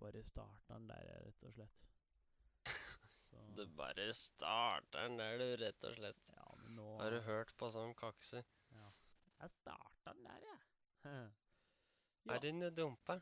bare 0.00 0.22
starter 0.24 0.74
den 0.74 0.88
der, 0.90 1.10
rett 1.26 1.44
og 1.48 1.54
slett. 1.56 1.82
Så, 3.30 3.42
Du 3.56 3.66
bare 3.76 4.08
starter 4.16 5.08
den 5.08 5.18
der, 5.20 5.38
du, 5.38 5.50
rett 5.64 5.84
og 5.88 5.98
slett. 5.98 6.24
ja, 6.36 6.48
men 6.62 6.78
nå 6.78 6.88
Har 7.02 7.14
du 7.14 7.20
hørt 7.26 7.52
på 7.60 7.70
sånn 7.74 7.94
kakse? 7.98 8.44
Jeg 9.40 9.52
starta 9.56 10.12
den 10.16 10.26
der, 10.28 10.48
jeg. 10.48 10.64
Ja. 12.28 12.34
Er 12.34 12.42
den 12.44 12.60
dumpa? 12.76 13.14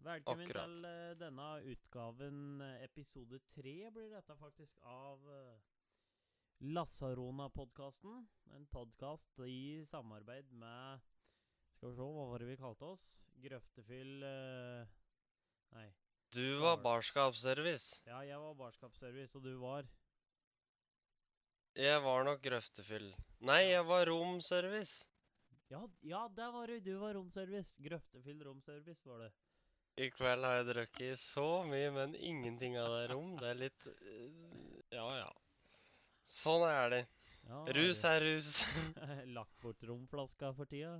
Velkommen 0.00 0.46
Akkurat. 0.46 0.70
til 0.70 0.86
uh, 0.88 1.10
denne 1.20 1.48
utgaven, 1.68 2.38
eh, 2.64 2.84
episode 2.86 3.42
tre 3.50 3.74
blir 3.92 4.08
dette 4.14 4.36
faktisk, 4.40 4.78
av 4.88 5.26
uh, 5.28 5.58
Lassarona-podkasten. 6.60 8.22
En 8.56 8.64
podkast 8.72 9.36
i 9.44 9.84
samarbeid 9.90 10.48
med 10.56 11.04
Skal 11.76 11.92
vi 11.92 11.98
se, 11.98 12.08
hva 12.16 12.24
var 12.32 12.40
det 12.40 12.48
vi 12.48 12.56
kalte 12.60 12.88
oss? 12.94 13.04
Grøftefyll 13.44 14.24
eh, 14.24 14.96
Nei. 15.76 15.88
Du 16.34 16.44
var 16.62 16.78
barskapsservice. 16.84 18.00
Ja, 18.06 18.20
jeg 18.22 18.38
var 18.38 18.54
Barskapsservice, 18.54 19.34
og 19.34 19.44
du 19.44 19.56
var 19.58 19.86
Jeg 21.78 22.02
var 22.02 22.24
nok 22.26 22.42
grøftefyll. 22.42 23.12
Nei, 23.46 23.62
jeg 23.70 23.86
var 23.86 24.06
romservice. 24.10 25.06
Ja, 25.70 25.84
ja 26.02 26.24
der 26.34 26.50
var 26.54 26.66
du! 26.66 26.80
Du 26.82 26.96
var 26.98 27.14
romservice. 27.14 27.76
Grøftefyll 27.82 28.42
romservice 28.46 29.06
var 29.06 29.24
det. 29.24 29.30
I 30.00 30.08
kveld 30.14 30.46
har 30.46 30.60
jeg 30.60 30.66
drukket 30.70 31.20
så 31.20 31.46
mye, 31.66 31.90
men 31.94 32.14
ingenting 32.14 32.76
av 32.78 32.94
det 32.94 33.06
rom. 33.12 33.34
Det 33.38 33.48
er 33.50 33.58
litt 33.66 33.86
øh, 33.90 34.82
Ja, 34.94 35.06
ja. 35.18 35.30
Sånn 36.26 36.66
er 36.66 36.94
det. 36.94 37.00
Ja, 37.48 37.64
Rus 37.74 38.04
er 38.06 38.22
rus. 38.22 38.52
Lagt 39.36 39.56
bort 39.62 39.82
romflaska 39.88 40.52
for 40.56 40.70
tida? 40.70 40.94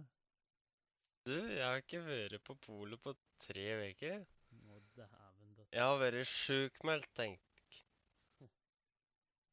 Du, 1.27 1.37
jeg 1.37 1.63
har 1.63 1.83
ikke 1.83 2.03
vært 2.03 2.43
på 2.47 2.57
polet 2.65 3.01
på 3.05 3.15
tre 3.45 3.67
uker. 3.93 4.23
Jeg 5.71 5.87
har 5.87 5.99
vært 6.01 6.27
sjukmeldt, 6.27 7.07
tenk. 7.19 7.39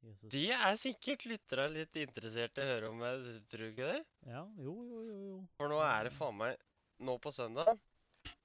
Jesus. 0.08 0.30
De 0.32 0.44
er 0.54 0.78
sikkert 0.80 1.26
lyttere 1.28 1.66
litt 1.74 1.98
interessert 2.00 2.58
i 2.58 2.64
å 2.64 2.68
høre 2.70 2.90
om 2.94 3.00
meg, 3.02 3.26
tror 3.52 3.64
du 3.66 3.72
ikke 3.74 3.90
det? 3.92 4.02
Ja, 4.30 4.44
jo, 4.62 4.74
jo, 4.88 5.02
jo, 5.04 5.18
jo. 5.32 5.38
For 5.58 5.70
nå 5.72 5.80
er 5.84 6.08
det 6.08 6.14
faen 6.16 6.38
meg 6.38 6.56
Nå 7.04 7.18
på 7.22 7.34
søndag 7.34 7.74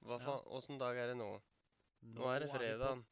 Hva 0.03 0.17
Ja. 0.17 0.23
faen? 0.25 0.43
Åssen 0.57 0.79
dag 0.81 0.97
er 0.97 1.13
det 1.13 1.17
nå? 1.21 1.29
Nå 2.17 2.27
er 2.33 2.43
det 2.43 2.49
fredag. 2.51 3.03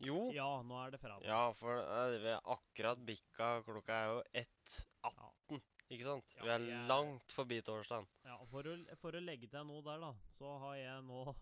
Jo. 0.00 0.30
Ja, 0.32 0.46
nå 0.64 0.78
er 0.86 0.94
det 0.94 1.00
fredag. 1.02 1.26
Ja, 1.26 1.42
for 1.58 1.76
eh, 1.82 2.14
vi 2.22 2.30
er 2.32 2.40
akkurat 2.54 3.02
bikka 3.04 3.50
Klokka 3.66 3.98
er 3.98 4.14
jo 4.14 4.22
1.18, 4.40 5.60
ikke 5.90 6.06
sant? 6.06 6.24
Ja, 6.38 6.42
Vi 6.46 6.50
er 6.54 6.64
er- 6.70 6.86
langt 6.88 7.34
forbi 7.36 7.58
torsdagen. 7.66 8.06
Ja, 8.24 8.38
for 8.48 8.62
å, 8.70 8.76
for 9.02 9.12
å 9.18 9.20
legge 9.20 9.50
til 9.50 9.66
noe 9.68 9.82
der, 9.84 10.00
da, 10.06 10.14
så 10.38 10.54
har 10.64 10.76
jeg 10.80 11.04
nå 11.10 11.24
ja, 11.26 11.34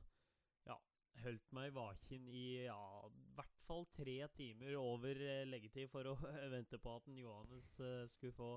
holdt 1.25 1.53
meg 1.56 1.75
vaken 1.77 2.27
i 2.28 2.47
ja, 2.67 2.81
hvert 3.36 3.61
fall 3.67 3.86
tre 3.97 4.17
timer 4.36 4.77
over 4.81 5.20
eh, 5.20 5.45
leggetid 5.48 5.91
for 5.92 6.12
å 6.12 6.17
vente 6.55 6.81
på 6.83 6.97
at 6.98 7.09
en 7.11 7.20
Johannes 7.20 7.70
eh, 7.81 8.03
skulle 8.14 8.36
få 8.36 8.50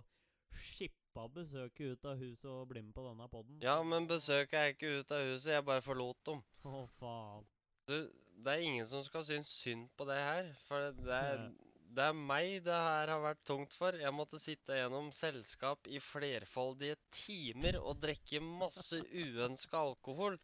skippa 0.66 1.28
besøket 1.34 1.94
ut 1.94 2.10
av 2.10 2.20
huset 2.22 2.50
og 2.50 2.68
bli 2.72 2.84
med 2.84 2.96
på 2.96 3.06
denne 3.06 3.30
podden. 3.32 3.62
Ja, 3.64 3.78
men 3.86 4.10
besøket 4.10 4.60
er 4.60 4.74
ikke 4.74 5.00
ut 5.00 5.16
av 5.16 5.26
huset, 5.30 5.54
jeg 5.56 5.66
bare 5.68 5.86
forlot 5.86 6.20
dem. 6.30 6.44
Å, 6.66 6.84
faen. 7.00 7.48
Du, 7.90 7.98
det 8.44 8.54
er 8.54 8.68
ingen 8.68 8.88
som 8.88 9.04
skal 9.06 9.26
synes 9.28 9.50
synd 9.62 9.90
på 9.98 10.08
det 10.10 10.20
her, 10.20 10.54
for 10.68 10.92
det 11.00 11.16
er, 11.16 11.44
det 11.98 12.06
er 12.06 12.18
meg 12.18 12.60
det 12.66 12.80
her 12.86 13.14
har 13.14 13.24
vært 13.24 13.46
tungt 13.48 13.78
for. 13.78 13.98
Jeg 13.98 14.14
måtte 14.16 14.42
sitte 14.42 14.78
gjennom 14.78 15.12
selskap 15.16 15.90
i 15.90 16.02
flerfoldige 16.04 16.98
timer 17.26 17.80
og 17.82 18.02
drikke 18.04 18.42
masse 18.46 19.02
uønska 19.14 19.86
alkohol, 19.92 20.38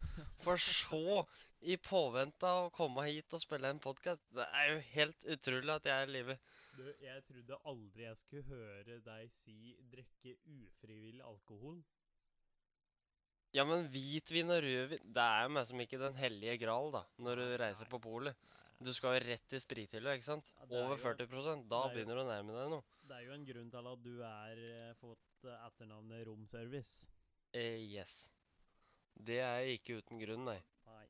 for 0.46 0.62
så 0.62 1.26
i 1.66 1.78
påvente 1.82 2.46
av 2.46 2.68
å 2.68 2.74
komme 2.74 3.04
hit 3.08 3.34
og 3.34 3.42
spille 3.42 3.70
en 3.74 3.82
podkast. 3.82 4.22
Det 4.38 4.46
er 4.54 4.72
jo 4.72 4.78
helt 4.94 5.28
utrolig 5.36 5.74
at 5.74 5.88
jeg 5.90 6.04
er 6.04 6.12
i 6.12 6.14
live. 6.14 6.36
Du, 6.76 6.84
jeg 7.02 7.24
trodde 7.30 7.60
aldri 7.72 8.06
jeg 8.06 8.18
skulle 8.22 8.44
høre 8.52 8.98
deg 9.06 9.32
si 9.42 9.76
'drikke 9.92 10.36
ufrivillig 10.58 11.24
alkohol'. 11.26 11.82
Ja, 13.56 13.64
men 13.64 13.88
hvitvin 13.88 14.52
og 14.52 14.60
rødvin 14.66 15.14
Det 15.16 15.24
er 15.24 15.46
jo 15.46 15.52
meg 15.56 15.68
som 15.70 15.80
ikke 15.80 16.00
den 16.02 16.18
hellige 16.20 16.58
gral, 16.66 16.92
da, 16.92 17.06
når 17.18 17.40
du 17.40 17.58
reiser 17.62 17.88
på 17.90 18.02
polet. 18.04 18.36
Du 18.84 18.92
skal 18.94 19.16
jo 19.16 19.24
rett 19.30 19.54
i 19.56 19.60
sprithylla, 19.64 20.18
ikke 20.18 20.28
sant? 20.28 20.50
Ja, 20.58 20.66
er 20.66 20.84
Over 20.84 20.98
jo- 20.98 21.04
40 21.06 21.64
Da 21.70 21.86
er 21.86 21.94
begynner 21.96 22.20
du 22.20 22.22
å 22.26 22.28
nærme 22.28 22.52
deg 22.58 22.70
noe. 22.74 22.84
Det 23.08 23.16
er 23.16 23.26
jo 23.26 23.34
en 23.34 23.46
grunn 23.46 23.72
til 23.72 23.88
at 23.88 24.04
du 24.04 24.16
er 24.22 24.58
eh, 24.70 24.94
fått 25.00 25.46
eh, 25.46 25.66
etternavnet 25.68 26.28
Romservice. 26.28 27.08
Eh, 27.54 27.80
yes. 27.96 28.30
Det 29.16 29.40
er 29.40 29.72
ikke 29.78 30.02
uten 30.02 30.20
grunn, 30.20 30.44
nei. 30.44 30.60
Nei. 30.86 31.06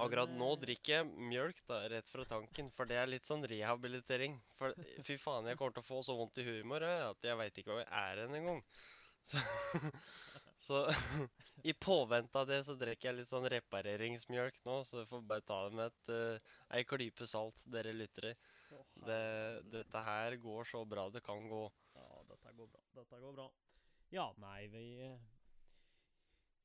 Akkurat 0.00 0.30
nå 0.32 0.48
eh, 0.54 0.60
drikker 0.62 0.94
jeg 0.94 1.28
mjølk 1.28 1.58
da, 1.68 1.82
rett 1.92 2.08
fra 2.08 2.24
tanken, 2.28 2.70
for 2.72 2.88
det 2.88 2.96
er 2.96 3.10
litt 3.10 3.28
sånn 3.28 3.44
rehabilitering. 3.48 4.38
For 4.56 4.72
fy 5.04 5.18
faen, 5.20 5.50
jeg 5.50 5.58
kommer 5.60 5.76
til 5.76 5.84
å 5.84 5.88
få 5.90 6.00
så 6.06 6.16
vondt 6.16 6.40
i 6.40 6.46
huet 6.46 6.62
i 6.62 6.68
morgen 6.68 7.10
at 7.10 7.28
jeg 7.28 7.38
veit 7.40 7.60
ikke 7.60 7.74
hvor 7.74 7.82
jeg 7.82 7.90
er 8.00 8.22
hen 8.24 8.38
engang. 8.38 8.62
Så, 9.28 9.42
så 10.66 10.80
i 11.68 11.74
påvente 11.76 12.40
av 12.40 12.48
det 12.48 12.62
så 12.66 12.78
drikker 12.80 13.10
jeg 13.10 13.20
litt 13.20 13.30
sånn 13.30 13.50
repareringsmjølk 13.52 14.62
nå, 14.64 14.80
så 14.88 15.02
du 15.02 15.10
får 15.10 15.28
bare 15.28 15.46
ta 15.46 15.60
det 15.66 15.76
med 15.76 15.92
et, 15.92 16.14
uh, 16.16 16.56
ei 16.78 16.82
klype 16.88 17.28
salt, 17.28 17.60
dere 17.76 17.92
lyttere. 17.96 18.34
Det, 19.04 19.22
dette 19.68 20.00
her 20.06 20.38
går 20.40 20.64
så 20.72 20.86
bra 20.88 21.10
det 21.12 21.20
kan 21.26 21.44
gå. 21.50 21.66
Ja, 21.98 22.08
dette 22.30 22.54
går 22.56 22.72
bra. 22.72 22.84
Dette 22.96 23.20
går 23.20 23.36
bra. 23.36 23.50
Ja, 24.12 24.30
nei, 24.40 24.66
vi 24.72 24.86
eh, 25.04 25.20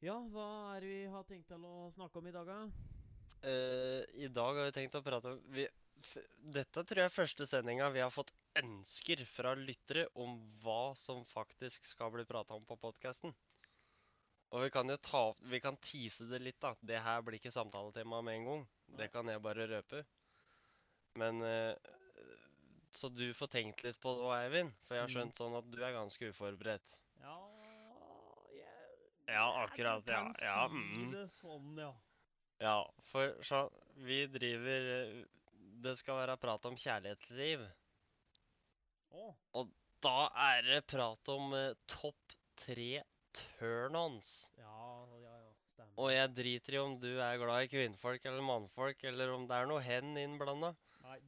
Ja, 0.04 0.16
hva 0.32 0.48
er 0.76 0.84
det 0.84 0.94
vi 0.94 1.04
har 1.12 1.28
tenkt 1.28 1.52
til 1.52 1.64
å 1.68 1.90
snakke 1.96 2.20
om 2.20 2.28
i 2.32 2.36
dag, 2.36 2.48
da? 2.48 2.96
Eh, 3.42 4.24
I 4.24 4.28
dag 4.34 4.56
har 4.56 4.66
vi 4.66 4.72
tenkt 4.76 4.96
å 4.98 5.04
prate 5.06 5.36
om 5.36 5.42
vi, 5.54 5.68
Dette 6.56 6.84
tror 6.84 7.02
jeg 7.02 7.10
er 7.10 7.14
første 7.14 7.46
sendinga 7.50 7.90
vi 7.94 8.02
har 8.02 8.14
fått 8.14 8.34
ønsker 8.58 9.22
fra 9.30 9.54
lyttere 9.58 10.08
om 10.18 10.38
hva 10.64 10.96
som 10.98 11.24
faktisk 11.30 11.86
skal 11.86 12.12
bli 12.14 12.26
prata 12.26 12.58
om 12.58 12.66
på 12.66 12.78
podkasten. 12.82 13.34
Og 14.56 14.64
vi 14.64 14.72
kan 14.72 14.90
jo 14.90 14.96
ta 15.04 15.24
Vi 15.52 15.60
kan 15.60 15.78
tease 15.84 16.26
det 16.32 16.40
litt, 16.40 16.60
da. 16.64 16.74
Det 16.80 17.02
her 17.04 17.22
blir 17.22 17.38
ikke 17.38 17.54
samtaletema 17.54 18.22
med 18.24 18.40
en 18.40 18.50
gang. 18.50 18.66
Det 18.98 19.10
kan 19.12 19.28
jeg 19.28 19.44
bare 19.44 19.68
røpe. 19.68 20.06
Men 21.20 21.42
uh, 21.44 21.76
Så 22.90 23.10
du 23.10 23.28
får 23.36 23.52
tenkt 23.52 23.84
litt 23.84 24.00
på 24.00 24.16
det, 24.16 24.32
Eivind. 24.38 24.74
For 24.88 24.96
jeg 24.96 25.04
har 25.04 25.14
skjønt 25.14 25.42
sånn 25.42 25.60
at 25.60 25.70
du 25.70 25.82
er 25.84 25.98
ganske 25.98 26.32
uforberedt. 26.32 26.98
Ja 27.22 27.38
jeg, 28.56 28.98
Ja, 29.28 29.46
akkurat, 29.66 30.08
ja, 30.08 30.24
kan 30.24 30.34
ja, 30.40 30.60
si 30.72 31.04
mm. 31.04 31.12
det 31.12 31.26
sånn, 31.42 31.74
ja. 31.84 31.92
Ja, 32.64 32.78
for 33.12 33.36
så, 33.46 33.68
vi 34.06 34.24
driver 34.34 34.88
eh, 34.94 35.26
Det 35.84 35.94
skal 36.00 36.18
være 36.24 36.38
prat 36.42 36.66
om 36.66 36.78
kjærlighetsliv. 36.78 37.68
og 39.54 39.70
Da 40.02 40.30
er 40.48 40.66
det 40.66 40.82
prat 40.90 41.30
om 41.34 41.54
eh, 41.58 41.76
topp 41.90 42.34
tre 42.58 43.04
turn-ons. 43.38 44.52
ja, 44.58 45.06
ja, 45.22 45.36
ja, 45.38 45.54
stemmer. 45.70 45.94
Og 46.02 46.12
jeg 46.14 46.34
driter 46.36 46.74
i 46.74 46.82
om 46.82 46.98
du 47.00 47.12
er 47.22 47.38
glad 47.38 47.68
i 47.68 47.72
kvinnfolk 47.72 48.26
eller 48.26 48.42
mannfolk, 48.46 49.04
eller 49.04 49.34
om 49.36 49.46
det 49.50 49.58
er 49.58 49.70
noe 49.70 49.82
hen 49.86 50.18
innblanda. 50.18 50.74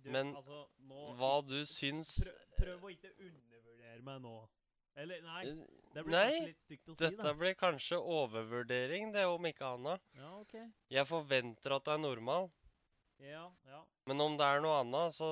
Men 0.04 0.34
altså, 0.36 0.66
nå 0.90 1.14
Hva 1.20 1.36
du 1.46 1.60
syns 1.70 2.16
prøv, 2.26 2.42
prøv 2.58 2.88
å 2.90 2.90
ikke 2.94 3.14
undervurdere 3.16 4.02
meg 4.04 4.24
nå. 4.26 4.34
Eller, 5.00 5.22
nei, 5.26 5.44
Eh, 5.48 5.60
det 5.96 6.04
blir 6.06 6.14
Nei, 6.14 6.40
litt 6.52 6.60
stygt 6.66 6.90
å 6.92 6.94
si, 6.94 6.98
dette 7.02 7.24
da. 7.24 7.34
blir 7.34 7.56
kanskje 7.58 7.98
overvurdering, 7.98 9.12
det 9.16 9.26
om 9.26 9.46
ikke 9.50 9.70
annet. 9.76 10.04
Ja, 10.20 10.32
OK. 10.42 10.56
Jeg 10.94 11.08
forventer 11.10 11.76
at 11.78 11.86
det 11.88 11.94
er 11.96 12.02
normal, 12.04 12.50
Ja, 13.24 13.46
ja. 13.68 13.80
men 14.06 14.22
om 14.22 14.36
det 14.40 14.46
er 14.46 14.62
noe 14.64 14.78
annet, 14.84 15.16
så 15.16 15.30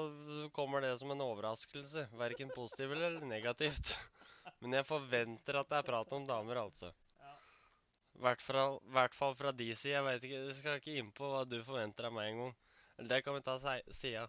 kommer 0.56 0.82
det 0.84 0.94
som 1.00 1.12
en 1.14 1.22
overraskelse. 1.24 2.08
Verken 2.20 2.50
positiv 2.56 2.92
eller 2.96 3.20
negativt. 3.26 3.94
Men 4.62 4.74
jeg 4.74 4.86
forventer 4.88 5.58
at 5.60 5.68
det 5.70 5.78
er 5.78 5.86
prat 5.86 6.14
om 6.16 6.24
damer, 6.26 6.56
altså. 6.64 6.88
I 8.16 8.22
Hvert 8.24 8.42
hvert 8.96 9.14
fall 9.14 9.36
fra 9.38 9.52
de 9.52 9.68
side. 9.76 9.92
Jeg 9.94 10.04
vet 10.08 10.24
ikke, 10.24 10.40
jeg 10.48 10.56
skal 10.58 10.80
ikke 10.80 10.96
inn 10.98 11.12
på 11.14 11.28
hva 11.30 11.44
du 11.46 11.60
forventer 11.68 12.08
av 12.10 12.14
meg 12.16 12.32
engang. 12.32 12.56
Det 13.12 13.20
kan 13.26 13.36
vi 13.36 13.44
ta 13.46 13.58
sida. 13.94 14.24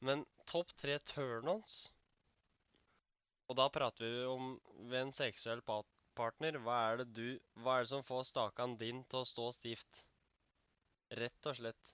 Men 0.00 0.24
topp 0.50 0.72
tre 0.80 0.96
turn-ons 1.12 1.92
Og 3.52 3.56
da 3.58 3.66
prater 3.68 4.08
vi 4.08 4.20
om 4.32 4.52
ved 4.88 4.98
en 5.02 5.10
seksuell 5.12 5.60
partner. 5.68 6.56
Hva 6.64 6.76
er 6.92 7.02
det 7.02 7.08
du 7.12 7.26
Hva 7.60 7.74
er 7.78 7.84
det 7.84 7.90
som 7.90 8.04
får 8.08 8.24
stakan 8.30 8.78
din 8.80 9.02
til 9.12 9.20
å 9.20 9.28
stå 9.28 9.50
stivt? 9.52 9.98
Rett 11.20 11.48
og 11.50 11.58
slett. 11.58 11.90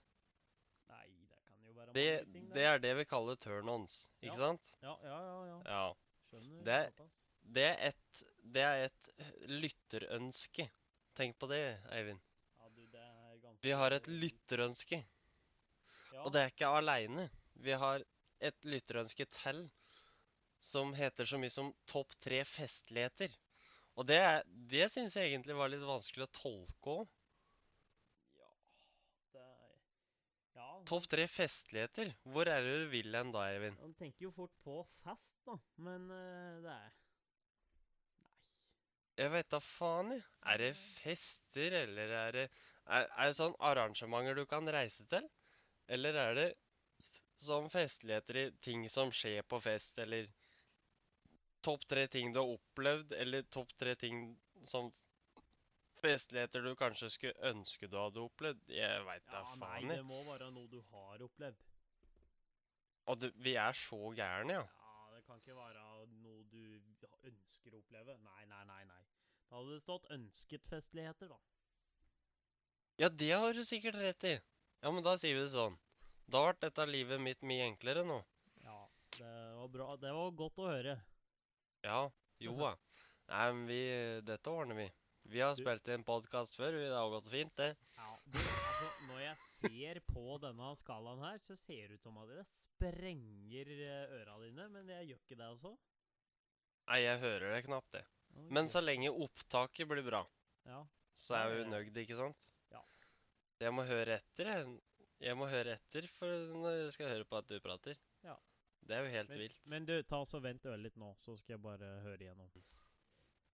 Nei, 0.92 1.08
det 1.26 1.40
kan 1.48 1.64
jo 1.66 1.72
være 1.74 1.94
Det, 1.96 2.04
mange 2.22 2.34
ting, 2.36 2.44
det 2.54 2.66
er 2.70 2.78
det 2.84 2.92
vi 3.00 3.06
kaller 3.10 3.40
turn-ons, 3.42 3.96
ikke 4.22 4.36
Ja. 4.36 4.38
sant? 4.38 4.70
Ja, 4.84 4.94
ja, 5.02 5.18
ja. 5.26 5.38
ja. 5.48 5.56
Ja. 5.66 5.86
Skjønner 6.28 6.62
Det- 6.68 7.08
Det 7.48 7.64
er 7.64 7.76
et, 7.88 8.22
det 8.54 8.62
er 8.62 8.84
et 8.84 9.10
lytterønske. 9.48 10.68
Tenk 11.16 11.38
på 11.40 11.48
det, 11.48 11.80
Eivind. 11.90 12.20
Ja, 12.60 12.68
du, 12.68 12.82
det 12.86 13.00
er 13.00 13.38
ganske 13.42 13.62
Vi 13.62 13.70
har 13.72 13.90
et 13.96 14.06
lytterønske. 14.06 15.00
Ja. 16.12 16.22
Og 16.22 16.32
det 16.32 16.42
er 16.44 16.50
ikke 16.52 16.70
aleine. 16.78 17.30
Vi 17.56 17.72
har 17.72 18.04
et 18.40 18.62
lytterønske 18.64 19.26
til 19.40 19.64
som 20.60 20.92
heter 20.96 21.28
så 21.28 21.38
mye 21.40 21.52
som 21.54 21.70
topp 21.90 22.14
tre 22.24 22.42
festligheter. 22.48 23.32
Og 23.98 24.06
det, 24.06 24.18
er- 24.22 24.44
det 24.70 24.88
syns 24.92 25.16
jeg 25.18 25.32
egentlig 25.32 25.56
var 25.58 25.70
litt 25.72 25.84
vanskelig 25.86 26.26
å 26.28 26.34
tolke 26.42 26.98
òg. 27.00 27.08
Topp 30.88 31.04
tre 31.12 31.26
festligheter. 31.28 32.14
Hvor 32.32 32.48
er 32.48 32.62
det 32.64 32.76
du 32.80 32.86
vil 32.92 33.12
hen 33.16 33.32
da, 33.34 33.42
Eivind? 33.50 33.76
Han 33.82 33.92
tenker 33.98 34.28
jo 34.28 34.30
fort 34.32 34.54
på 34.64 34.78
fest, 35.04 35.34
da, 35.44 35.58
men 35.84 36.06
uh, 36.08 36.62
det 36.64 36.72
er 36.72 36.94
Nei. 38.22 38.30
Jeg 39.20 39.32
vet 39.34 39.50
da 39.52 39.60
faen, 39.64 40.14
jeg. 40.14 40.24
Er 40.52 40.62
det 40.62 40.70
fester, 40.78 41.76
eller 41.82 42.14
er 42.22 42.38
det 42.38 42.46
er, 42.46 43.04
er 43.04 43.28
det 43.28 43.36
sånn 43.36 43.56
arrangementer 43.68 44.38
du 44.38 44.46
kan 44.48 44.70
reise 44.72 45.04
til? 45.12 45.26
Eller 45.92 46.16
er 46.22 46.38
det 46.38 46.46
sånn 47.44 47.68
festligheter 47.72 48.40
i 48.40 48.46
ting 48.64 48.86
som 48.92 49.12
skjer 49.14 49.44
på 49.50 49.60
fest, 49.62 49.98
eller 50.02 50.30
topp 51.68 51.84
tre 51.90 52.06
ting 52.12 52.32
du 52.32 52.40
har 52.40 52.56
opplevd, 52.56 53.12
eller 53.22 53.46
topp 53.52 53.74
tre 53.80 53.94
ting 54.00 54.24
som 54.64 54.90
festligheter 56.02 56.64
du 56.64 56.74
kanskje 56.78 57.10
skulle 57.12 57.50
ønske 57.52 57.88
du 57.90 57.98
hadde 58.00 58.22
opplevd? 58.24 58.62
Jeg 58.72 59.04
veit 59.08 59.26
da 59.28 59.42
Ja, 59.42 59.56
nei, 59.60 59.82
det 59.90 60.04
må 60.06 60.22
være 60.28 60.50
noe 60.54 60.70
du 60.72 60.80
har 60.92 61.24
opplevd. 61.28 61.64
Og 63.08 63.20
du, 63.20 63.30
vi 63.40 63.54
er 63.56 63.76
så 63.76 63.98
gærne, 64.16 64.58
ja. 64.58 64.64
Ja, 64.84 64.96
det 65.14 65.22
kan 65.26 65.40
ikke 65.40 65.56
være 65.56 65.84
noe 66.22 66.42
du 66.52 66.62
ønsker 67.24 67.76
å 67.76 67.82
oppleve. 67.82 68.16
Nei, 68.24 68.44
nei, 68.50 68.64
nei. 68.68 68.82
nei. 68.88 69.04
Da 69.48 69.56
hadde 69.56 69.76
det 69.78 69.84
stått 69.84 70.10
'ønsket 70.12 70.66
festligheter', 70.68 71.30
da. 71.32 71.38
Ja, 73.00 73.08
det 73.08 73.30
har 73.30 73.54
du 73.56 73.62
sikkert 73.64 73.96
rett 73.96 74.24
i. 74.28 74.34
Ja, 74.82 74.90
men 74.90 75.04
da 75.06 75.16
sier 75.16 75.38
vi 75.38 75.44
det 75.46 75.54
sånn. 75.54 75.78
Da 76.28 76.42
ble 76.44 76.58
dette 76.60 76.84
livet 76.90 77.22
mitt 77.24 77.40
mye 77.42 77.64
enklere 77.70 78.04
nå. 78.04 78.18
Ja, 78.64 78.80
det 79.16 79.30
var 79.60 79.70
bra. 79.72 79.86
Det 79.96 80.12
var 80.12 80.34
godt 80.42 80.60
å 80.60 80.68
høre. 80.68 80.98
Ja, 81.88 82.00
jo 82.44 82.52
da. 82.58 82.74
Nei, 83.32 83.44
men 83.52 83.66
vi 83.68 83.80
Dette 84.28 84.52
ordner 84.52 84.76
vi. 84.76 84.88
Vi 85.28 85.40
har 85.44 85.54
spilt 85.56 85.88
inn 85.92 86.04
podkast 86.08 86.56
før, 86.56 86.72
vi. 86.76 86.86
Det 86.88 86.96
har 86.96 87.10
gått 87.12 87.28
fint, 87.32 87.52
det. 87.60 87.68
Ja, 87.98 88.08
du, 88.32 88.38
altså, 88.40 88.88
når 89.10 89.22
jeg 89.22 89.36
ser 89.44 90.00
på 90.08 90.36
denne 90.40 90.68
skalaen 90.80 91.24
her, 91.24 91.40
så 91.44 91.56
ser 91.60 91.88
det 91.90 91.98
ut 91.98 92.04
som 92.06 92.16
at 92.22 92.30
det 92.32 92.44
sprenger 92.64 93.72
eh, 93.76 94.14
øra 94.20 94.36
dine, 94.44 94.68
men 94.72 94.88
jeg 94.94 95.10
gjør 95.10 95.20
ikke 95.24 95.38
det, 95.40 95.48
altså. 95.50 95.74
Nei, 96.88 97.00
jeg 97.04 97.20
hører 97.24 97.54
det 97.56 97.64
knapt, 97.66 97.90
det. 97.96 98.04
Men 98.56 98.68
så 98.72 98.80
lenge 98.84 99.12
opptaket 99.12 99.88
blir 99.90 100.04
bra, 100.06 100.22
Ja. 100.68 100.80
så 101.16 101.36
er 101.40 101.54
vi 101.56 101.66
nøyd, 101.72 101.96
ikke 102.04 102.16
sant? 102.16 102.48
Ja. 102.72 102.80
Jeg 103.64 103.74
må 103.76 103.84
høre 103.88 104.16
etter, 104.20 104.52
jeg. 104.54 104.78
Jeg 105.24 105.34
må 105.36 105.48
høre 105.50 105.74
etter 105.76 106.06
for 106.14 106.30
når 106.62 106.76
jeg 106.84 106.92
skal 106.94 107.12
høre 107.16 107.26
på 107.28 107.40
at 107.40 107.48
du 107.50 107.56
prater. 107.64 107.96
Det 108.88 108.96
er 108.96 109.04
jo 109.04 109.12
helt 109.12 109.28
Men, 109.28 109.38
vilt. 109.42 109.64
men 109.68 109.86
du, 109.88 109.94
ta 110.08 110.22
så 110.24 110.40
vent 110.40 110.64
øret 110.64 110.80
litt 110.86 110.96
nå, 110.96 111.10
så 111.20 111.36
skal 111.36 111.58
jeg 111.58 111.62
bare 111.64 111.90
høre 112.06 112.24
igjennom. 112.24 112.48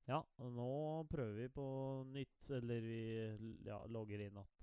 Ja, 0.06 0.20
og 0.38 0.52
nå 0.54 0.68
prøver 1.10 1.40
vi 1.40 1.48
på 1.50 1.64
nytt, 2.12 2.50
eller 2.54 2.84
vi 2.84 3.00
ja, 3.66 3.80
logger 3.90 4.20
inn 4.20 4.38
at 4.38 4.62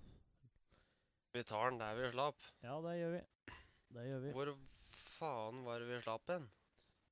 Vi 1.33 1.43
tar 1.47 1.71
den 1.71 1.79
der 1.81 1.97
vi 1.97 2.11
slapp. 2.13 2.47
Ja, 2.63 2.77
det 2.85 2.95
gjør 2.99 3.15
vi. 3.17 3.21
Det 3.91 4.07
gjør 4.07 4.23
vi. 4.23 4.33
Hvor 4.37 4.53
faen 5.17 5.63
var 5.65 5.83
det 5.83 5.89
vi 5.91 6.01
slapp 6.05 6.31
hen? 6.31 6.47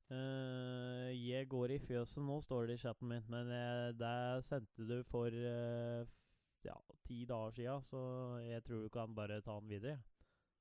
Uh, 0.10 1.10
jeg 1.14 1.50
går 1.52 1.76
i 1.76 1.82
fjøset 1.84 2.24
nå, 2.26 2.40
står 2.42 2.70
det 2.70 2.80
i 2.80 2.82
chatten 2.82 3.12
min, 3.12 3.26
men 3.30 3.52
uh, 3.54 3.90
det 3.94 4.46
sendte 4.48 4.88
du 4.90 5.04
for 5.06 5.30
uh, 5.30 6.08
ja, 6.66 6.78
ti 7.06 7.26
dager 7.30 7.54
sia, 7.60 7.76
så 7.86 8.02
jeg 8.42 8.64
tror 8.66 8.88
du 8.88 8.90
kan 8.94 9.14
bare 9.16 9.42
ta 9.46 9.60
den 9.60 9.70
videre. 9.70 10.00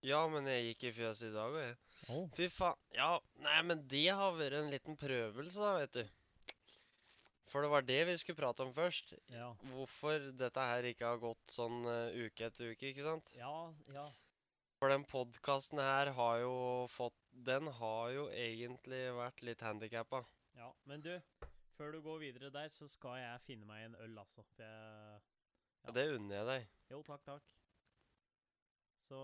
Ja, 0.06 0.20
men 0.30 0.46
jeg 0.46 0.70
gikk 0.70 0.84
i 0.88 0.94
fjøset 1.00 1.30
i 1.30 1.34
dag 1.34 1.50
òg, 1.50 1.58
jeg. 1.62 1.76
Oh. 2.14 2.28
Fy 2.36 2.46
faen. 2.52 2.78
Ja, 2.94 3.10
nei, 3.42 3.58
men 3.66 3.82
det 3.90 4.06
har 4.14 4.36
vært 4.38 4.60
en 4.60 4.70
liten 4.70 4.96
prøvelse, 4.98 5.58
da, 5.58 5.72
vet 5.80 5.98
du. 5.98 6.14
For 7.48 7.64
det 7.64 7.70
var 7.72 7.84
det 7.88 7.98
vi 8.06 8.14
skulle 8.20 8.38
prate 8.38 8.62
om 8.62 8.72
først. 8.76 9.14
Ja. 9.32 9.48
Hvorfor 9.72 10.30
dette 10.38 10.66
her 10.70 10.86
ikke 10.90 11.08
har 11.08 11.20
gått 11.22 11.52
sånn 11.52 11.80
uh, 11.88 12.12
uke 12.14 12.46
etter 12.46 12.72
uke, 12.74 12.92
ikke 12.92 13.06
sant? 13.06 13.32
ja, 13.38 13.52
ja. 13.94 14.06
For 14.78 14.92
den 14.92 15.02
podkasten 15.10 15.80
her 15.82 16.12
har 16.14 16.36
jo 16.38 16.52
fått 16.94 17.16
Den 17.48 17.66
har 17.80 18.12
jo 18.14 18.28
egentlig 18.30 19.00
vært 19.16 19.42
litt 19.42 19.62
handikappa. 19.66 20.20
Ja, 20.54 20.68
men 20.86 21.02
du, 21.02 21.10
før 21.74 21.96
du 21.96 21.98
går 22.04 22.20
videre 22.22 22.50
der, 22.54 22.70
så 22.70 22.86
skal 22.90 23.18
jeg 23.18 23.42
finne 23.46 23.66
meg 23.66 23.88
en 23.88 23.96
øl, 24.04 24.14
altså. 24.22 24.46
For 24.52 24.62
jeg 24.62 25.18
Ja. 25.86 25.94
Det 25.94 26.04
unner 26.14 26.36
jeg 26.36 26.46
deg. 26.52 26.68
Jo, 26.92 27.02
takk, 27.06 27.24
takk. 27.26 27.52
Så 29.08 29.20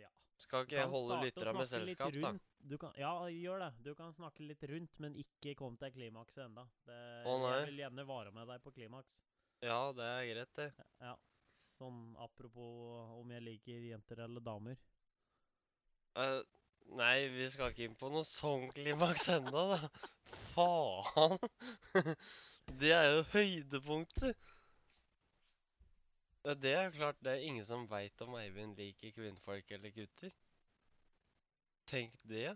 ja. 0.00 0.10
Skal 0.38 0.64
ikke 0.64 0.78
jeg 0.78 0.90
holde 0.92 1.18
lytterne 1.26 1.54
med 1.58 1.68
selskap, 1.68 2.14
da? 2.22 2.32
Du 2.68 2.76
kan, 2.80 2.92
ja, 2.98 3.12
gjør 3.32 3.64
det. 3.64 3.70
Du 3.84 3.90
kan 3.98 4.12
snakke 4.16 4.44
litt 4.46 4.62
rundt, 4.70 5.00
men 5.02 5.16
ikke 5.18 5.54
kom 5.58 5.76
til 5.80 5.92
klimakset 5.94 6.44
enda. 6.46 6.64
Oh. 7.26 7.46
Jeg 7.52 7.70
vil 7.72 7.82
gjerne 7.82 8.04
vare 8.08 8.34
med 8.34 8.48
deg 8.50 8.62
på 8.64 8.72
klimaks. 8.76 9.18
Ja, 9.64 9.80
det 9.96 10.06
er 10.06 10.28
greit, 10.30 10.54
det. 10.60 10.68
Ja. 11.02 11.16
Sånn 11.78 11.98
apropos 12.22 13.18
om 13.18 13.34
jeg 13.34 13.44
liker 13.44 13.88
jenter 13.90 14.24
eller 14.24 14.42
damer. 14.42 14.78
Eh, 16.18 16.40
nei, 16.98 17.28
vi 17.34 17.46
skal 17.52 17.74
ikke 17.74 17.86
inn 17.86 17.98
på 17.98 18.10
noe 18.10 18.26
sånn 18.26 18.68
klimaks 18.74 19.28
ennå, 19.34 19.64
da. 19.74 19.90
Faen! 20.54 21.38
Det 22.78 22.90
er 22.92 23.06
jo 23.14 23.20
høydepunktet. 23.32 24.48
Det 26.44 26.72
er 26.72 26.94
klart, 26.94 27.18
det 27.24 27.32
er 27.34 27.44
ingen 27.44 27.64
som 27.66 27.86
veit 27.90 28.20
om 28.24 28.36
Eivind 28.38 28.78
liker 28.78 29.12
kvinnfolk 29.16 29.70
eller 29.74 29.92
gutter. 29.92 30.32
Tenk 31.90 32.14
det. 32.22 32.52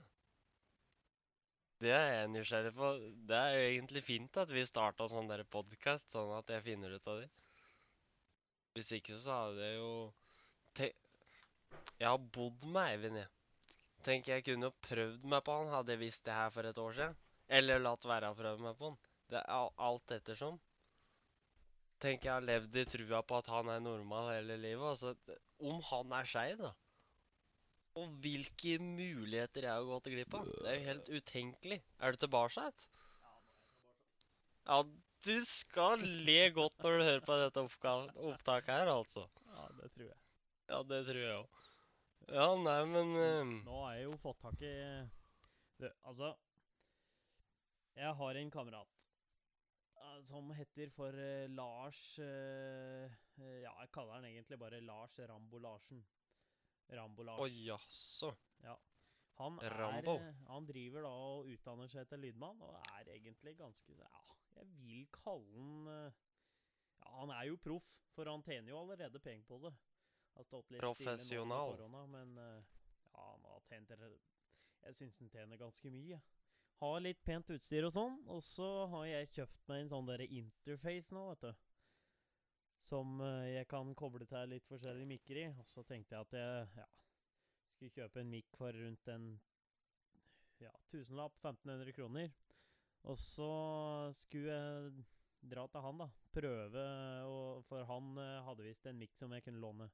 Det 1.82 1.90
er 1.90 2.08
jeg 2.14 2.30
nysgjerrig 2.30 2.72
på. 2.76 2.90
Det 3.28 3.36
er 3.36 3.56
jo 3.56 3.68
egentlig 3.72 4.04
fint 4.06 4.38
at 4.38 4.50
vi 4.54 4.62
starta 4.68 5.08
sånn 5.10 5.30
der 5.30 5.42
podkast, 5.50 6.12
sånn 6.14 6.30
at 6.36 6.52
jeg 6.54 6.64
finner 6.68 6.94
ut 6.94 7.08
av 7.10 7.22
det. 7.24 7.28
Hvis 8.76 8.92
ikke 8.96 9.18
så 9.20 9.38
hadde 9.44 9.66
jeg 9.66 9.80
jo 9.80 9.94
Tenk... 10.78 10.94
Jeg 11.98 12.08
har 12.08 12.20
bodd 12.36 12.64
med 12.68 12.86
Eivind, 12.86 13.18
jeg. 13.18 13.28
Tenk, 14.06 14.28
jeg 14.30 14.44
kunne 14.46 14.70
jo 14.70 14.76
prøvd 14.86 15.26
meg 15.28 15.42
på 15.46 15.56
han, 15.58 15.72
hadde 15.74 15.94
jeg 15.94 16.00
visst 16.00 16.24
det 16.26 16.36
her 16.36 16.52
for 16.54 16.68
et 16.68 16.78
år 16.80 16.96
siden. 16.96 17.18
Eller 17.52 17.82
latt 17.82 18.06
være 18.08 18.30
å 18.32 18.38
prøve 18.38 18.64
meg 18.64 18.78
på 18.78 18.92
han. 18.92 19.00
Det 19.32 19.42
er 19.42 19.82
alt 19.88 20.14
ettersom. 20.16 20.58
Tenk, 22.02 22.24
jeg 22.26 22.32
har 22.34 22.42
levd 22.42 22.76
i 22.80 22.82
trua 22.90 23.20
på 23.22 23.36
at 23.38 23.50
han 23.52 23.68
er 23.70 23.82
normal 23.82 24.32
hele 24.32 24.56
livet. 24.58 24.86
Altså, 24.88 25.36
om 25.62 25.78
han 25.86 26.14
er 26.18 26.26
skeiv, 26.26 26.62
da. 26.64 26.72
Og 28.00 28.16
hvilke 28.24 28.78
muligheter 28.82 29.68
jeg 29.68 29.70
har 29.70 29.86
gått 29.86 30.08
glipp 30.10 30.34
av. 30.34 30.48
Det 30.48 30.70
er 30.70 30.78
jo 30.78 30.88
helt 30.88 31.10
utenkelig. 31.12 31.78
Er 32.00 32.14
du 32.14 32.22
tilbake? 32.24 32.64
Ja, 34.66 34.80
du 35.22 35.34
skal 35.46 36.02
le 36.26 36.40
godt 36.56 36.78
når 36.82 36.96
du 36.96 37.04
hører 37.06 37.26
på 37.26 37.38
dette 37.38 37.62
opptaket 37.62 38.72
her, 38.72 38.90
altså. 38.90 39.28
Ja, 39.52 39.68
det 39.78 39.92
tror 39.94 40.08
jeg. 40.08 40.18
Ja, 40.72 40.80
det 40.88 41.00
tror 41.06 41.20
jeg 41.22 41.36
òg. 41.36 41.60
Ja, 42.32 42.48
nei, 42.64 42.78
men 42.88 43.14
uh... 43.18 43.52
Nå 43.66 43.78
har 43.84 43.94
jeg 43.98 44.08
jo 44.08 44.16
fått 44.22 44.38
tak 44.40 44.60
i 44.62 44.72
du, 45.82 45.88
Altså 46.06 46.28
Jeg 47.98 48.12
har 48.20 48.38
en 48.38 48.52
kamerat 48.54 48.86
eh, 48.86 49.01
som 50.26 50.50
heter 50.56 50.90
for 50.94 51.16
uh, 51.16 51.48
Lars 51.50 52.18
eh, 52.18 53.12
Ja, 53.62 53.72
jeg 53.80 53.90
kaller 53.94 54.18
han 54.18 54.26
egentlig 54.28 54.58
bare 54.60 54.80
Lars 54.84 55.18
Rambo 55.28 55.58
Larsen. 55.62 56.02
Rambo 56.92 57.24
Lars. 57.24 57.40
Å 57.40 57.48
jaså. 57.48 58.32
Han, 59.40 59.56
er, 59.64 59.72
Rambo. 59.74 60.18
han 60.50 60.66
driver 60.68 61.06
da 61.06 61.12
og 61.32 61.48
utdanner 61.50 61.88
seg 61.90 62.04
til 62.10 62.20
lydmann, 62.26 62.60
og 62.62 62.76
er 62.98 63.08
egentlig 63.14 63.56
ganske 63.58 63.96
Ja, 63.96 64.36
jeg 64.58 64.68
vil 64.82 65.06
kalle 65.16 65.48
han 65.56 65.88
Ja, 65.88 67.14
han 67.16 67.32
er 67.34 67.48
jo 67.48 67.56
proff, 67.64 67.88
for 68.12 68.28
han 68.28 68.44
tjener 68.44 68.74
jo 68.74 68.82
allerede 68.82 69.18
penger 69.24 69.48
på 69.48 69.58
det. 69.64 69.72
Professional. 70.78 71.74
korona, 71.74 72.04
men 72.12 72.36
ja, 72.36 73.24
han 73.24 73.48
har 73.48 73.64
tjent 73.68 73.90
Jeg 73.96 74.94
syns 75.00 75.18
han 75.18 75.32
tjener 75.32 75.60
ganske 75.60 75.90
mye. 75.90 76.20
Har 76.82 76.98
litt 76.98 77.20
pent 77.22 77.50
utstyr 77.54 77.84
og 77.86 77.92
sånn, 77.94 78.14
og 78.26 78.40
så 78.42 78.68
har 78.90 79.04
jeg 79.06 79.28
kjøpt 79.36 79.68
meg 79.70 79.84
en 79.84 79.90
sånn 79.92 80.08
derre 80.08 80.26
interface 80.26 81.14
nå, 81.14 81.28
vet 81.28 81.44
du. 81.44 81.60
Som 82.82 83.20
eh, 83.22 83.52
jeg 83.52 83.68
kan 83.70 83.92
koble 83.94 84.26
til 84.26 84.50
litt 84.50 84.66
forskjellige 84.66 85.10
mikker 85.12 85.38
i. 85.44 85.46
Og 85.62 85.68
så 85.70 85.84
tenkte 85.86 86.16
jeg 86.16 86.26
at 86.26 86.34
jeg 86.34 86.80
ja, 86.80 86.88
skulle 87.76 87.94
kjøpe 88.00 88.24
en 88.24 88.32
mikk 88.32 88.58
for 88.58 88.74
rundt 88.74 89.12
en 89.14 89.28
ja, 90.64 90.72
tusenlapp, 90.90 91.38
1500 91.38 91.94
kroner. 91.94 92.34
Og 93.06 93.18
så 93.18 93.52
skulle 94.18 94.58
jeg 94.58 95.06
dra 95.54 95.68
til 95.70 95.86
han, 95.86 96.02
da. 96.02 96.10
Prøve, 96.34 96.84
og, 97.30 97.62
for 97.68 97.86
han 97.94 98.10
eh, 98.18 98.42
hadde 98.48 98.66
visst 98.66 98.90
en 98.90 98.98
mikk 98.98 99.14
som 99.18 99.38
jeg 99.38 99.46
kunne 99.46 99.62
låne. 99.62 99.86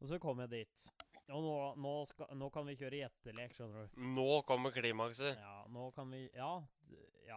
Og 0.00 0.08
så 0.08 0.20
kom 0.22 0.40
jeg 0.46 0.54
dit. 0.56 0.88
Og 1.28 1.42
nå, 1.44 1.54
nå, 1.84 1.92
skal, 2.08 2.30
nå 2.40 2.46
kan 2.54 2.64
vi 2.68 2.74
kjøre 2.80 3.02
gjettelek, 3.02 3.52
skjønner 3.56 3.88
du. 3.90 3.98
Nå 4.16 4.28
kommer 4.48 4.72
klimakset. 4.72 5.36
Ja, 5.36 5.58
nå 5.68 5.90
kan 5.96 6.08
vi 6.14 6.22
Ja. 6.34 6.52
d- 6.88 7.02
ja. 7.28 7.36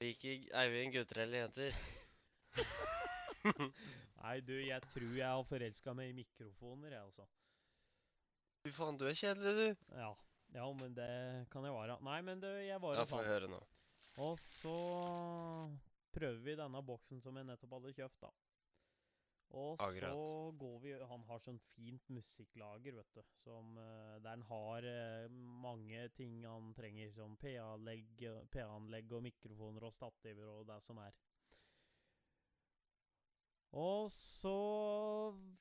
Liker 0.00 0.44
Eivind 0.60 0.94
gutter 0.94 1.22
eller 1.24 1.44
jenter? 1.44 1.74
Nei, 4.24 4.36
du, 4.40 4.54
jeg 4.64 4.80
tror 4.88 5.16
jeg 5.18 5.26
har 5.26 5.42
forelska 5.48 5.94
meg 5.98 6.12
i 6.12 6.16
mikrofoner, 6.22 6.94
jeg, 6.94 7.02
altså. 7.02 7.26
Fy 8.64 8.72
faen, 8.72 8.96
du 8.96 9.04
er 9.10 9.18
kjedelig, 9.18 9.54
du. 9.58 9.96
Ja. 9.98 10.12
ja, 10.54 10.68
men 10.78 10.94
det 10.96 11.10
kan 11.52 11.66
jeg 11.66 11.74
være. 11.74 11.98
Nei, 12.06 12.20
men 12.24 12.40
du, 12.40 12.48
jeg 12.64 12.80
var 12.80 12.96
Ja, 12.96 13.04
får 13.10 13.26
høre 13.28 13.50
nå. 13.52 13.58
Og 14.24 14.38
så 14.38 14.72
prøver 16.14 16.38
vi 16.46 16.54
denne 16.56 16.80
boksen 16.86 17.20
som 17.20 17.36
jeg 17.36 17.48
nettopp 17.50 17.74
hadde 17.80 17.92
kjøpt, 17.98 18.20
da. 18.22 18.30
Og 19.54 19.78
Akkurat. 19.78 20.10
så 20.10 20.54
går 20.58 20.78
vi 20.82 20.92
Han 21.06 21.22
har 21.28 21.38
sånn 21.38 21.60
fint 21.76 22.08
musikklager, 22.10 22.96
vet 22.98 23.14
du. 23.14 23.22
Som, 23.44 23.76
eh, 23.78 24.16
der 24.24 24.30
han 24.30 24.42
har 24.48 24.86
eh, 24.88 25.28
mange 25.62 26.08
ting 26.16 26.42
han 26.44 26.72
trenger. 26.74 27.12
Som 27.14 27.36
PA-anlegg 27.38 28.24
PA-anlegg 28.50 29.12
og 29.14 29.22
mikrofoner 29.28 29.86
og 29.86 29.94
stativer 29.94 30.50
og 30.56 30.66
det 30.66 30.80
som 30.82 30.98
er. 30.98 31.14
Og 33.74 34.10
så 34.10 34.56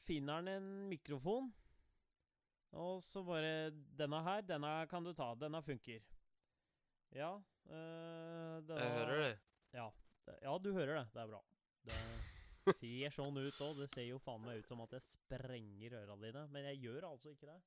finner 0.06 0.42
han 0.42 0.48
en 0.48 0.90
mikrofon. 0.90 1.54
Og 2.74 3.02
så 3.06 3.22
bare 3.24 3.72
'Denne 3.72 4.24
her, 4.24 4.42
denne 4.42 4.88
kan 4.90 5.04
du 5.04 5.14
ta. 5.14 5.34
Denne 5.36 5.62
funker'. 5.62 6.02
Ja 7.14 7.36
øh, 7.70 8.62
denne, 8.68 8.82
Jeg 8.82 8.92
hører 8.92 9.30
det. 9.30 9.40
Ja. 9.74 9.90
Ja, 10.42 10.58
du 10.58 10.74
hører 10.74 11.04
det. 11.04 11.14
Det 11.14 11.22
er 11.22 11.28
bra. 11.28 11.44
Det 11.86 12.33
ser 12.72 13.14
sånn 13.16 13.38
ut 13.40 13.62
òg. 13.66 13.78
Det 13.82 13.90
ser 13.94 14.08
jo 14.08 14.22
faen 14.24 14.44
meg 14.46 14.62
ut 14.62 14.72
som 14.72 14.82
at 14.86 14.96
jeg 14.98 15.06
sprenger 15.10 16.00
øra 16.02 16.18
dine. 16.24 16.48
Men 16.54 16.70
jeg 16.72 16.82
gjør 16.88 17.10
altså 17.12 17.34
ikke 17.34 17.52
det. 17.52 17.60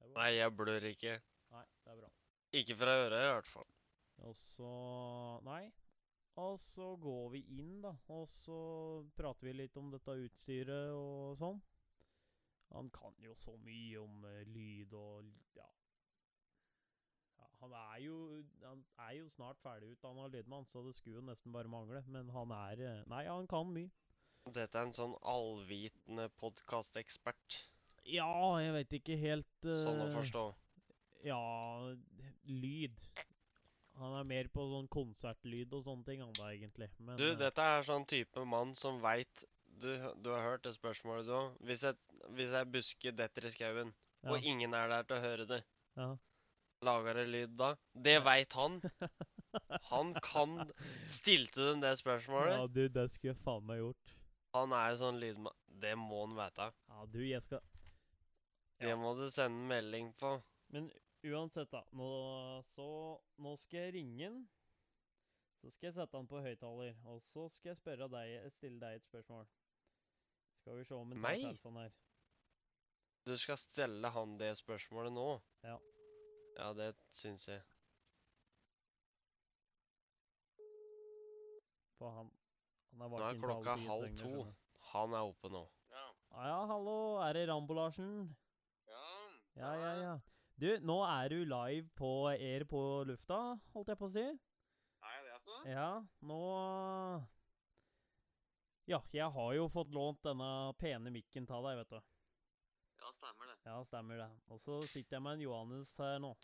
det. 0.00 0.14
Nei, 0.16 0.30
jeg 0.36 0.56
blør 0.56 0.88
ikke. 0.92 1.18
Nei, 1.50 1.66
det 1.84 1.92
er 1.92 2.00
bra. 2.02 2.10
Ikke 2.60 2.76
fra 2.78 2.96
øra 3.04 3.20
i 3.22 3.30
hvert 3.34 3.50
fall. 3.50 3.70
Og 4.26 4.36
så 4.36 4.72
Nei. 5.46 5.64
Og 6.40 6.58
så 6.62 6.94
går 6.96 7.28
vi 7.34 7.40
inn, 7.58 7.80
da. 7.82 7.90
Og 8.14 8.28
så 8.30 8.60
prater 9.18 9.48
vi 9.48 9.56
litt 9.58 9.76
om 9.76 9.90
dette 9.92 10.14
utstyret 10.24 10.94
og 10.94 11.36
sånn. 11.40 11.58
Han 12.70 12.90
kan 12.94 13.16
jo 13.18 13.34
så 13.34 13.56
mye 13.64 13.98
om 13.98 14.24
uh, 14.24 14.42
lyd 14.46 14.92
og 14.94 15.26
ja. 15.56 15.66
ja. 17.40 17.48
Han 17.64 17.74
er 17.74 17.96
jo 18.04 18.14
Han 18.62 18.84
er 19.08 19.16
jo 19.18 19.26
snart 19.34 19.58
ferdigutdanna 19.64 20.28
lydmann, 20.30 20.68
så 20.70 20.84
det 20.86 20.94
skulle 20.94 21.18
jo 21.18 21.26
nesten 21.26 21.52
bare 21.52 21.68
mangle. 21.68 22.04
Men 22.06 22.30
han 22.30 22.54
er 22.54 22.84
eh, 22.86 23.02
Nei, 23.10 23.24
han 23.26 23.50
kan 23.50 23.74
mye. 23.74 23.90
Dette 24.54 24.78
er 24.78 24.88
en 24.88 24.96
sånn 24.96 25.16
allvitende 25.22 26.28
podkastekspert. 26.40 27.60
Ja, 28.08 28.30
jeg 28.62 28.72
vet 28.78 28.94
ikke 29.00 29.16
helt 29.20 29.70
Sånn 29.76 30.00
å 30.02 30.08
forstå. 30.14 30.44
Ja, 31.26 31.40
lyd. 32.48 32.96
Han 34.00 34.14
er 34.16 34.24
mer 34.24 34.48
på 34.48 34.64
sånn 34.70 34.88
konsertlyd 34.92 35.74
og 35.76 35.84
sånne 35.84 36.06
ting, 36.06 36.22
han 36.24 36.32
da, 36.38 36.48
egentlig. 36.54 36.88
Men 36.98 37.18
Du, 37.20 37.26
eh, 37.32 37.38
dette 37.38 37.66
er 37.74 37.84
sånn 37.84 38.06
type 38.08 38.44
mann 38.48 38.72
som 38.78 39.00
veit 39.04 39.44
du, 39.80 39.90
du 40.20 40.30
har 40.32 40.42
hørt 40.44 40.64
det 40.64 40.74
spørsmålet, 40.76 41.26
du 41.28 41.34
òg. 41.36 41.58
Hvis, 41.68 41.84
hvis 42.36 42.54
ei 42.56 42.64
buske 42.68 43.12
detter 43.16 43.46
i 43.48 43.52
skauen, 43.52 43.92
ja, 44.20 44.32
og 44.32 44.46
ingen 44.46 44.76
er 44.76 44.88
der 44.92 45.06
til 45.08 45.18
å 45.18 45.24
høre 45.24 45.46
det, 45.48 45.60
ja. 46.00 46.08
lager 46.86 47.20
det 47.20 47.26
lyd 47.28 47.54
da? 47.60 47.74
Det 47.94 48.16
veit 48.24 48.56
han. 48.58 48.80
Han 49.90 50.12
kan 50.22 50.70
Stilte 51.10 51.64
du 51.72 51.80
det 51.82 51.96
spørsmålet? 51.98 52.52
Ja, 52.54 52.66
du, 52.70 52.84
det 52.92 53.08
skulle 53.10 53.32
jeg 53.32 53.40
faen 53.42 53.64
meg 53.66 53.80
gjort. 53.80 54.12
Han 54.56 54.72
er 54.74 54.90
jo 54.90 54.96
sånn 54.98 55.20
lydmann 55.22 55.58
Det 55.82 55.92
må 55.98 56.24
han 56.24 56.34
vite. 56.38 56.70
Ja, 56.90 57.04
du, 57.06 57.20
jeg 57.22 57.42
skal 57.46 57.60
Det 58.80 58.96
må 58.98 59.12
du 59.18 59.26
sende 59.30 59.60
en 59.60 59.68
melding 59.70 60.12
på. 60.18 60.34
Men 60.74 60.88
uansett, 61.26 61.70
da. 61.70 61.84
Nå, 61.92 62.08
så 62.72 62.86
Nå 63.44 63.54
skal 63.60 63.86
jeg 63.86 63.94
ringe 64.00 64.26
han. 64.26 64.40
Så 65.60 65.70
skal 65.74 65.90
jeg 65.90 65.96
sette 65.98 66.16
han 66.16 66.28
på 66.28 66.40
høyttaler, 66.40 66.94
og 67.12 67.18
så 67.20 67.42
skal 67.52 67.74
jeg 67.74 67.76
spørre 67.76 68.06
deg, 68.08 68.46
stille 68.54 68.80
deg 68.80 68.96
et 68.96 69.04
spørsmål. 69.04 69.44
Skal 70.62 70.78
vi 70.78 70.86
se 70.88 70.96
om 70.96 71.12
han 71.12 71.20
tar 71.20 71.36
telefonen 71.42 71.82
her. 71.82 71.98
Du 73.28 73.34
skal 73.36 73.58
stelle 73.60 74.08
han 74.14 74.38
det 74.40 74.54
spørsmålet 74.56 75.12
nå? 75.12 75.26
Ja. 75.68 75.76
Ja, 76.56 76.72
det 76.78 76.94
syns 77.12 77.44
jeg. 77.48 77.60
For 82.00 82.16
han 82.16 82.32
Nå 82.98 83.20
er 83.22 83.38
klokka 83.40 83.76
halv 83.86 84.16
to. 84.18 84.32
Han 84.90 85.14
er 85.14 85.28
oppe 85.30 85.50
nå. 85.52 85.62
Ja. 85.92 86.06
Ah, 86.34 86.46
ja, 86.48 86.58
hallo, 86.70 86.96
er 87.22 87.36
det 87.36 87.46
Rambo-Larsen? 87.50 88.12
Ja. 88.90 89.06
Ja, 89.60 89.72
ja, 89.78 89.92
ja. 90.02 90.14
Du, 90.60 90.68
nå 90.84 90.98
er 91.06 91.32
du 91.32 91.38
live 91.48 91.88
på 91.96 92.10
Er 92.34 92.64
på 92.68 92.80
lufta, 93.08 93.38
holdt 93.74 93.92
jeg 93.92 94.00
på 94.00 94.08
å 94.10 94.14
si. 94.14 94.24
Er 95.00 95.14
jeg 95.16 95.26
det, 95.26 95.36
altså? 95.38 95.60
Ja, 95.70 95.90
nå 96.20 96.40
Ja, 98.90 99.00
jeg 99.14 99.30
har 99.32 99.52
jo 99.54 99.68
fått 99.72 99.92
lånt 99.94 100.22
denne 100.26 100.50
pene 100.80 101.12
mikken 101.14 101.46
til 101.48 101.66
deg, 101.68 101.80
vet 101.80 101.94
du. 101.94 102.00
Ja, 103.00 103.12
stemmer 103.16 103.48
det. 103.48 103.56
Ja, 103.64 103.78
stemmer 103.86 104.20
det. 104.20 104.30
Og 104.50 104.60
så 104.60 104.80
sitter 104.90 105.16
jeg 105.16 105.24
med 105.24 105.38
en 105.38 105.44
Johannes 105.46 105.94
her 105.96 106.18
nå. 106.20 106.34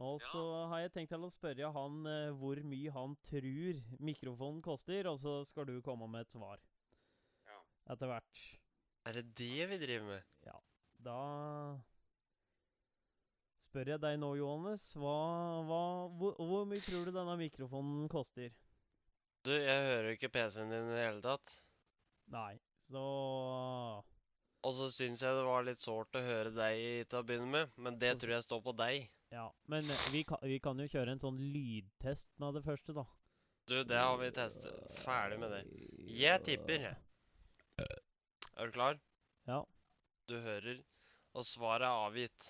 Og 0.00 0.20
Ja. 0.22 0.28
så 0.32 0.42
har 0.70 0.80
jeg 0.80 0.92
tenkt 0.94 1.12
til 1.12 1.26
å 1.26 1.30
spørre 1.32 1.72
han 1.74 2.06
eh, 2.08 2.30
hvor 2.40 2.56
mye 2.64 2.92
han 2.94 3.16
tror 3.28 3.80
mikrofonen 4.00 4.62
koster, 4.64 5.06
og 5.10 5.18
så 5.20 5.40
skal 5.44 5.66
du 5.68 5.80
komme 5.84 6.08
med 6.08 6.24
et 6.24 6.32
svar 6.32 6.58
Ja. 7.46 7.60
etter 7.92 8.08
hvert. 8.08 8.44
Er 9.04 9.12
det 9.18 9.26
det 9.36 9.68
vi 9.68 9.78
driver 9.82 10.06
med? 10.14 10.24
Ja. 10.46 10.56
Da 11.00 11.18
spør 13.60 13.92
jeg 13.92 14.00
deg 14.02 14.18
nå, 14.20 14.32
Johannes. 14.40 14.88
Hva, 14.98 15.14
hva, 15.68 15.82
hvor, 16.18 16.34
hvor 16.40 16.64
mye 16.68 16.80
tror 16.84 17.04
du 17.06 17.12
denne 17.14 17.36
mikrofonen 17.40 18.08
koster? 18.12 18.50
Du, 19.44 19.52
jeg 19.52 19.84
hører 19.86 20.10
jo 20.10 20.16
ikke 20.18 20.32
PC-en 20.32 20.72
din 20.72 20.88
i 20.90 20.96
det 20.96 21.04
hele 21.06 21.22
tatt. 21.24 21.60
Nei, 22.32 22.58
så 22.88 23.04
Og 24.62 24.74
så 24.76 24.90
syns 24.92 25.22
jeg 25.24 25.36
det 25.38 25.46
var 25.46 25.64
litt 25.64 25.80
sårt 25.80 26.16
å 26.18 26.24
høre 26.24 26.52
deg 26.52 27.08
til 27.08 27.20
å 27.20 27.24
begynne 27.24 27.48
med, 27.52 27.72
men 27.80 27.96
det 28.00 28.18
tror 28.20 28.36
jeg 28.36 28.44
står 28.48 28.60
på 28.66 28.76
deg. 28.76 29.08
Ja. 29.30 29.46
Men 29.70 29.90
eh, 29.90 30.06
vi 30.12 30.24
kan, 30.26 30.38
vi 30.42 30.58
kan 30.62 30.78
jo 30.82 30.88
kjøre 30.90 31.14
en 31.14 31.22
sånn 31.22 31.38
lydtest 31.54 32.30
med 32.42 32.58
det 32.58 32.64
første, 32.66 32.94
da. 32.96 33.06
Du, 33.70 33.76
det 33.86 33.98
har 33.98 34.16
vi 34.18 34.30
testet. 34.34 34.94
Ferdig 35.04 35.38
med 35.38 35.52
det. 35.54 35.60
Jeg 36.10 36.42
tipper. 36.46 36.88
Er 37.80 38.66
du 38.66 38.74
klar? 38.74 38.98
Ja. 39.46 39.60
Du 40.26 40.34
hører, 40.42 40.80
og 41.38 41.46
svaret 41.46 41.86
er 41.86 42.06
avgitt. 42.08 42.48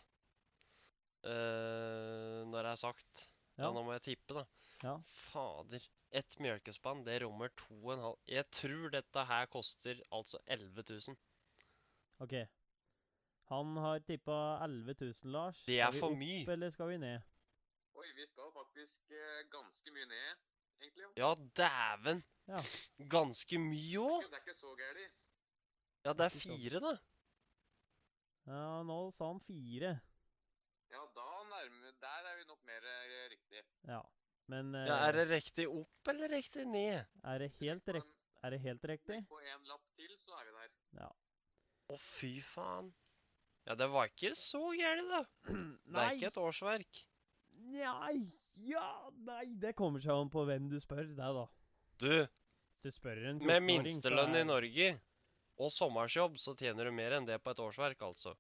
Uh, 1.20 2.48
når 2.48 2.64
det 2.64 2.70
er 2.70 2.80
sagt. 2.80 3.26
Ja. 3.58 3.66
Ja. 3.66 3.72
nå 3.76 3.82
må 3.84 3.92
jeg 3.98 4.06
tippe, 4.08 4.38
da. 4.38 4.46
Ja. 4.80 4.94
Fader. 5.28 5.84
Ett 6.16 6.38
mjølkespann, 6.42 7.04
det 7.06 7.20
rommer 7.22 7.52
to 7.60 7.76
og 7.76 7.92
en 7.94 8.00
halv 8.02 8.16
Jeg 8.26 8.48
tror 8.56 8.88
dette 8.90 9.24
her 9.28 9.44
koster 9.52 10.00
altså 10.16 10.40
11 10.50 10.86
000. 10.88 11.18
OK. 12.24 12.34
Han 13.50 13.76
har 13.82 14.00
tippa 14.06 14.36
11 14.64 14.94
000, 15.00 15.32
Lars. 15.34 15.64
Det 15.66 15.78
Skal 15.80 16.04
er 16.06 16.16
vi 16.18 16.34
opp. 16.42 16.52
Eller 16.54 16.70
skal 16.70 16.88
vi 16.92 16.98
ned? 17.02 17.22
Oi, 17.98 18.06
vi 18.16 18.26
skal 18.30 18.52
faktisk 18.54 19.10
eh, 19.10 19.40
ganske 19.50 19.90
mye 19.94 20.06
ned, 20.06 20.44
egentlig. 20.80 21.08
Ja. 21.18 21.24
Ja, 21.24 21.30
dæven! 21.58 22.22
Ja. 22.50 22.60
Ganske 23.10 23.58
mye 23.58 24.04
òg! 24.04 24.22
Det 24.28 24.38
er 24.38 24.44
ikke 24.44 24.54
så 24.54 24.70
gærent. 24.78 25.18
Ja, 26.06 26.14
det 26.16 26.28
er 26.28 26.36
fire, 26.36 26.80
da. 26.86 26.92
Ja, 28.50 28.62
nå 28.86 29.00
sa 29.12 29.32
han 29.32 29.42
fire. 29.44 29.90
Ja, 30.90 31.02
da 31.14 31.26
nærmer 31.50 31.92
Der 32.02 32.30
er 32.30 32.38
vi 32.38 32.46
nok 32.48 32.62
mer 32.66 32.86
eh, 32.94 33.26
riktig. 33.34 33.66
Ja. 33.90 34.00
Men 34.50 34.74
eh, 34.74 34.86
Ja, 34.88 34.96
er 35.08 35.18
det 35.18 35.26
riktig 35.30 35.66
opp 35.68 36.08
eller 36.14 36.32
riktig 36.32 36.64
ned? 36.66 37.04
er 37.24 37.38
det 37.44 37.50
helt, 37.60 37.86
Legg 37.86 37.98
rek 38.00 38.06
på 38.06 38.08
en- 38.08 38.16
er 38.46 38.50
det 38.50 38.60
helt 38.64 38.84
riktig? 38.94 39.20
På 39.28 39.38
en 39.42 39.68
lapp 39.68 39.84
til, 39.98 40.16
så 40.18 40.38
er 40.38 40.48
vi 40.48 40.56
der. 40.56 41.12
Å, 41.90 41.98
fy 41.98 42.32
faen. 42.40 42.94
Ja, 43.68 43.74
det 43.76 43.86
var 43.92 44.08
ikke 44.10 44.32
så 44.38 44.60
gærent, 44.76 45.10
da. 45.12 45.22
Det 45.90 46.02
er 46.04 46.14
ikke 46.16 46.30
et 46.32 46.38
årsverk. 46.40 47.02
Nei 47.70 48.14
Ja, 48.66 48.84
nei, 49.24 49.44
det 49.62 49.74
kommer 49.78 50.02
seg 50.02 50.12
an 50.12 50.30
på 50.32 50.42
hvem 50.48 50.66
du 50.68 50.76
spør, 50.82 51.04
det, 51.06 51.16
da. 51.16 51.44
Du, 52.02 52.10
du 52.82 52.88
spør 52.92 53.20
en 53.30 53.38
14-åring, 53.38 53.46
med 53.46 53.62
minstelønn 53.62 53.86
minstelønn 53.86 54.34
i 54.36 54.40
er- 54.42 54.48
Norge 54.48 54.88
og 55.60 55.70
sommersjobb, 55.72 56.38
så 56.40 56.54
tjener 56.58 56.88
du 56.88 56.92
mer 56.96 57.14
enn 57.18 57.28
det 57.28 57.36
på 57.44 57.52
et 57.54 57.60
årsverk, 57.62 58.00
altså. 58.08 58.34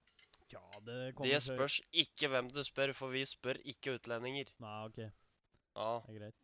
Ja, 0.50 0.62
det 0.82 1.14
kommer 1.14 1.30
Det 1.30 1.38
spørs 1.44 1.76
spørs 1.78 2.02
ikke 2.02 2.30
hvem 2.32 2.48
du 2.50 2.60
spør, 2.66 2.92
for 2.96 3.12
vi 3.14 3.22
spør 3.28 3.60
ikke 3.70 3.94
utlendinger. 4.00 4.50
Nei, 4.64 4.74
OK. 4.88 4.98
Ja, 5.04 5.90
Det 6.08 6.16
er 6.16 6.18
greit. 6.18 6.40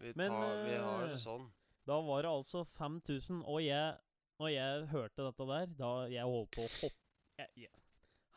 vi, 0.00 0.12
Men, 0.16 0.32
tar, 0.32 0.62
vi 0.64 0.78
har 0.80 1.04
eh, 1.04 1.12
det 1.12 1.20
sånn. 1.26 1.50
Da 1.90 1.98
var 2.06 2.22
det 2.24 2.30
altså 2.32 2.64
5000, 2.78 3.42
og 3.44 3.60
jeg 3.66 3.98
og 4.42 4.48
jeg 4.50 4.86
hørte 4.90 5.26
dette 5.28 5.46
der, 5.52 5.66
da 5.78 5.90
jeg 6.10 6.24
holdt 6.26 6.50
på 6.56 6.64
å 6.64 6.70
hoppe 6.80 7.42
jeg, 7.42 7.50
jeg, 7.66 7.81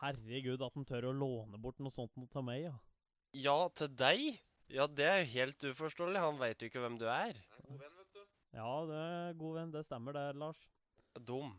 Herregud, 0.05 0.61
at 0.61 0.75
han 0.77 0.85
tør 0.85 1.07
å 1.09 1.13
låne 1.17 1.57
bort 1.61 1.79
noe 1.81 1.93
sånt 1.95 2.13
til 2.31 2.43
meg, 2.45 2.67
ja. 2.67 2.73
Ja, 3.33 3.55
til 3.75 3.89
deg? 3.97 4.25
Ja, 4.71 4.85
det 4.87 5.05
er 5.09 5.19
jo 5.23 5.31
helt 5.33 5.65
uforståelig. 5.71 6.21
Han 6.21 6.37
veit 6.41 6.61
jo 6.61 6.69
ikke 6.69 6.81
hvem 6.83 6.97
du 7.01 7.07
er. 7.09 7.33
Det 7.33 7.57
er 7.57 7.63
en 7.63 7.69
god 7.73 7.81
venn, 7.83 7.95
vet 7.99 8.11
du. 8.13 8.21
Ja, 8.55 8.71
det 8.89 8.99
er 9.01 9.39
god 9.41 9.57
venn. 9.59 9.71
Det 9.73 9.83
stemmer, 9.87 10.15
det, 10.17 10.25
Lars. 10.41 10.61
Dum. 11.27 11.51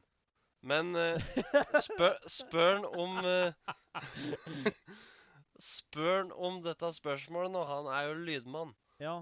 Men 0.66 0.94
uh, 0.96 1.26
spør, 1.84 2.16
spør 2.32 2.72
han 2.78 2.86
om 3.02 3.18
uh, 3.22 3.52
Spør 5.62 6.16
han 6.22 6.32
om 6.48 6.58
dette 6.64 6.90
spørsmålet 6.96 7.52
nå. 7.54 7.62
Han 7.68 7.90
er 7.92 8.08
jo 8.10 8.16
lydmann. 8.26 8.72
Ja. 9.02 9.18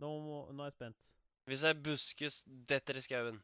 Nå, 0.00 0.10
må, 0.24 0.40
nå 0.54 0.64
er 0.64 0.70
jeg 0.72 0.78
spent. 0.78 1.10
Hvis 1.50 1.62
ei 1.66 1.74
buske 1.76 2.28
detter 2.70 2.98
i 3.00 3.04
skauen, 3.04 3.38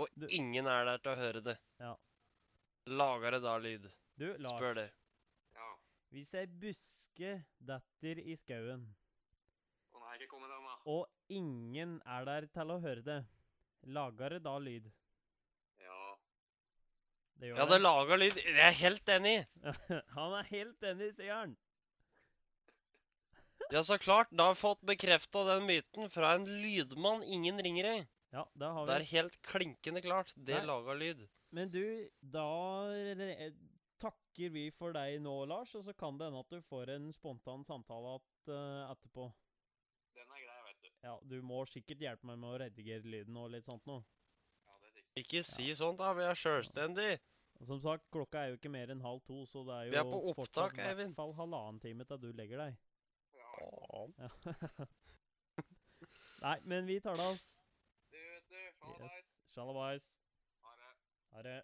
og 0.00 0.10
Du- 0.18 0.28
ingen 0.30 0.66
er 0.70 0.84
der 0.88 1.00
til 1.02 1.12
å 1.14 1.20
høre 1.20 1.40
det, 1.44 1.56
Ja. 1.80 1.94
Lager 2.86 3.36
det 3.36 3.40
da 3.44 3.54
lyd? 3.58 3.88
Du, 4.20 4.28
Lars. 4.38 4.58
Spør 4.58 4.76
det. 4.78 4.88
Ja. 5.56 5.70
Hvis 6.14 6.34
ei 6.38 6.44
buske 6.46 7.38
detter 7.58 8.20
i 8.22 8.36
skauen, 8.38 8.84
Å 9.94 10.02
nei, 10.02 10.16
ikke 10.18 10.28
kom 10.34 10.42
med 10.44 10.50
den, 10.52 10.66
da. 10.68 10.76
og 10.90 11.06
ingen 11.32 11.96
er 12.06 12.26
der 12.28 12.46
til 12.52 12.70
å 12.74 12.80
høre 12.82 13.02
det, 13.06 13.20
lager 13.86 14.36
det 14.36 14.42
da 14.44 14.58
lyd? 14.58 14.90
Det 17.34 17.48
gjør 17.50 17.58
Ja, 17.58 17.64
det 17.66 17.80
lager 17.80 18.20
lyd. 18.20 18.36
Jeg 18.38 18.62
er 18.62 18.76
helt 18.78 19.08
enig. 19.10 19.38
Han 20.16 20.34
er 20.38 20.46
helt 20.52 20.84
enig, 20.86 21.08
sier 21.16 21.32
han. 21.34 21.56
Ja, 23.72 23.80
så 23.82 23.96
klart. 23.98 24.28
Da 24.30 24.50
har 24.50 24.54
vi 24.54 24.60
fått 24.60 24.82
bekrefta 24.86 25.40
den 25.48 25.64
myten 25.66 26.10
fra 26.12 26.34
en 26.36 26.44
lydmann 26.46 27.24
ingen 27.24 27.58
ringer 27.64 27.88
i. 27.90 27.94
Ja, 28.34 28.44
det 28.54 28.68
har 28.76 28.86
Det 28.86 28.96
er 29.00 29.06
helt 29.10 29.38
klinkende 29.42 30.02
klart. 30.04 30.30
Det 30.36 30.60
Nei. 30.60 30.66
laga 30.68 30.94
lyd. 31.00 31.24
Men 31.54 31.70
du, 31.70 31.84
da 32.34 32.48
takker 34.02 34.50
vi 34.50 34.64
for 34.74 34.94
deg 34.96 35.20
nå, 35.22 35.34
Lars, 35.46 35.74
og 35.78 35.84
så 35.86 35.94
kan 35.96 36.18
det 36.18 36.26
hende 36.26 36.40
at 36.42 36.50
du 36.50 36.64
får 36.66 36.90
en 36.96 37.12
spontan 37.14 37.62
samtale 37.66 38.16
at, 38.18 38.32
uh, 38.50 38.90
etterpå. 38.90 39.28
Den 40.18 40.32
er 40.34 40.42
grei, 40.42 40.56
vet 40.66 40.80
du. 40.82 40.90
Ja, 41.04 41.14
du 41.30 41.36
må 41.46 41.60
sikkert 41.70 42.02
hjelpe 42.02 42.26
meg 42.30 42.40
med 42.42 42.50
å 42.50 42.58
redigere 42.64 43.06
lyden 43.06 43.38
og 43.38 43.52
litt 43.54 43.68
sånt 43.68 43.86
nå. 43.86 44.00
Ja, 44.64 44.80
det 44.82 44.90
fikser 44.96 45.22
Ikke 45.22 45.44
si 45.46 45.68
sånt, 45.78 46.02
da. 46.02 46.10
Vi 46.18 46.26
er 46.26 46.40
sjølstendig. 46.40 47.12
Som 47.62 47.78
sagt, 47.80 48.08
klokka 48.12 48.42
er 48.42 48.50
jo 48.50 48.58
ikke 48.58 48.72
mer 48.74 48.90
enn 48.90 49.04
halv 49.04 49.22
to, 49.28 49.44
så 49.46 49.62
det 49.68 49.76
er 49.76 49.86
jo 49.86 49.94
Vi 49.94 50.00
er 50.00 50.08
på 50.10 50.20
fortsatt 50.34 50.58
opptak, 50.58 50.80
i 50.82 50.98
hvert 50.98 51.14
fall 51.20 51.36
halvannen 51.38 51.78
time 51.84 52.06
til 52.08 52.22
du 52.24 52.28
legger 52.34 52.64
deg. 52.64 52.80
Ja. 53.38 54.02
Ja. 54.24 54.88
Nei, 56.44 56.58
men 56.66 56.90
vi 56.90 56.98
tar 57.00 57.14
det 57.16 57.30
oss. 57.30 57.46
Du, 58.10 58.18
vet 58.18 58.50
du, 58.50 58.58
sjalabais. 58.82 59.22
Yes. 59.22 59.54
Shalabais. 59.54 60.10
Ha 61.34 61.42
det. 61.42 61.60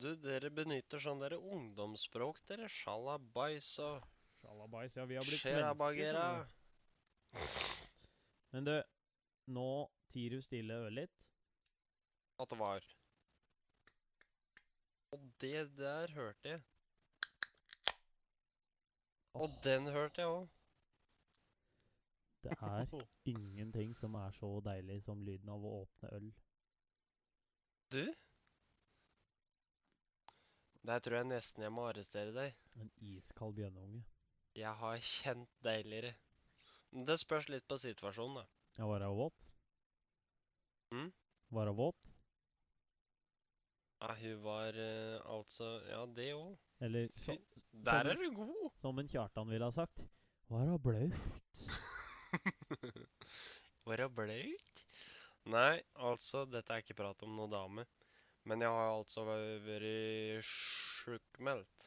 Du, 0.00 0.08
dere 0.18 0.48
benytter 0.50 1.02
sånn 1.02 1.20
dere 1.22 1.36
ungdomsspråk, 1.38 2.40
dere. 2.48 2.66
Sjalabais 2.72 3.68
og 3.84 4.06
Sjalabais, 4.40 4.96
Ja, 4.96 5.04
vi 5.06 5.18
har 5.18 5.26
blitt 5.28 5.42
svensker. 5.44 5.76
skjønner. 6.00 6.48
Men 8.50 8.66
du, 8.66 8.72
nå 9.54 9.70
tier 10.10 10.34
du 10.34 10.42
stille 10.42 10.78
ørlitt. 10.86 11.14
At 12.42 12.50
det 12.50 12.58
var. 12.58 12.86
Og 15.14 15.28
det 15.44 15.60
der 15.78 16.14
hørte 16.16 16.56
jeg. 16.56 16.62
Og 19.38 19.46
oh. 19.46 19.60
den 19.62 19.86
hørte 19.94 20.24
jeg 20.24 20.30
òg. 20.30 20.48
det 22.42 22.56
er 22.56 23.06
ingenting 23.28 23.94
som 23.96 24.14
er 24.14 24.32
så 24.32 24.50
deilig 24.64 25.02
som 25.04 25.22
lyden 25.22 25.52
av 25.52 25.62
å 25.62 25.74
åpne 25.82 26.10
øl. 26.16 26.30
Du? 27.92 28.02
Der 30.88 31.02
tror 31.04 31.20
jeg 31.20 31.28
nesten 31.28 31.64
jeg 31.66 31.72
må 31.76 31.84
arrestere 31.90 32.32
deg. 32.32 32.56
En 32.80 32.90
iskald 33.04 33.54
bjørneunge. 33.58 34.00
Jeg 34.56 34.72
har 34.80 35.02
kjent 35.04 35.50
deiligere. 35.64 36.14
Det 37.06 37.16
spørs 37.20 37.48
litt 37.52 37.66
på 37.70 37.76
situasjonen, 37.78 38.40
da. 38.40 38.46
Ja, 38.78 38.86
var 38.88 39.04
hun 39.06 39.18
våt? 39.18 39.50
Mm? 40.94 41.10
Var 41.54 41.70
hun 41.70 41.78
våt? 41.78 42.10
Ja, 44.00 44.14
hun 44.22 44.42
var 44.42 44.78
uh, 44.80 45.20
altså 45.36 45.68
Ja, 45.90 46.00
det 46.16 46.30
òg. 46.34 46.56
Eller 46.80 47.10
så, 47.20 47.36
Der 47.84 48.00
som, 48.00 48.10
er 48.10 48.16
du 48.16 48.30
god! 48.34 48.70
som 48.80 48.98
en 48.98 49.08
Kjartan 49.12 49.50
ville 49.52 49.68
ha 49.68 49.74
sagt, 49.74 50.06
var 50.48 50.64
hun 50.64 50.80
blaut? 50.82 51.12
Var 53.84 54.02
hun 54.06 54.14
blaut? 54.14 54.84
Nei, 55.50 55.80
altså, 55.94 56.46
dette 56.48 56.72
er 56.72 56.82
ikke 56.82 56.96
prat 56.98 57.22
om 57.26 57.36
noe 57.36 57.50
dame. 57.52 57.84
Men 58.50 58.64
jeg 58.64 58.72
har 58.74 58.88
altså 58.96 59.22
væ- 59.28 59.60
vært 59.62 60.42
sjukmeldt. 60.48 61.84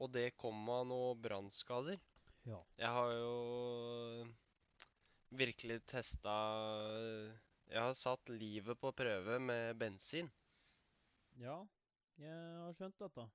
Og 0.00 0.08
det 0.14 0.30
kom 0.40 0.62
av 0.72 0.86
noen 0.88 1.20
brannskader. 1.22 2.00
Ja. 2.48 2.58
Jeg 2.80 2.88
har 2.96 3.12
jo 3.12 3.34
virkelig 5.38 5.76
testa 5.86 6.32
Jeg 7.70 7.78
har 7.80 7.92
satt 7.96 8.32
livet 8.32 8.80
på 8.80 8.90
prøve 8.96 9.38
med 9.40 9.76
bensin. 9.80 10.32
Ja, 11.40 11.60
jeg 12.20 12.40
har 12.64 12.74
skjønt 12.76 12.98
dette. 13.04 13.28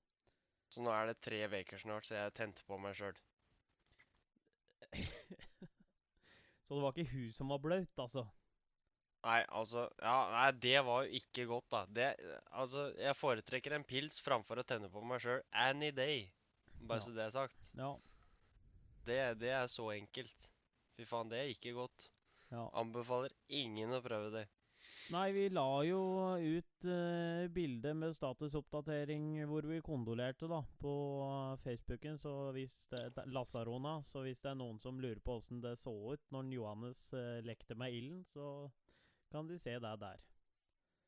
Så 0.73 0.83
nå 0.83 0.91
er 0.91 1.07
det 1.09 1.21
tre 1.23 1.39
uker 1.47 1.79
snart, 1.81 2.05
så 2.09 2.17
jeg 2.19 2.35
tente 2.37 2.65
på 2.67 2.77
meg 2.81 2.97
sjøl. 2.97 3.15
Så 6.67 6.75
det 6.75 6.83
var 6.83 6.91
ikke 6.91 7.11
hun 7.13 7.31
som 7.31 7.47
var 7.53 7.61
blaut, 7.63 7.99
altså? 8.03 8.25
Nei, 9.25 9.39
altså 9.49 9.87
Ja, 10.01 10.17
nei, 10.31 10.51
det 10.61 10.75
var 10.85 11.03
jo 11.07 11.17
ikke 11.19 11.45
godt, 11.49 11.65
da. 11.73 11.85
Det 11.89 12.09
Altså, 12.51 12.89
jeg 12.99 13.15
foretrekker 13.17 13.73
en 13.75 13.83
pils 13.87 14.19
framfor 14.23 14.61
å 14.61 14.65
tenne 14.67 14.89
på 14.93 15.01
meg 15.03 15.21
sjøl 15.23 15.41
any 15.51 15.91
day. 15.91 16.27
Bare 16.81 16.99
Ja. 17.01 17.05
så 17.07 17.13
det 17.15 17.23
er 17.25 17.33
sagt. 17.33 17.71
Ja. 17.75 17.95
Det, 19.07 19.39
det 19.39 19.49
er 19.55 19.67
så 19.71 19.89
enkelt. 19.95 20.49
Fy 20.97 21.05
faen, 21.05 21.29
det 21.29 21.39
er 21.41 21.49
ikke 21.53 21.73
godt. 21.77 22.09
ja. 22.51 22.67
Anbefaler 22.73 23.33
ingen 23.49 23.91
å 23.97 24.01
prøve 24.03 24.31
det. 24.31 24.45
Nei, 25.11 25.31
vi 25.33 25.47
la 25.49 25.81
jo 25.83 25.99
ut 26.37 26.85
uh, 26.85 27.47
bilde 27.51 27.93
med 27.97 28.13
statusoppdatering 28.15 29.41
hvor 29.49 29.65
vi 29.67 29.81
kondolerte 29.83 30.47
da, 30.47 30.61
på 30.79 30.93
uh, 31.25 31.55
Facebooken. 31.63 32.19
Så 32.21 32.33
hvis 32.55 32.75
det, 32.93 33.01
det- 33.15 33.25
Lasarona, 33.33 33.97
så 34.05 34.21
hvis 34.23 34.39
det 34.39 34.51
er 34.53 34.59
noen 34.61 34.77
som 34.79 34.99
lurer 35.01 35.19
på 35.19 35.39
åssen 35.39 35.59
det 35.61 35.73
så 35.81 35.91
ut 36.13 36.21
når 36.31 36.53
Johannes 36.53 37.01
uh, 37.17 37.41
lekte 37.43 37.75
med 37.75 37.91
ilden, 37.97 38.23
så 38.31 38.69
kan 39.31 39.47
de 39.49 39.57
se 39.61 39.75
deg 39.79 39.99
der. 40.01 40.23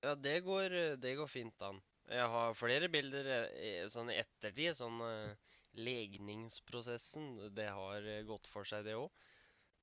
Ja, 0.03 0.15
det 0.15 0.39
går, 0.45 0.75
det 1.01 1.15
går 1.19 1.27
fint 1.27 1.61
an. 1.65 1.81
Jeg 2.09 2.25
har 2.33 2.55
flere 2.57 2.87
bilder 2.89 3.27
eh, 3.35 3.85
sånn 3.91 4.09
i 4.09 4.17
ettertid. 4.17 4.73
Sånn 4.77 4.97
eh, 5.05 5.51
legningsprosessen, 5.77 7.35
det 7.55 7.67
har 7.75 8.07
eh, 8.07 8.23
gått 8.27 8.47
for 8.49 8.67
seg, 8.67 8.87
det 8.87 8.97
òg. 8.97 9.09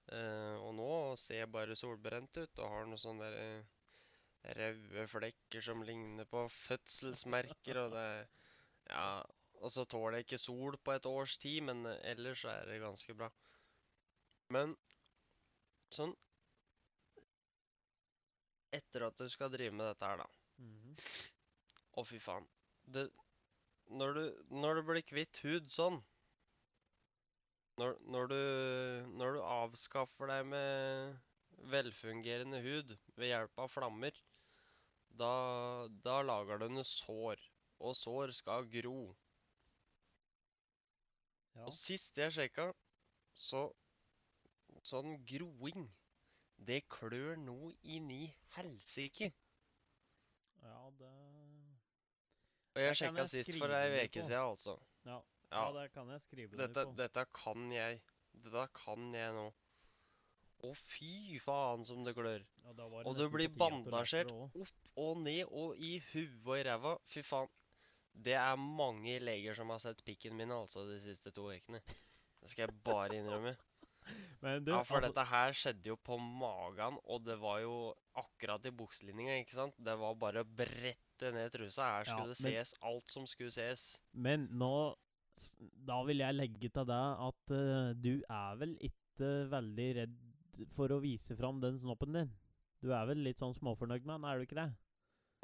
og 0.06 0.72
nå 0.78 0.90
ser 1.18 1.40
jeg 1.40 1.50
bare 1.50 1.74
solbrent 1.74 2.38
ut 2.38 2.60
og 2.62 2.70
har 2.70 2.84
noen 2.86 3.00
sånne 3.02 3.30
der, 3.34 3.64
røde 4.54 5.06
flekker 5.10 5.64
som 5.66 5.82
ligner 5.82 6.28
på 6.30 6.44
fødselsmerker. 6.66 7.82
Og 7.84 7.94
det 7.94 8.08
Ja, 8.86 9.22
og 9.58 9.72
så 9.74 9.82
tåler 9.84 10.20
jeg 10.20 10.26
ikke 10.26 10.38
sol 10.38 10.76
på 10.78 10.92
et 10.94 11.06
års 11.10 11.38
tid, 11.42 11.64
men 11.66 11.86
ellers 11.86 12.44
er 12.46 12.68
det 12.68 12.82
ganske 12.82 13.16
bra. 13.18 13.30
Men 14.54 14.76
sånn 15.90 16.14
Etter 18.76 19.06
at 19.08 19.16
du 19.20 19.28
skal 19.32 19.52
drive 19.52 19.74
med 19.74 19.88
dette 19.90 20.10
her, 20.10 20.22
da. 20.22 20.28
Mhm. 20.62 20.96
Å, 21.96 22.04
fy 22.04 22.20
faen. 22.20 22.46
Det, 22.92 23.06
når, 24.00 24.18
du, 24.18 24.44
når 24.62 24.78
du 24.78 24.86
blir 24.90 25.06
kvitt 25.06 25.40
hud 25.44 25.68
sånn 25.72 25.98
når, 27.80 27.96
når, 28.08 28.30
du, 28.32 28.40
når 29.20 29.36
du 29.36 29.40
avskaffer 29.44 30.30
deg 30.30 30.46
med 30.48 31.66
velfungerende 31.72 32.60
hud 32.64 32.94
ved 33.18 33.30
hjelp 33.30 33.60
av 33.60 33.68
flammer, 33.72 34.16
da, 35.20 35.32
da 36.04 36.20
lager 36.24 36.62
du 36.62 36.70
noe 36.72 36.88
sår. 36.88 37.40
Og 37.84 37.96
sår 37.96 38.32
skal 38.36 38.68
gro. 38.72 39.00
Ja. 41.56 41.66
Og 41.66 41.74
sist 41.76 42.16
jeg 42.20 42.32
sjekka, 42.36 42.70
så 43.36 43.68
Sånn 44.86 45.16
groing, 45.26 45.86
det 46.56 46.82
klør 46.88 47.36
noe 47.40 47.72
inn 47.82 48.10
i 48.10 48.24
helsike. 48.56 49.32
ja, 50.62 50.90
det 50.98 51.12
Og 52.76 52.82
jeg 52.82 52.96
sjekka 53.00 53.24
sist 53.30 53.56
for 53.56 53.72
ei 53.72 54.04
uke 54.04 54.22
siden, 54.22 54.42
altså. 54.42 54.76
Ja, 55.06 55.20
Ja, 55.52 55.68
ja, 55.68 55.80
det 55.80 55.92
kan 55.94 56.08
jeg 56.10 56.20
skrive 56.24 56.58
dette, 56.58 56.82
på. 56.84 56.94
dette 56.98 57.24
kan 57.32 57.70
jeg. 57.72 58.00
Dette 58.44 58.66
kan 58.74 59.14
jeg 59.14 59.34
nå. 59.36 59.46
Å, 60.66 60.72
fy 60.74 61.38
faen 61.44 61.84
som 61.86 62.02
det 62.04 62.16
klør. 62.16 62.42
Ja, 62.64 62.72
det 62.74 62.86
Og 63.06 63.14
du 63.16 63.28
blir 63.30 63.52
bandasjert 63.52 64.32
opp 64.32 64.72
og 64.96 65.20
ned 65.22 65.44
og 65.52 65.76
i 65.78 65.98
huet 66.10 66.40
og 66.42 66.56
i 66.56 66.64
ræva. 66.66 66.96
Fy 67.12 67.22
faen. 67.22 67.52
Det 68.16 68.34
er 68.40 68.56
mange 68.56 69.18
leger 69.20 69.54
som 69.54 69.70
har 69.70 69.80
sett 69.82 70.00
pikken 70.04 70.36
min 70.36 70.52
altså 70.56 70.86
de 70.88 70.96
siste 71.04 71.30
to 71.36 71.50
ukene. 71.52 71.82
Det 72.40 72.50
skal 72.50 72.66
jeg 72.66 72.82
bare 72.86 73.18
innrømme. 73.20 73.52
Men 74.44 74.64
du, 74.64 74.70
Ja, 74.72 74.82
for 74.84 75.00
altså, 75.00 75.08
dette 75.10 75.24
her 75.30 75.54
skjedde 75.56 75.90
jo 75.90 75.96
på 76.06 76.18
magen, 76.20 76.98
og 77.08 77.24
det 77.24 77.38
var 77.40 77.60
jo 77.64 77.74
akkurat 78.20 78.64
i 78.68 78.72
bukselinninga, 78.76 79.38
ikke 79.42 79.56
sant? 79.56 79.74
Det 79.82 79.94
var 79.98 80.14
bare 80.20 80.44
å 80.44 80.48
brette 80.48 81.32
ned 81.34 81.50
trusa. 81.54 81.88
Her 81.96 82.04
Ja, 82.06 82.14
skulle 82.14 82.34
det 82.34 82.40
men- 82.44 82.52
ses 82.52 82.74
alt 82.82 83.10
som 83.10 83.26
skulle 83.26 83.52
ses. 83.56 83.86
Men 84.12 84.48
nå 84.52 84.72
Da 85.84 85.98
vil 86.08 86.22
jeg 86.22 86.32
legge 86.32 86.68
til 86.72 86.86
deg 86.88 87.18
at 87.26 87.50
uh, 87.52 87.92
du 87.92 88.22
er 88.24 88.54
vel 88.56 88.70
ikke 88.80 89.28
veldig 89.52 89.88
redd 89.98 90.14
for 90.72 90.88
å 90.88 91.00
vise 91.02 91.36
fram 91.36 91.58
den 91.60 91.76
snoppen 91.82 92.14
din? 92.16 92.30
Du 92.80 92.88
er 92.96 93.04
vel 93.10 93.20
litt 93.24 93.42
sånn 93.42 93.52
småfornøyd 93.58 94.04
med 94.08 94.14
den, 94.16 94.24
er 94.30 94.38
du 94.40 94.46
ikke 94.46 94.56
det? 94.62 94.70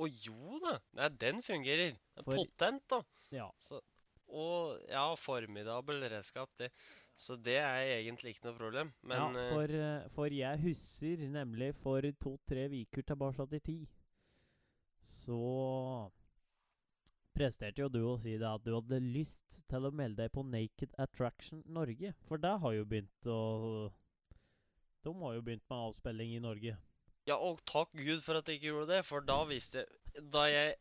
Å 0.01 0.09
jo 0.09 0.61
da! 0.65 0.79
Nei, 0.97 1.09
den 1.21 1.43
fungerer. 1.45 1.93
Den 1.93 2.23
er 2.23 2.25
For- 2.25 2.41
Potent, 2.41 2.87
da. 2.89 3.03
Ja. 3.37 3.51
Så, 3.61 3.83
og 4.33 4.81
ja, 4.89 5.05
formidabel 5.21 6.01
redskap, 6.09 6.49
det. 6.57 6.71
Så 7.23 7.37
det 7.39 7.55
er 7.61 7.85
egentlig 8.01 8.33
ikke 8.35 8.49
noe 8.49 8.59
problem. 8.59 8.89
Men 9.07 9.37
ja, 9.37 9.43
eh, 9.45 9.53
for, 9.55 9.75
eh, 9.79 10.07
for 10.17 10.35
jeg 10.35 10.63
husker 10.65 11.21
nemlig 11.31 11.71
for 11.79 12.09
to-tre 12.25 12.67
uker 12.73 13.07
tilbake 13.07 13.47
i 13.59 13.61
tid, 13.69 13.85
så 15.23 15.39
presterte 17.33 17.85
jo 17.85 17.89
du 17.93 18.01
å 18.11 18.17
si 18.21 18.35
det 18.41 18.49
at 18.49 18.65
du 18.67 18.73
hadde 18.75 18.99
lyst 19.05 19.61
til 19.71 19.87
å 19.87 19.93
melde 19.95 20.25
deg 20.25 20.33
på 20.35 20.43
Naked 20.45 20.97
Attraction 20.99 21.63
Norge. 21.67 22.11
For 22.27 22.43
det 22.43 22.57
har 22.65 22.75
jo 22.75 22.89
begynt 22.91 23.31
å 23.31 23.43
De 25.03 25.13
har 25.19 25.35
jo 25.35 25.43
begynt 25.43 25.65
med 25.71 25.79
avspilling 25.79 26.35
i 26.37 26.43
Norge. 26.43 26.75
Ja, 27.27 27.39
og 27.39 27.63
takk 27.71 27.95
Gud 27.95 28.23
for 28.27 28.39
at 28.39 28.51
jeg 28.51 28.59
ikke 28.59 28.73
gjorde 28.73 28.97
det, 28.97 29.05
for 29.07 29.23
da 29.23 29.45
visste 29.47 29.85
jeg 29.87 30.27
Da 30.35 30.49
jeg 30.51 30.75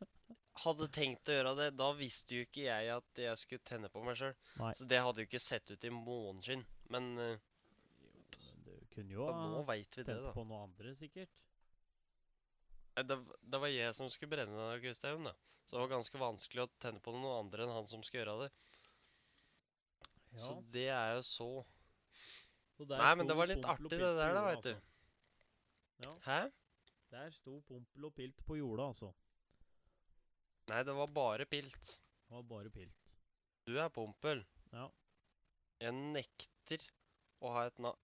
hadde 0.63 0.87
tenkt 0.93 1.29
å 1.29 1.35
gjøre 1.35 1.53
det, 1.57 1.67
da 1.79 1.89
visste 1.97 2.37
jo 2.37 2.45
ikke 2.45 2.65
jeg 2.65 2.89
at 2.93 3.21
jeg 3.23 3.39
skulle 3.41 3.67
tenne 3.67 3.89
på 3.91 4.03
meg 4.05 4.17
sjøl. 4.19 4.33
Så 4.77 4.87
det 4.89 5.01
hadde 5.01 5.23
jo 5.23 5.29
ikke 5.29 5.41
sett 5.41 5.71
ut 5.73 5.87
i 5.87 5.93
måneskinn. 5.93 6.63
Men 6.93 7.11
uh, 7.19 7.35
Du 8.65 8.73
kunne 8.95 9.15
jo 9.15 9.27
ha 9.27 9.77
tent 9.95 10.27
på 10.35 10.45
noe 10.47 10.65
andre, 10.65 10.95
sikkert. 10.99 11.37
Det, 13.01 13.17
det 13.47 13.61
var 13.63 13.71
jeg 13.71 13.95
som 13.95 14.09
skulle 14.11 14.35
brenne 14.35 14.67
den 14.73 14.83
kvistaugen, 14.83 15.29
da. 15.29 15.35
Så 15.65 15.77
det 15.77 15.83
var 15.85 15.93
ganske 15.93 16.19
vanskelig 16.19 16.65
å 16.65 16.71
tenne 16.83 16.99
på 17.03 17.13
noen 17.15 17.45
andre 17.45 17.63
enn 17.63 17.75
han 17.77 17.87
som 17.87 18.01
skulle 18.03 18.25
gjøre 18.25 18.45
det. 18.45 18.49
Ja. 20.31 20.41
Så 20.45 20.57
det 20.73 20.87
er 20.91 21.13
jo 21.17 21.21
så 21.27 21.51
så 22.81 22.87
Nei, 22.87 23.11
men 23.19 23.27
det 23.29 23.35
var 23.37 23.49
litt 23.49 23.65
artig, 23.67 23.91
det 23.93 23.99
der, 23.99 24.33
da, 24.33 24.43
veit 24.47 24.63
du. 24.65 24.71
altså. 24.71 24.87
Ja, 26.01 26.13
Hæ? 26.25 26.39
der 27.11 27.33
sto 27.35 27.59
Pompel 27.67 28.07
og 28.07 28.13
Pilt 28.17 28.39
på 28.47 28.57
jorda, 28.57 28.87
altså. 28.89 29.11
Nei, 30.71 30.83
det 30.87 30.93
var 30.95 31.09
bare 31.11 31.45
pilt. 31.51 31.97
Det 32.27 32.35
var 32.37 32.43
bare 32.47 32.69
pilt. 32.71 33.15
Du 33.67 33.75
er 33.75 33.89
Pompel. 33.91 34.45
Ja. 34.71 34.85
Jeg 35.83 35.95
nekter 36.15 36.85
å 37.41 37.51
ha 37.57 37.65
et 37.67 37.81
navn 37.81 37.99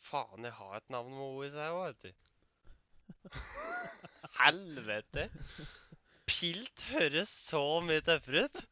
Faen, 0.00 0.46
jeg 0.48 0.56
har 0.56 0.78
et 0.78 0.92
navn 0.92 1.12
med 1.12 1.24
O 1.26 1.42
i 1.44 1.50
seg 1.52 1.74
òg, 1.76 1.90
vet 1.90 2.02
du. 2.08 2.12
Helvete! 4.40 5.26
Pilt 6.30 6.84
høres 6.88 7.32
så 7.50 7.60
mye 7.84 8.00
tøffere 8.06 8.46
ut. 8.46 8.60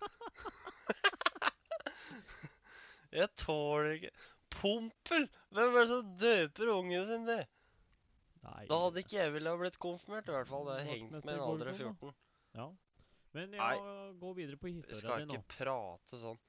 Jeg 3.19 3.29
tåler 3.41 3.95
ikke 3.97 4.13
Pompel! 4.53 5.29
Hvem 5.53 5.77
er 5.77 5.81
det 5.81 5.89
som 5.91 6.17
døper 6.21 6.73
ungen 6.75 7.07
sin 7.09 7.29
det? 7.29 7.43
Nei, 8.45 8.65
Da 8.71 8.79
hadde 8.85 9.05
ikke 9.05 9.19
jeg 9.19 9.33
ville 9.35 9.53
ha 9.53 9.61
blitt 9.61 9.79
konfirmert, 9.83 10.29
i 10.29 10.35
hvert 10.37 10.49
fall. 10.49 10.69
Hadde 10.69 10.85
jeg 10.85 11.03
hengt 11.03 11.17
med 11.19 11.35
en 11.35 11.45
alder 11.45 11.73
av 11.73 11.81
14. 11.81 12.15
Ja. 12.57 12.69
Men 13.39 13.53
Nei. 13.55 13.75
ja, 13.79 14.13
gå 14.19 14.33
videre 14.35 14.59
på 14.59 14.71
historien 14.73 14.89
din 14.91 14.99
nå. 14.99 15.01
Skal 15.01 15.25
ikke 15.39 15.57
prate 15.57 16.21
sånn. 16.21 16.41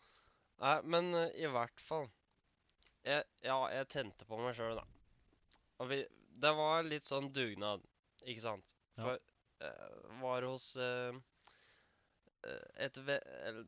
Nei, 0.59 0.77
men 0.91 1.13
uh, 1.15 1.27
i 1.39 1.47
hvert 1.47 1.83
fall 1.83 2.09
jeg, 3.05 3.23
Ja, 3.45 3.59
jeg 3.71 3.87
tente 3.93 4.27
på 4.27 4.39
meg 4.41 4.57
sjøl, 4.57 4.79
da. 4.79 4.85
Og 5.79 5.91
vi 5.91 6.01
Det 6.39 6.51
var 6.55 6.87
litt 6.87 7.07
sånn 7.07 7.29
dugnad, 7.35 7.83
ikke 8.25 8.43
sant? 8.43 8.73
Ja. 8.97 9.03
For 9.05 9.19
eh, 9.65 10.17
var 10.21 10.47
hos 10.47 10.73
eh, 10.79 11.15
et 12.79 12.99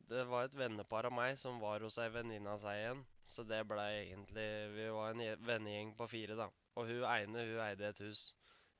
Det 0.08 0.24
var 0.28 0.46
et 0.46 0.56
vennepar 0.56 1.08
av 1.08 1.16
meg 1.16 1.38
som 1.40 1.60
var 1.60 1.84
hos 1.84 1.98
ei 2.00 2.08
venninne 2.12 2.52
av 2.52 2.60
seg 2.62 2.80
igjen. 2.80 3.02
Så 3.28 3.44
det 3.48 3.62
blei 3.68 3.90
egentlig 4.02 4.48
Vi 4.76 4.88
var 4.96 5.12
en 5.12 5.44
vennegjeng 5.46 5.94
på 5.96 6.08
fire, 6.12 6.36
da. 6.38 6.48
Og 6.76 6.88
hun 6.88 7.04
ene, 7.08 7.48
hun 7.48 7.64
eide 7.64 7.88
et 7.92 8.04
hus. 8.04 8.30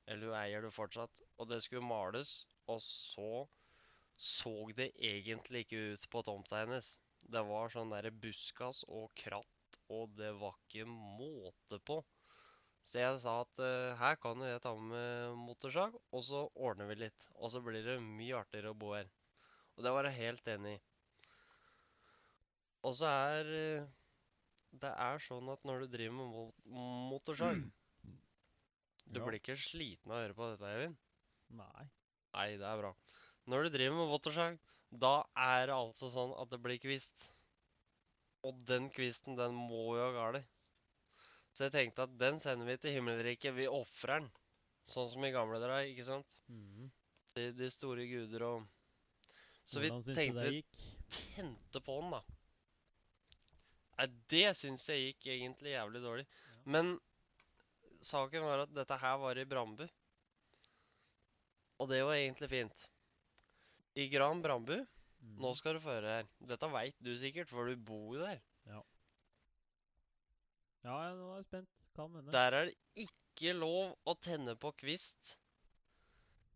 Eller 0.09 0.29
hun 0.29 0.39
eier 0.39 0.65
det 0.65 0.73
fortsatt. 0.75 1.23
Og 1.39 1.49
det 1.49 1.61
skulle 1.65 1.85
males, 1.85 2.43
og 2.73 2.81
så 2.85 3.47
så 4.17 4.53
det 4.77 4.91
egentlig 4.99 5.65
ikke 5.65 5.83
ut 5.95 6.09
på 6.13 6.23
tomta 6.27 6.63
hennes. 6.63 6.95
Det 7.33 7.43
var 7.47 7.71
sånn 7.73 7.93
derre 7.93 8.11
buskas 8.15 8.83
og 8.89 9.11
kratt, 9.19 9.79
og 9.89 10.11
det 10.19 10.33
var 10.41 10.57
ikke 10.67 10.87
måte 10.91 11.79
på. 11.87 12.01
Så 12.83 12.99
jeg 12.99 13.19
sa 13.23 13.37
at 13.45 13.61
uh, 13.63 13.95
her 14.01 14.17
kan 14.23 14.41
jo 14.43 14.49
jeg 14.51 14.63
ta 14.65 14.73
med 14.75 15.37
motorsag, 15.39 15.95
og 16.11 16.25
så 16.27 16.45
ordner 16.55 16.89
vi 16.91 16.97
litt. 17.05 17.29
Og 17.39 17.53
så 17.55 17.63
blir 17.63 17.85
det 17.87 17.99
mye 18.03 18.39
artigere 18.41 18.73
å 18.75 18.79
bo 18.79 18.93
her. 18.97 19.11
Og 19.77 19.87
det 19.87 19.93
var 19.95 20.09
jeg 20.09 20.19
helt 20.19 20.49
enig 20.55 20.77
i. 20.77 20.83
Og 22.83 22.95
så 22.99 23.07
er 23.11 23.51
uh, 23.53 23.87
Det 24.83 24.91
er 25.07 25.23
sånn 25.23 25.51
at 25.53 25.63
når 25.69 25.85
du 25.85 25.93
driver 25.95 26.17
med 26.19 26.33
mot 26.35 26.67
motorsag 27.13 27.63
Du 29.13 29.21
Ja. 29.21 29.25
blir 29.25 29.39
ikke 29.39 29.57
sliten 29.61 30.11
av 30.13 30.19
å 30.19 30.23
høre 30.25 30.37
på 30.39 30.47
dette, 30.53 30.69
Eivind? 30.75 30.97
Nei. 31.59 31.85
Nei, 32.35 32.47
det 32.61 32.67
er 32.67 32.81
bra. 32.81 32.93
Når 33.51 33.67
du 33.67 33.75
driver 33.75 33.97
med 33.99 34.11
motorsag, 34.13 34.59
da 34.93 35.23
er 35.39 35.69
det 35.71 35.77
altså 35.77 36.11
sånn 36.13 36.35
at 36.39 36.51
det 36.53 36.61
blir 36.63 36.79
kvist. 36.83 37.27
Og 38.47 38.59
den 38.69 38.89
kvisten, 38.95 39.39
den 39.39 39.55
må 39.57 39.97
jo 39.97 40.05
ha 40.05 40.13
galt. 40.15 40.47
Så 41.53 41.67
jeg 41.67 41.75
tenkte 41.75 42.07
at 42.07 42.15
den 42.21 42.39
sender 42.43 42.69
vi 42.69 42.79
til 42.81 42.97
himmelriket. 42.97 43.55
Vi 43.57 43.69
ofrer 43.69 44.23
den. 44.23 44.31
Sånn 44.89 45.11
som 45.13 45.25
i 45.25 45.33
gamle 45.35 45.61
dager, 45.63 45.85
ikke 45.91 46.07
sant? 46.07 46.39
Mm. 46.51 46.89
De, 47.37 47.49
de 47.57 47.69
store 47.73 48.07
guder 48.11 48.45
og 48.45 48.65
Så 49.65 49.81
vi 49.81 49.89
Hvordan 49.89 50.07
vi 50.09 50.17
tenkte 50.17 50.49
vi 50.49 50.63
tente 51.13 51.83
på 51.85 51.99
den, 52.01 52.17
da. 52.17 52.23
Nei, 54.01 54.09
det 54.33 54.47
syns 54.59 54.89
jeg 54.91 55.13
gikk 55.13 55.29
egentlig 55.37 55.75
jævlig 55.77 56.03
dårlig. 56.03 56.25
Ja. 56.27 56.63
Men 56.75 56.95
saken 58.03 58.49
var 58.49 58.65
at 58.65 58.73
dette 58.75 58.99
her 58.99 59.21
var 59.23 59.39
i 59.39 59.47
Brambu. 59.49 59.85
Og 61.83 61.91
det 61.91 62.03
var 62.07 62.19
egentlig 62.19 62.51
fint. 62.51 62.89
I 63.97 64.09
Gran 64.09 64.43
Brandbu 64.43 64.87
Nå 65.23 65.49
Mhm. 65.53 65.55
skal 65.55 65.75
du 65.75 65.81
få 65.81 65.93
høre 65.95 66.15
her. 66.17 66.29
Dette 66.51 66.67
veit 66.73 66.97
du 67.01 67.13
sikkert, 67.17 67.49
for 67.49 67.69
du 67.71 67.77
bor 67.77 68.17
jo 68.17 68.21
der. 68.25 68.41
Ja, 68.67 68.83
ja, 70.83 71.15
nå 71.15 71.29
er 71.33 71.37
jeg 71.37 71.45
spent. 71.47 71.69
Kan 71.95 72.11
hende. 72.17 72.33
Der 72.33 72.53
er 72.59 72.65
det 72.67 72.75
ikke 73.05 73.55
lov 73.55 73.93
å 74.09 74.15
tenne 74.19 74.57
på 74.59 74.73
kvist 74.81 75.37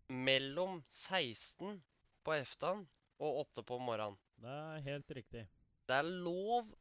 mellom 0.09 0.83
16 0.88 1.81
på 2.25 2.35
eftan 2.35 2.88
og 3.20 3.40
8 3.44 3.62
på 3.62 3.79
morgenen. 3.79 4.18
Det 4.42 4.51
er 4.51 4.81
helt 4.88 5.09
riktig. 5.14 5.44
Det 5.87 5.94
er 6.01 6.03
lov 6.03 6.72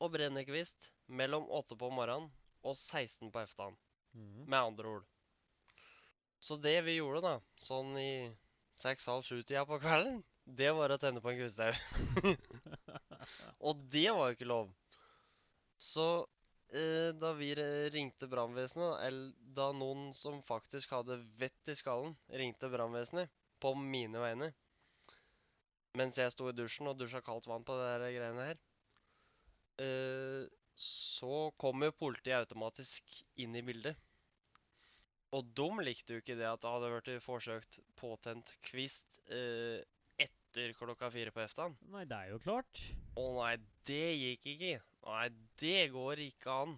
å 0.00 0.08
brenne 0.10 0.46
kvist 0.48 0.92
mellom 1.08 1.44
8 1.50 1.76
på 1.76 1.90
morgenen 1.92 2.30
og 2.64 2.74
16 2.74 3.30
på 3.30 3.42
eftan, 3.42 3.76
Mm. 4.14 4.46
med 4.48 4.58
andre 4.58 4.86
ord. 4.88 5.04
Så 6.40 6.56
det 6.60 6.84
vi 6.84 6.96
gjorde, 6.98 7.20
da, 7.22 7.40
sånn 7.56 7.96
i 7.98 8.34
seks-halv 8.80 9.24
sju-tida 9.26 9.64
på 9.68 9.78
kvelden, 9.82 10.22
det 10.44 10.70
var 10.76 10.92
å 10.92 11.00
tenne 11.00 11.22
på 11.24 11.32
en 11.32 11.40
kvisthaug. 11.40 11.78
Og 13.66 13.84
det 13.92 14.08
var 14.12 14.28
jo 14.28 14.36
ikke 14.36 14.50
lov. 14.50 14.72
Så 15.80 16.08
eh, 16.74 17.14
da 17.16 17.32
vi 17.38 17.54
ringte 17.94 18.28
brannvesenet, 18.30 18.98
eller 19.06 19.54
da 19.56 19.70
noen 19.76 20.10
som 20.16 20.42
faktisk 20.44 20.92
hadde 20.96 21.22
vett 21.40 21.72
i 21.72 21.78
skallen, 21.78 22.12
ringte 22.28 22.70
brannvesenet 22.72 23.32
på 23.62 23.72
mine 23.78 24.20
vegne 24.20 24.52
mens 25.98 26.18
jeg 26.18 26.32
sto 26.34 26.48
i 26.50 26.56
dusjen 26.56 26.90
og 26.90 26.98
dusja 26.98 27.22
kaldt 27.24 27.46
vann 27.50 27.64
på 27.66 27.76
det 27.78 27.90
der 28.02 28.14
greiene 28.16 28.46
her, 28.48 28.60
eh, 29.84 30.42
så 30.74 31.50
kom 31.60 31.84
jo 31.86 31.94
politiet 31.94 32.40
automatisk 32.40 33.14
inn 33.40 33.54
i 33.54 33.62
bildet. 33.62 33.94
Og 35.34 35.48
de 35.58 35.66
likte 35.82 36.14
jo 36.14 36.22
ikke 36.22 36.36
det 36.38 36.46
at 36.46 36.62
det 36.62 36.70
hadde 36.70 36.90
vært 36.92 37.10
forsøkt 37.24 37.80
påtent 37.98 38.52
kvist 38.68 39.18
eh, 39.34 39.80
etter 40.22 40.74
klokka 40.78 41.08
fire 41.10 41.32
på 41.34 41.42
eftan. 41.42 41.74
Nei, 41.90 42.04
det 42.06 42.14
er 42.20 42.30
jo 42.34 42.38
klart. 42.44 42.82
Å 43.18 43.24
nei, 43.40 43.54
det 43.88 44.04
gikk 44.20 44.46
ikke. 44.54 44.74
Nei, 45.08 45.24
det 45.60 45.80
går 45.94 46.22
ikke 46.28 46.54
an. 46.64 46.76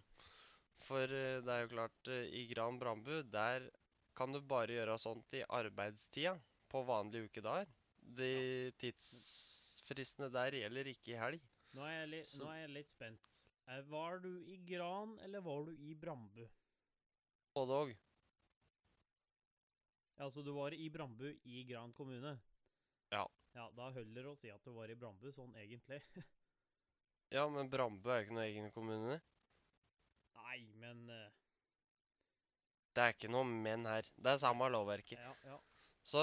For 0.87 1.05
eh, 1.05 1.43
det 1.45 1.53
er 1.53 1.67
jo 1.67 1.73
klart, 1.75 2.13
eh, 2.13 2.31
i 2.41 2.47
Gran 2.49 2.79
Brandbu, 2.81 3.19
der 3.33 3.69
kan 4.17 4.33
du 4.33 4.41
bare 4.41 4.73
gjøre 4.79 4.97
sånt 5.03 5.37
i 5.37 5.43
arbeidstida 5.45 6.33
på 6.73 6.81
vanlige 6.89 7.29
ukedager. 7.29 7.69
De 8.17 8.73
tidsfristene 8.81 10.31
der 10.33 10.57
gjelder 10.63 10.89
ikke 10.95 11.13
i 11.13 11.21
helg. 11.21 11.45
Nå 11.77 11.85
er 11.85 11.99
jeg, 11.99 12.09
li 12.15 12.23
Så- 12.25 12.45
nå 12.47 12.53
er 12.55 12.61
jeg 12.63 12.73
litt 12.79 12.91
spent. 12.95 13.33
Eh, 13.69 13.83
Var 13.91 14.19
du 14.25 14.31
i 14.49 14.57
Gran, 14.65 15.19
eller 15.27 15.41
var 15.45 15.65
du 15.67 15.73
i 15.77 15.93
Brambu? 15.95 16.47
Både 17.57 17.73
og. 20.25 20.33
Så 20.33 20.43
du 20.43 20.53
var 20.57 20.75
i 20.75 20.89
Brambu 20.91 21.29
i 21.45 21.65
Gran 21.69 21.93
kommune? 21.97 22.37
Ja. 23.13 23.27
Ja, 23.57 23.71
Da 23.77 23.91
holder 23.91 24.23
det 24.23 24.31
å 24.31 24.37
si 24.37 24.51
at 24.53 24.65
du 24.65 24.73
var 24.77 24.91
i 24.93 24.99
Brambu, 24.99 25.31
sånn 25.33 25.55
egentlig. 25.61 26.03
Ja, 27.35 27.43
men 27.51 27.67
Brandbu 27.67 28.07
er 28.07 28.21
jo 28.21 28.25
ikke 28.27 28.35
noe 28.37 28.45
egen 28.47 28.69
kommune. 28.71 29.17
Nei, 30.39 30.61
men 30.79 31.01
uh... 31.11 31.25
Det 32.95 33.03
er 33.03 33.17
ikke 33.17 33.31
noe 33.35 33.45
men 33.51 33.83
her. 33.91 34.07
Det 34.15 34.31
er 34.31 34.39
samme 34.39 34.69
lovverket. 34.71 35.19
Ja, 35.19 35.33
ja. 35.51 35.57
Så 36.07 36.23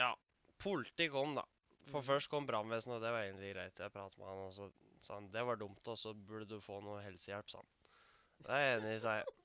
ja. 0.00 0.14
Politiet 0.58 1.12
kom, 1.12 1.36
da. 1.36 1.44
For 1.90 2.00
mm. 2.00 2.06
først 2.08 2.30
kom 2.32 2.48
brannvesenet, 2.48 2.96
og 2.96 3.04
det 3.04 3.12
var 3.14 3.26
egentlig 3.26 3.52
greit. 3.52 3.84
Jeg 3.84 3.94
pratet 3.94 4.18
med 4.18 4.30
han, 4.30 4.40
og 4.48 4.56
så 4.56 4.70
sa 5.04 5.18
han 5.18 5.28
det 5.34 5.44
var 5.46 5.60
dumt, 5.60 5.92
og 5.92 6.00
så 6.00 6.14
burde 6.16 6.48
du 6.50 6.58
få 6.64 6.80
noe 6.84 7.04
helsehjelp, 7.04 7.52
sa 7.52 7.60
han. 7.60 7.70
Det 8.38 8.56
er 8.56 8.64
jeg 8.64 8.78
enig 8.78 8.96
i, 8.96 9.02
sa 9.04 9.18
jeg. 9.20 9.37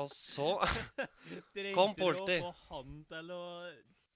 Og 0.00 0.08
så 0.08 0.46
Kom 1.76 1.92
politi. 1.98 2.38
Trengte 2.38 2.40
du 2.40 2.46
å 2.48 2.52
få 2.52 2.52
han 2.70 3.02
til 3.10 3.32
å 3.34 3.42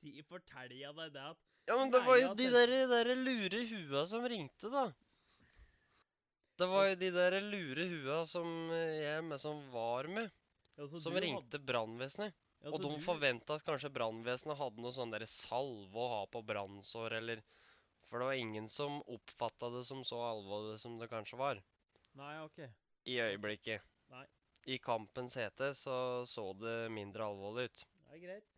si, 0.01 0.15
fortelle 0.29 0.93
deg 1.01 1.13
det 1.17 1.25
at 1.33 1.43
Ja, 1.69 1.77
men 1.81 1.91
det 1.93 2.01
var 2.07 2.17
jo 2.21 2.31
de 2.39 2.47
der, 2.55 2.73
der 2.89 3.11
lure 3.19 3.61
hua 3.73 4.05
som 4.07 4.25
ringte, 4.31 4.71
da. 4.73 4.87
Det 6.57 6.69
var 6.71 6.87
jo 6.89 6.95
de 7.03 7.11
der 7.13 7.37
lure 7.45 7.85
hua 7.91 8.21
som 8.29 8.47
jeg 8.73 9.25
med 9.27 9.41
som 9.43 9.59
var 9.73 10.09
med, 10.09 10.31
ja, 10.79 10.87
som 10.89 11.13
ringte 11.13 11.27
ringte 11.27 11.61
brannvesenet. 11.69 12.33
Ja, 12.65 12.71
Og 12.73 12.81
de 12.81 12.89
du- 12.95 13.03
forventa 13.05 13.59
at 13.59 13.67
kanskje 13.67 13.91
brannvesenet 13.93 14.57
hadde 14.57 14.81
noe 14.81 14.95
sånn 14.97 15.13
der 15.13 15.27
salve 15.29 16.01
å 16.01 16.09
ha 16.15 16.23
på 16.33 16.41
brannsår, 16.47 17.19
eller 17.21 17.43
For 18.09 18.21
det 18.23 18.27
var 18.29 18.39
ingen 18.39 18.69
som 18.71 19.01
oppfatta 19.11 19.69
det 19.75 19.85
som 19.85 20.05
så 20.07 20.21
alvorlig 20.23 20.79
som 20.79 20.97
det 21.01 21.09
kanskje 21.11 21.37
var. 21.41 21.59
Nei, 22.15 22.37
OK. 22.45 22.61
I 23.11 23.17
øyeblikket. 23.19 23.83
Nei. 24.15 24.25
I 24.75 24.77
kampens 24.87 25.37
hete 25.41 25.71
så 25.79 25.97
så 26.29 26.45
det 26.61 26.77
mindre 26.93 27.27
alvorlig 27.31 27.69
ut. 27.71 27.85
Det 28.05 28.19
er 28.19 28.23
greit. 28.27 28.53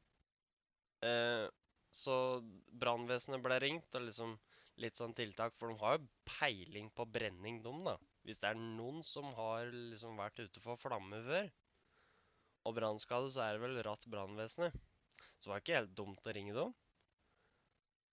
Eh, 1.08 1.46
Så 1.98 2.14
brannvesenet 2.82 3.40
ble 3.44 3.56
ringt, 3.64 3.94
og 3.96 4.02
liksom 4.04 4.34
litt 4.84 4.98
sånn 5.00 5.14
tiltak, 5.16 5.54
for 5.56 5.72
de 5.72 5.78
har 5.80 5.96
jo 5.96 6.08
peiling 6.28 6.90
på 6.98 7.06
brenning, 7.16 7.62
de, 7.64 7.72
da. 7.86 7.94
Hvis 8.28 8.42
det 8.42 8.50
er 8.50 8.60
noen 8.60 9.00
som 9.02 9.32
har 9.38 9.72
liksom 9.72 10.20
vært 10.20 10.42
ute 10.44 10.60
for 10.66 10.76
flamme 10.82 11.22
før, 11.30 11.48
og 12.68 12.74
brannskade, 12.76 13.30
så 13.34 13.42
er 13.46 13.56
det 13.56 13.62
vel 13.64 13.80
ratt 13.86 14.06
brannvesenet. 14.12 14.76
Så 15.38 15.48
det 15.48 15.52
var 15.54 15.64
ikke 15.64 15.78
helt 15.80 15.96
dumt 16.02 16.28
å 16.30 16.36
ringe 16.38 16.54
dem. 16.60 16.74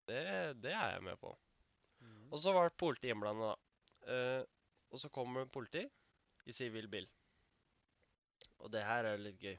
Det, 0.09 0.21
det 0.63 0.71
er 0.73 0.93
jeg 0.95 1.03
med 1.07 1.17
på. 1.21 1.31
Mm. 2.01 2.25
Og 2.31 2.39
så 2.41 2.53
var 2.55 2.71
politiet 2.81 3.13
innblanda, 3.15 3.51
da. 3.53 4.15
Eh, 4.15 4.41
og 4.93 5.01
så 5.01 5.09
kommer 5.13 5.47
politi 5.49 5.83
i 6.45 6.55
sivil 6.55 6.87
bil. 6.91 7.07
Og 8.63 8.71
det 8.73 8.83
her 8.85 9.09
er 9.09 9.21
litt 9.21 9.41
gøy. 9.41 9.57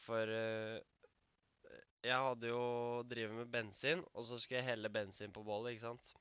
For 0.00 0.32
uh, 0.32 0.78
jeg 2.06 2.16
hadde 2.16 2.48
jo 2.50 2.64
drevet 3.10 3.36
med 3.42 3.52
bensin, 3.52 4.02
og 4.14 4.24
så 4.24 4.38
skulle 4.40 4.62
jeg 4.62 4.70
helle 4.72 4.90
bensin 4.92 5.32
på 5.36 5.44
bålet, 5.44 5.74
ikke 5.74 5.88
sant? 5.88 6.14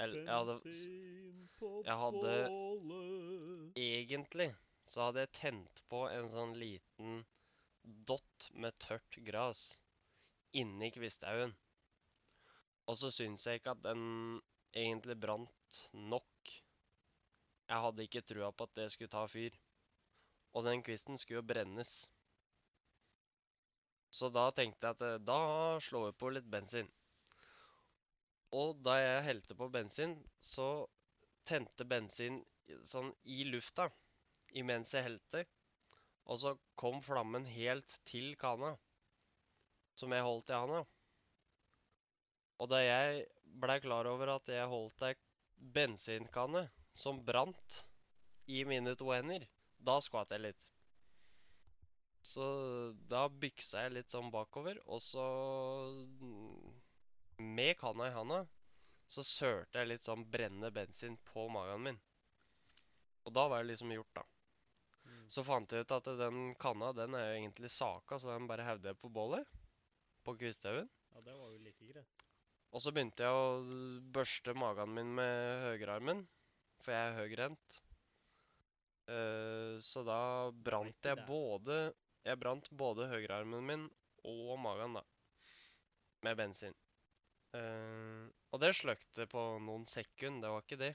Eller, 0.00 0.22
jeg 0.24 0.32
hadde, 0.32 0.54
jeg 1.84 1.96
hadde- 2.04 2.36
egentlig 3.76 4.54
så 4.80 5.08
hadde 5.08 5.24
jeg 5.26 5.32
tent 5.36 5.82
på 5.92 6.06
en 6.08 6.28
sånn 6.32 6.54
liten 6.56 7.24
dott 8.08 8.46
med 8.52 8.76
tørt 8.80 9.18
gras 9.26 9.64
inni 10.56 10.90
kvisthaugen. 10.94 11.52
Og 12.88 12.96
så 12.98 13.10
syns 13.14 13.44
jeg 13.46 13.60
ikke 13.60 13.74
at 13.76 13.82
den 13.84 14.40
egentlig 14.74 15.18
brant 15.20 15.80
nok. 15.92 16.54
Jeg 17.70 17.84
hadde 17.84 18.06
ikke 18.06 18.24
trua 18.26 18.50
på 18.52 18.66
at 18.66 18.78
det 18.80 18.88
skulle 18.94 19.12
ta 19.12 19.26
fyr. 19.30 19.54
Og 20.54 20.66
den 20.66 20.82
kvisten 20.86 21.18
skulle 21.18 21.40
jo 21.40 21.46
brennes. 21.46 21.92
Så 24.10 24.30
da 24.34 24.48
tenkte 24.54 24.88
jeg 24.88 24.98
at 24.98 25.04
eh, 25.06 25.20
da 25.22 25.42
slår 25.84 26.08
jeg 26.10 26.18
på 26.18 26.32
litt 26.34 26.48
bensin. 26.50 26.88
Og 28.58 28.80
da 28.82 28.96
jeg 28.98 29.26
helte 29.28 29.54
på 29.54 29.68
bensin, 29.70 30.16
så 30.42 30.88
tente 31.46 31.86
bensin 31.86 32.40
sånn 32.86 33.12
i 33.30 33.44
lufta 33.46 33.86
imens 34.58 34.94
jeg 34.96 35.06
helte. 35.06 35.44
Og 36.30 36.40
så 36.42 36.54
kom 36.78 36.98
flammen 37.02 37.46
helt 37.46 38.00
til 38.06 38.34
kana, 38.38 38.74
som 39.98 40.12
jeg 40.14 40.26
holdt 40.26 40.50
i 40.50 40.58
handa. 40.58 40.82
Og 42.60 42.68
da 42.70 42.82
jeg 42.82 43.24
blei 43.62 43.78
klar 43.82 44.06
over 44.10 44.34
at 44.34 44.50
jeg 44.50 44.68
holdt 44.70 45.06
ei 45.06 45.14
bensinkanne 45.74 46.66
som 46.96 47.22
brant 47.24 47.80
i 48.50 48.64
mine 48.68 48.96
to 48.98 49.10
hender, 49.14 49.46
da 49.86 49.96
skvatt 50.04 50.32
jeg 50.34 50.44
litt. 50.44 50.72
Så 52.26 52.44
da 53.08 53.24
byksa 53.32 53.86
jeg 53.86 53.94
litt 53.96 54.12
sånn 54.12 54.28
bakover, 54.32 54.76
og 54.86 55.00
så 55.00 55.24
mm, 56.20 56.74
Med 57.56 57.78
kanna 57.80 58.10
i 58.10 58.12
handa 58.12 58.42
så 59.10 59.24
sørte 59.26 59.80
jeg 59.80 59.88
litt 59.88 60.04
sånn 60.06 60.26
brennende 60.30 60.70
bensin 60.70 61.16
på 61.32 61.48
magen 61.50 61.82
min. 61.82 61.96
Og 63.26 63.32
da 63.34 63.46
var 63.50 63.64
det 63.64 63.72
liksom 63.72 63.90
gjort, 63.94 64.12
da. 64.20 64.22
Mm. 65.08 65.24
Så 65.34 65.42
fant 65.46 65.72
jeg 65.72 65.82
ut 65.82 65.94
at 65.96 66.10
den 66.20 66.52
kanna 66.62 66.92
den 66.94 67.16
er 67.18 67.24
jo 67.26 67.40
egentlig 67.40 67.72
saka, 67.74 68.20
så 68.20 68.30
den 68.30 68.46
bare 68.50 68.68
hevde 68.68 68.92
jeg 68.92 69.00
på 69.00 69.10
bålet. 69.10 69.48
På 70.22 70.36
kvisthaugen. 70.38 70.86
Ja, 71.16 71.24
det 71.26 71.34
var 71.34 71.50
jo 71.50 71.58
like 71.64 71.88
greit. 71.88 72.26
Og 72.70 72.84
så 72.84 72.92
begynte 72.94 73.26
jeg 73.26 73.34
å 73.34 74.04
børste 74.14 74.54
magen 74.54 74.92
min 74.94 75.10
med 75.16 75.64
høyrearmen, 75.64 76.22
for 76.84 76.94
jeg 76.94 77.08
er 77.08 77.18
høyrehendt. 77.18 77.80
Eh, 79.10 79.76
så 79.82 80.04
da 80.06 80.20
brant 80.54 81.06
jeg 81.08 81.26
både 81.26 81.80
Jeg 82.22 82.38
brant 82.38 82.68
både 82.70 83.08
høyrearmen 83.10 83.64
min 83.66 83.86
og 84.28 84.58
magen, 84.60 84.98
da. 84.98 85.02
Med 86.26 86.36
bensin. 86.36 86.74
Uh, 87.56 88.28
og 88.52 88.60
det 88.62 88.68
sløkte 88.78 89.24
på 89.26 89.40
noen 89.64 89.86
sekund, 89.88 90.44
det 90.44 90.50
var 90.52 90.62
ikke 90.62 90.78
det. 90.78 90.90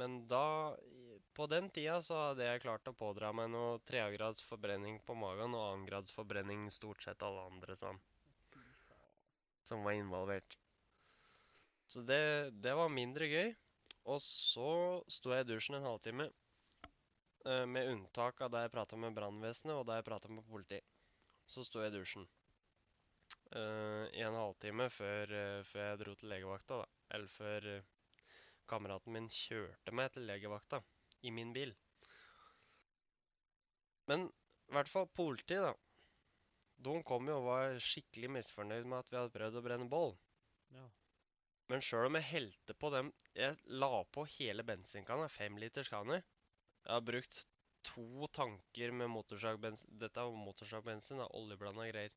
Men 0.00 0.24
da 0.26 0.74
På 1.36 1.46
den 1.46 1.68
tida 1.70 2.00
så 2.02 2.16
hadde 2.30 2.48
jeg 2.48 2.62
klart 2.64 2.88
å 2.90 2.96
pådra 2.96 3.30
meg 3.36 3.52
noe 3.52 3.76
tredjegrads 3.86 4.40
forbrenning 4.48 4.98
på 5.06 5.14
magen 5.18 5.54
og 5.54 5.66
annengrads 5.68 6.14
forbrenning 6.16 6.66
stort 6.74 7.04
sett 7.04 7.22
alle 7.26 7.44
andre 7.52 7.76
sånn 7.78 8.00
som 9.64 9.84
var 9.84 9.96
involvert. 9.96 10.56
Så 11.86 12.02
det, 12.04 12.50
det 12.64 12.74
var 12.76 12.92
mindre 12.92 13.28
gøy. 13.28 13.54
Og 14.12 14.20
så 14.20 14.70
sto 15.08 15.32
jeg 15.32 15.46
i 15.46 15.48
dusjen 15.48 15.78
en 15.78 15.86
halvtime. 15.88 16.28
Eh, 17.46 17.66
Med 17.66 17.90
unntak 17.92 18.40
av 18.44 18.52
da 18.54 18.64
jeg 18.64 18.74
prata 18.74 18.96
med 19.00 19.16
brannvesenet 19.16 19.76
og 19.76 19.86
da 19.88 19.98
jeg 19.98 20.08
prata 20.08 20.30
med 20.32 20.46
politi. 20.48 20.80
Så 21.46 21.64
sto 21.66 21.82
jeg 21.82 21.92
i 21.92 21.98
dusjen 21.98 22.26
uh, 23.56 24.06
i 24.12 24.22
en 24.24 24.36
halvtime 24.38 24.88
før, 24.92 25.32
uh, 25.32 25.60
før 25.68 25.88
jeg 25.88 26.00
dro 26.02 26.14
til 26.18 26.32
legevakta, 26.32 26.80
da. 26.82 26.86
Eller 27.16 27.30
før 27.30 27.68
uh, 27.76 27.86
kameraten 28.70 29.14
min 29.14 29.30
kjørte 29.32 29.94
meg 29.94 30.12
til 30.14 30.26
legevakta 30.28 30.80
i 31.24 31.32
min 31.34 31.52
bil. 31.56 31.74
Men 34.10 34.28
i 34.28 34.76
hvert 34.76 34.90
fall 34.90 35.08
politiet, 35.16 35.64
da. 35.64 35.74
De 36.84 36.98
kom 37.06 37.28
jo 37.30 37.38
og 37.38 37.48
var 37.48 37.78
skikkelig 37.80 38.32
misfornøyd 38.38 38.88
med 38.90 38.98
at 38.98 39.10
vi 39.12 39.18
hadde 39.20 39.32
prøvd 39.36 39.60
å 39.60 39.64
brenne 39.64 39.88
bål. 39.88 40.16
Ja. 40.74 40.88
Men 41.70 41.84
sjøl 41.84 42.10
om 42.10 42.18
jeg 42.18 42.28
helte 42.28 42.74
på 42.76 42.90
dem 42.92 43.08
Jeg 43.34 43.56
la 43.80 44.02
på 44.12 44.26
hele 44.34 44.62
bensinkanna, 44.66 45.30
femliterskanner. 45.32 46.20
Jeg 46.84 46.92
har 46.92 47.04
brukt 47.04 47.40
to 47.84 48.28
tanker 48.36 48.92
med 48.92 49.12
motorsagbensin 49.12 49.98
Dette 50.00 50.20
er 50.20 50.36
motorsagbensin, 50.36 51.20
da, 51.20 51.28
oljeblanda 51.36 51.86
greier. 51.88 52.12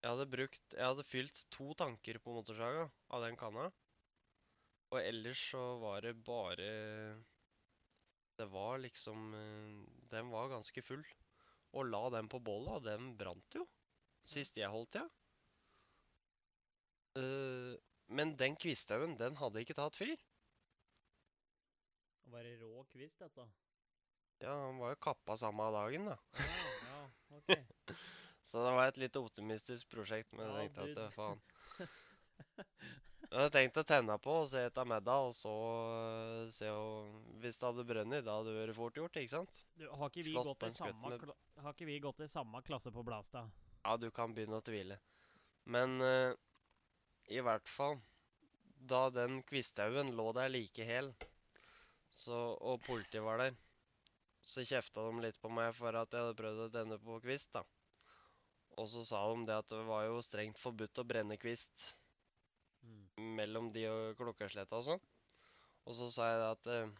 Jeg 0.00 0.12
hadde 0.12 0.26
brukt 0.32 0.76
Jeg 0.76 0.86
hadde 0.86 1.06
fylt 1.08 1.42
to 1.52 1.72
tanker 1.80 2.20
på 2.24 2.34
motorsaga 2.36 2.88
av 3.12 3.24
den 3.24 3.38
kanna. 3.40 3.68
Og 4.90 5.00
ellers 5.00 5.42
så 5.52 5.62
var 5.82 6.04
det 6.04 6.16
bare 6.26 6.70
Det 8.40 8.48
var 8.52 8.80
liksom 8.84 9.34
eh, 9.38 9.74
Den 10.12 10.32
var 10.34 10.52
ganske 10.52 10.82
full. 10.82 11.04
Og 11.72 11.86
la 11.86 12.02
den 12.16 12.28
på 12.28 12.40
bålet, 12.42 12.80
og 12.80 12.84
den 12.88 13.12
brant 13.16 13.54
jo. 13.54 13.66
Sist 14.26 14.56
jeg 14.58 14.68
holdt, 14.72 14.98
ja. 14.98 15.06
Uh, 17.18 17.76
men 18.10 18.34
den 18.38 18.56
kvisthaugen, 18.58 19.14
den 19.20 19.38
hadde 19.38 19.62
ikke 19.62 19.76
tatt 19.78 19.94
fyr. 19.98 20.18
Å 22.30 22.38
en 22.40 22.58
rå 22.62 22.84
quiz, 22.92 23.14
dette. 23.18 23.44
Ja, 24.40 24.52
han 24.66 24.78
var 24.80 24.94
jo 24.94 25.00
kappa 25.08 25.36
samme 25.36 25.66
dagen, 25.74 26.06
da. 26.08 26.16
Ja, 26.40 26.70
ja, 26.88 27.00
ok. 27.36 27.50
Så 28.50 28.62
det 28.64 28.70
var 28.74 28.88
et 28.88 28.96
litt 29.02 29.16
optimistisk 29.20 29.90
prosjekt, 29.92 30.32
men 30.32 30.46
jeg 30.48 30.70
Ja, 30.70 30.74
tenkte 30.78 31.06
at 31.06 31.14
faen. 31.14 31.42
Jeg 33.30 33.36
hadde 33.38 33.52
tenkt 33.54 33.76
å 33.78 33.82
tenne 33.86 34.14
på 34.18 34.32
og 34.40 34.46
se 34.50 34.62
etter 34.66 34.86
middag, 34.90 35.26
og 35.28 35.34
så 35.38 35.50
eh, 35.92 36.48
se 36.50 36.70
og 36.74 37.12
Hvis 37.42 37.60
det 37.60 37.68
hadde 37.68 37.84
brunnet, 37.86 38.24
da 38.26 38.38
hadde 38.40 38.50
det 38.56 38.62
vært 38.64 38.78
fort 38.78 38.96
gjort, 38.98 39.18
ikke 39.20 39.30
sant? 39.36 39.58
Du, 39.78 39.84
har 39.86 40.10
ikke 40.10 40.24
vi 40.26 40.32
Slått 40.34 40.48
gått 40.48 40.66
i 40.66 40.70
samme, 40.74 41.12
med- 41.12 41.34
har 41.62 41.76
ikke 41.76 41.86
vi 41.86 41.98
gått 42.02 42.24
i 42.26 42.28
samme 42.32 42.62
klasse 42.66 42.90
på 42.96 43.04
Blastad? 43.06 43.52
Ja, 43.84 43.94
du 44.00 44.08
kan 44.10 44.34
begynne 44.34 44.58
å 44.58 44.64
tvile. 44.66 44.98
Men 45.70 46.00
uh, 46.02 46.32
i 47.30 47.38
hvert 47.44 47.68
fall 47.70 48.00
Da 48.90 49.04
den 49.14 49.42
kvisthaugen 49.46 50.10
lå 50.16 50.30
der 50.36 50.48
like 50.50 50.84
hel, 50.88 51.12
så, 52.14 52.38
og 52.60 52.82
politiet 52.86 53.24
var 53.24 53.40
der, 53.42 53.56
så 54.42 54.64
kjefta 54.66 55.04
de 55.06 55.24
litt 55.26 55.38
på 55.40 55.50
meg 55.52 55.72
for 55.76 55.94
at 55.96 56.12
jeg 56.12 56.24
hadde 56.24 56.38
prøvd 56.38 56.64
å 56.66 56.72
tenne 56.74 56.98
på 57.02 57.20
kvist, 57.24 57.50
da. 57.54 57.64
Og 58.80 58.88
så 58.88 59.04
sa 59.04 59.22
de 59.34 59.46
det 59.48 59.56
at 59.60 59.72
det 59.72 59.82
var 59.88 60.06
jo 60.08 60.20
strengt 60.24 60.60
forbudt 60.62 61.02
å 61.02 61.06
brenne 61.06 61.38
kvist 61.40 61.90
Mm. 62.80 63.34
mellom 63.36 63.66
de 63.74 63.82
og 63.90 64.16
klokkesletta 64.16 64.78
og 64.78 64.84
sånn. 64.86 65.00
Og 65.84 65.96
så 65.98 66.06
sa 66.14 66.28
jeg 66.30 66.38
det 66.40 66.46
at 66.54 66.68
eh, 66.72 66.92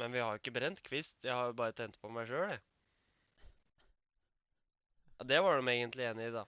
Men 0.00 0.14
vi 0.14 0.22
har 0.22 0.32
jo 0.32 0.40
ikke 0.40 0.54
brent 0.56 0.80
kvist, 0.86 1.18
jeg 1.20 1.34
har 1.36 1.50
jo 1.50 1.56
bare 1.58 1.74
tent 1.76 1.98
på 2.00 2.08
meg 2.08 2.24
sjøl, 2.30 2.48
jeg. 2.48 2.62
Ja, 5.18 5.26
det 5.34 5.42
var 5.44 5.60
de 5.60 5.74
egentlig 5.74 6.06
enig 6.08 6.30
i, 6.30 6.32
da. 6.32 6.46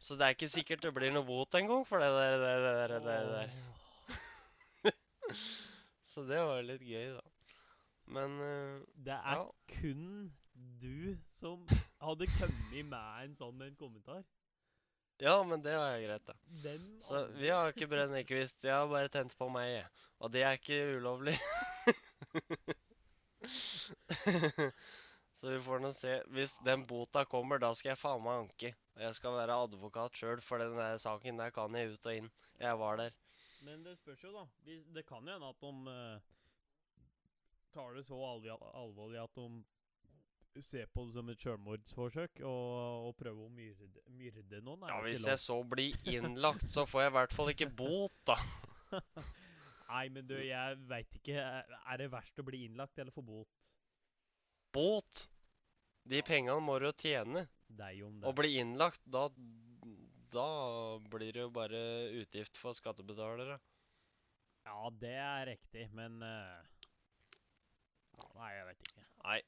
Så 0.00 0.16
det 0.16 0.24
er 0.24 0.36
ikke 0.36 0.48
sikkert 0.48 0.82
det 0.86 0.94
blir 0.96 1.12
noe 1.12 1.28
bot 1.28 1.54
engang 1.60 1.84
for 1.88 2.00
det 2.00 2.08
der. 2.08 2.38
der, 2.40 2.64
der, 2.64 2.98
der, 3.04 3.30
der. 3.36 3.48
Så 6.16 6.24
det 6.24 6.38
var 6.40 6.62
litt 6.64 6.80
gøy, 6.88 7.10
da. 7.12 7.20
Men 8.16 8.38
uh, 8.40 8.80
Det 9.04 9.12
er 9.18 9.36
Ja. 9.42 9.46
kun 9.76 10.32
du 10.80 11.16
som 11.36 11.66
hadde 12.00 12.26
kommet 12.38 12.86
med 12.88 13.24
en 13.26 13.34
sånn 13.36 13.60
en 13.66 13.74
kommentar. 13.76 14.22
Ja, 15.20 15.34
men 15.44 15.60
det 15.64 15.74
var 15.76 15.98
greit, 16.00 16.24
da. 16.28 16.34
Den 16.62 16.86
Så 17.04 17.18
andre- 17.20 17.36
vi 17.40 17.48
har 17.52 17.72
ikke 17.72 17.88
brennekvist. 17.92 18.64
jeg 18.64 18.72
har 18.72 18.88
bare 18.88 19.08
tent 19.12 19.36
på 19.36 19.48
meg, 19.52 19.68
jeg. 19.74 19.86
Og 20.20 20.32
det 20.32 20.42
er 20.44 20.56
ikke 20.56 20.80
ulovlig. 20.96 21.36
Så 25.36 25.50
vi 25.52 25.58
får 25.60 25.80
nå 25.84 25.90
se. 25.92 26.14
Hvis 26.32 26.56
den 26.64 26.86
bota 26.88 27.24
kommer, 27.28 27.58
da 27.60 27.72
skal 27.76 27.90
jeg 27.92 28.00
faen 28.00 28.22
meg 28.24 28.38
anke. 28.46 28.70
Og 28.96 29.02
jeg 29.04 29.14
skal 29.18 29.36
være 29.36 29.58
advokat 29.66 30.16
sjøl, 30.16 30.40
for 30.44 30.58
den 30.62 30.76
der 30.78 30.96
saken 31.02 31.36
der 31.42 31.50
kan 31.52 31.74
jeg 31.76 31.92
ut 31.92 32.06
og 32.08 32.16
inn. 32.22 32.30
Jeg 32.60 32.78
var 32.80 32.96
der. 33.02 33.12
Men 33.64 33.84
det 33.86 33.96
spørs 34.00 34.24
jo, 34.24 34.32
da. 34.34 34.44
Det 34.66 35.06
kan 35.08 35.24
jo 35.26 35.36
hende 35.36 35.48
at 35.48 35.62
de 35.62 35.94
eh, 35.94 36.26
tar 37.74 37.96
det 37.96 38.04
så 38.08 38.18
alvorlig 38.20 39.20
at 39.22 39.40
de 39.40 40.62
ser 40.64 40.86
på 40.88 41.04
det 41.04 41.12
som 41.16 41.28
et 41.28 41.42
sjølmordsforsøk 41.42 42.40
og, 42.48 43.08
og 43.08 43.16
prøver 43.18 43.44
å 43.44 43.52
myrde, 43.52 43.88
myrde 44.16 44.60
noen. 44.64 44.86
Ja, 44.88 45.00
hvis 45.04 45.26
jeg 45.28 45.40
så 45.42 45.58
blir 45.68 45.96
innlagt, 46.08 46.64
så 46.72 46.86
får 46.88 47.06
jeg 47.06 47.12
i 47.12 47.16
hvert 47.18 47.36
fall 47.36 47.52
ikke 47.52 47.68
bot, 47.76 48.14
da. 48.28 48.38
Nei, 49.90 50.06
men 50.12 50.26
du, 50.26 50.34
jeg 50.40 50.78
veit 50.88 51.18
ikke. 51.20 51.36
Er 51.36 52.00
det 52.00 52.08
verst 52.12 52.40
å 52.40 52.46
bli 52.46 52.64
innlagt 52.66 52.98
eller 52.98 53.14
få 53.14 53.22
bot? 53.26 53.50
Bot! 54.74 55.26
De 56.06 56.22
pengene 56.26 56.62
må 56.62 56.78
du 56.80 56.88
jo 56.88 56.94
tjene. 57.02 57.46
Deg 57.66 58.02
om 58.06 58.18
det. 58.20 58.26
Å 58.28 58.34
bli 58.36 58.56
innlagt, 58.62 59.02
da 59.10 59.26
Da 60.36 60.46
blir 61.12 61.32
det 61.32 61.44
jo 61.46 61.50
bare 61.54 61.80
utgift 62.20 62.58
for 62.60 62.76
skattebetalere. 62.76 63.56
Ja, 64.66 64.90
det 65.00 65.14
er 65.22 65.46
riktig, 65.52 65.86
men 65.96 66.18
uh... 66.20 66.60
Nei, 68.36 68.50
jeg 68.56 68.66
vet 68.68 68.82
ikke. 68.88 69.04
Nei. 69.24 69.38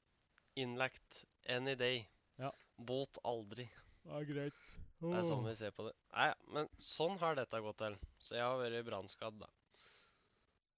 Innlagt 0.62 1.22
any 1.50 1.74
day. 1.78 2.02
Ja. 2.40 2.52
Båt 2.78 3.18
aldri. 3.26 3.66
Det 4.04 4.14
er 4.20 4.28
greit. 4.28 4.64
Det 4.98 5.12
er 5.14 5.26
sånn 5.28 5.44
vi 5.46 5.54
ser 5.58 5.74
på 5.76 5.84
det. 5.86 5.92
Nei, 6.14 6.28
men 6.54 6.68
sånn 6.82 7.18
har 7.20 7.36
dette 7.38 7.60
gått 7.62 7.78
til. 7.82 7.96
Så 8.22 8.34
jeg 8.38 8.46
har 8.46 8.58
vært 8.58 8.86
brannskadd, 8.88 9.36
da. 9.42 9.50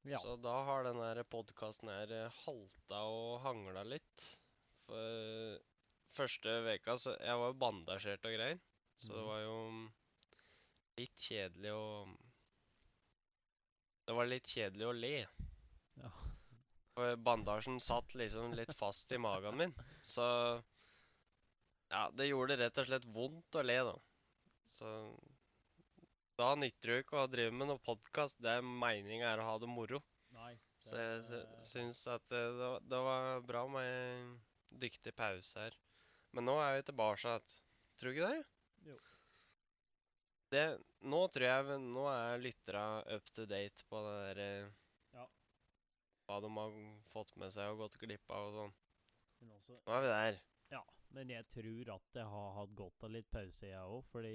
Ja. 0.08 0.18
Så 0.20 0.34
da 0.40 0.56
har 0.64 0.84
denne 0.86 1.24
podkasten 1.28 1.90
her 1.92 2.12
eh, 2.16 2.38
halta 2.44 3.00
og 3.12 3.40
hangla 3.44 3.84
litt. 3.84 4.26
For 4.88 5.58
første 6.16 6.54
veka 6.64 6.96
så 6.98 7.12
Jeg 7.20 7.36
var 7.38 7.52
jo 7.52 7.58
bandasjert 7.60 8.24
og 8.26 8.34
greier. 8.36 8.60
Så 8.96 9.12
det 9.12 9.20
Mhm. 9.20 9.28
var 9.28 9.40
jo 9.44 9.56
litt 10.98 11.16
kjedelig 11.28 11.72
å 11.76 11.84
Det 14.08 14.16
var 14.16 14.26
litt 14.26 14.48
kjedelig 14.50 14.86
å 14.88 14.92
le. 14.96 15.14
Ja. 16.00 16.10
For 16.96 17.16
bandasjen 17.16 17.78
satt 17.80 18.14
liksom 18.18 18.54
litt 18.58 18.72
fast 18.78 19.12
i 19.14 19.18
magen 19.22 19.56
min. 19.60 19.74
Så 20.02 20.24
Ja, 21.90 22.04
det 22.14 22.26
gjorde 22.30 22.56
rett 22.58 22.78
og 22.78 22.86
slett 22.86 23.04
vondt 23.10 23.56
å 23.58 23.62
le, 23.66 23.76
da. 23.86 23.94
Så 24.70 24.88
da 26.38 26.52
nytter 26.54 26.92
det 26.92 26.98
ikke 27.04 27.18
å 27.24 27.30
drive 27.30 27.50
med 27.52 27.66
noe 27.70 27.82
podkast. 27.82 28.38
Det 28.42 28.52
er 28.58 28.62
meninga 28.62 29.32
er 29.32 29.42
å 29.42 29.48
ha 29.48 29.56
det 29.58 29.68
moro. 29.70 29.98
Nei. 30.34 30.52
Så 30.80 30.96
jeg 30.96 31.24
sy- 31.26 31.64
syns 31.72 32.06
at 32.08 32.22
det, 32.30 32.38
det, 32.56 32.68
var- 32.70 32.84
det 32.92 33.00
var 33.06 33.40
bra 33.48 33.64
med 33.68 33.88
en 33.90 34.30
dyktig 34.80 35.14
pause 35.18 35.58
her. 35.66 35.74
Men 36.32 36.46
nå 36.46 36.54
er 36.62 36.76
vi 36.78 36.86
tilbake. 36.92 37.34
Tror 37.98 38.14
du 38.14 38.16
ikke 38.20 38.30
det? 38.30 38.44
Jo. 38.86 38.96
Det, 40.50 40.62
nå 41.06 41.20
tror 41.30 41.46
jeg 41.46 41.80
Nå 41.84 42.04
er 42.10 42.40
lytterne 42.42 43.16
up 43.16 43.28
to 43.36 43.44
date 43.46 43.84
på 43.90 44.00
det 44.06 44.14
der 44.40 44.72
Ja. 45.14 45.26
Hva 46.26 46.40
de 46.42 46.50
har 46.56 46.78
fått 47.12 47.34
med 47.38 47.52
seg 47.54 47.70
og 47.72 47.84
gått 47.84 47.98
glipp 48.02 48.30
av 48.34 48.48
og 48.48 48.56
sånn. 48.56 48.74
Også, 49.50 49.78
Nå 49.86 49.94
er 49.96 50.02
vi 50.04 50.10
der. 50.10 50.40
ja, 50.74 50.82
men 51.16 51.30
jeg 51.32 51.46
tror 51.48 51.94
at 51.96 52.18
jeg 52.18 52.26
har 52.34 52.50
hatt 52.58 52.74
godt 52.76 53.06
av 53.06 53.10
litt 53.14 53.30
pause, 53.32 53.66
jeg 53.66 53.80
òg, 53.80 54.04
fordi 54.12 54.34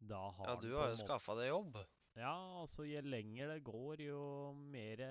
da 0.00 0.22
har 0.38 0.48
Ja, 0.48 0.56
du 0.62 0.70
har 0.78 0.88
jo 0.94 0.96
skaffa 1.02 1.36
deg 1.36 1.50
jobb. 1.50 1.76
Ja, 2.16 2.32
altså, 2.62 2.86
jo 2.88 3.02
lenger 3.04 3.52
det 3.52 3.62
går, 3.66 4.00
jo 4.06 4.22
mer 4.54 5.02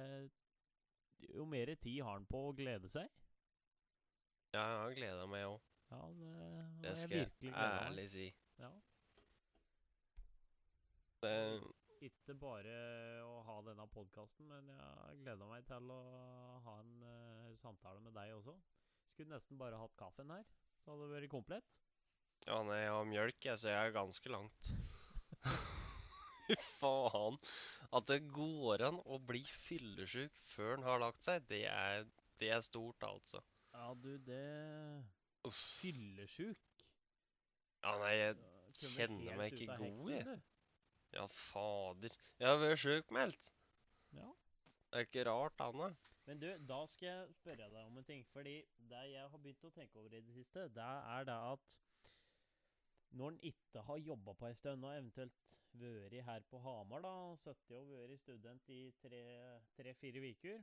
Jo 1.20 1.46
mer 1.46 1.76
tid 1.76 2.02
har 2.02 2.14
han 2.16 2.26
på 2.26 2.48
å 2.50 2.56
glede 2.56 2.90
seg. 2.90 3.08
Ja, 4.56 4.64
jeg 4.64 4.78
har 4.82 4.94
gleda 4.98 5.26
meg 5.28 5.46
òg. 5.46 5.60
Ja, 5.92 6.02
det, 6.16 6.84
Det 6.84 6.94
skal 6.98 7.18
jeg 7.20 7.54
ærlig 7.54 8.06
si. 8.12 8.28
Ja. 8.58 8.70
Det, 11.24 11.62
Ikke 12.08 12.36
bare 12.40 12.76
å 13.26 13.40
ha 13.44 13.58
denne 13.66 13.86
podkasten, 13.92 14.48
men 14.48 14.70
jeg 14.72 15.18
gleder 15.24 15.50
meg 15.50 15.66
til 15.68 15.90
å 15.92 16.00
ha 16.66 16.76
en 16.80 16.94
uh, 17.04 17.50
samtale 17.60 18.00
med 18.04 18.16
deg 18.16 18.32
også. 18.38 18.56
Skulle 19.12 19.36
nesten 19.36 19.60
bare 19.60 19.80
hatt 19.82 19.98
kaffen 20.00 20.32
her, 20.32 20.46
så 20.80 20.94
hadde 20.94 21.10
det 21.10 21.18
vært 21.18 21.34
komplett. 21.34 21.76
ja, 22.46 22.62
nei, 22.64 22.80
jeg 22.86 22.94
har 22.96 23.10
mjølk, 23.10 23.40
jeg, 23.50 23.60
så 23.60 23.74
jeg 23.74 23.90
er 23.90 23.98
ganske 23.98 24.32
langt. 24.32 24.72
Fy 26.48 26.56
faen. 26.80 27.38
At 27.94 28.08
det 28.10 28.22
går 28.32 28.86
an 28.88 29.00
å 29.04 29.20
bli 29.20 29.42
fyllesyk 29.66 30.40
før 30.54 30.78
en 30.78 30.88
har 30.88 31.02
lagt 31.04 31.26
seg, 31.26 31.44
det 31.50 31.66
er, 31.70 32.08
det 32.40 32.54
er 32.56 32.64
stort, 32.66 33.04
altså. 33.04 33.42
Ja, 33.74 33.92
du, 33.94 34.14
det 34.24 34.44
Uff. 35.48 35.60
Fyllesyk. 35.80 36.86
Ja, 37.84 37.94
nei, 38.02 38.16
jeg 38.18 38.40
kjenner 38.96 39.38
meg 39.40 39.54
ikke 39.56 39.78
god, 39.80 40.10
jeg. 40.14 40.40
Ja, 41.14 41.26
fader. 41.28 42.14
Jeg 42.40 42.48
har 42.48 42.60
vært 42.62 42.82
sjukmeldt. 42.84 43.50
Ja. 44.14 44.30
Det 44.90 45.00
er 45.00 45.06
ikke 45.08 45.26
rart, 45.30 45.62
Anne. 45.62 45.92
Men 46.26 46.42
du, 46.42 46.48
da 46.70 46.80
skal 46.90 47.08
jeg 47.08 47.36
spørre 47.40 47.70
deg 47.74 47.86
om 47.86 47.98
en 47.98 48.06
ting. 48.06 48.26
Fordi 48.34 48.56
det 48.90 49.04
jeg 49.14 49.30
har 49.30 49.42
begynt 49.42 49.66
å 49.66 49.72
tenke 49.74 49.98
over 50.02 50.14
i 50.14 50.22
det 50.22 50.36
siste, 50.36 50.68
det 50.76 50.90
er 51.16 51.26
det 51.30 51.38
at 51.54 51.78
når 53.18 53.32
en 53.34 53.40
ikke 53.50 53.82
har 53.88 53.98
jobba 54.06 54.34
på 54.38 54.46
en 54.50 54.56
stund, 54.60 54.86
og 54.86 54.94
eventuelt 54.94 55.34
vært 55.80 56.14
her 56.26 56.46
på 56.50 56.60
Hamar, 56.62 57.02
da, 57.06 57.14
sittet 57.42 57.74
og 57.78 57.90
vært 57.90 58.22
student 58.22 58.70
i 58.70 58.84
tre-fire 59.02 60.30
uker, 60.30 60.62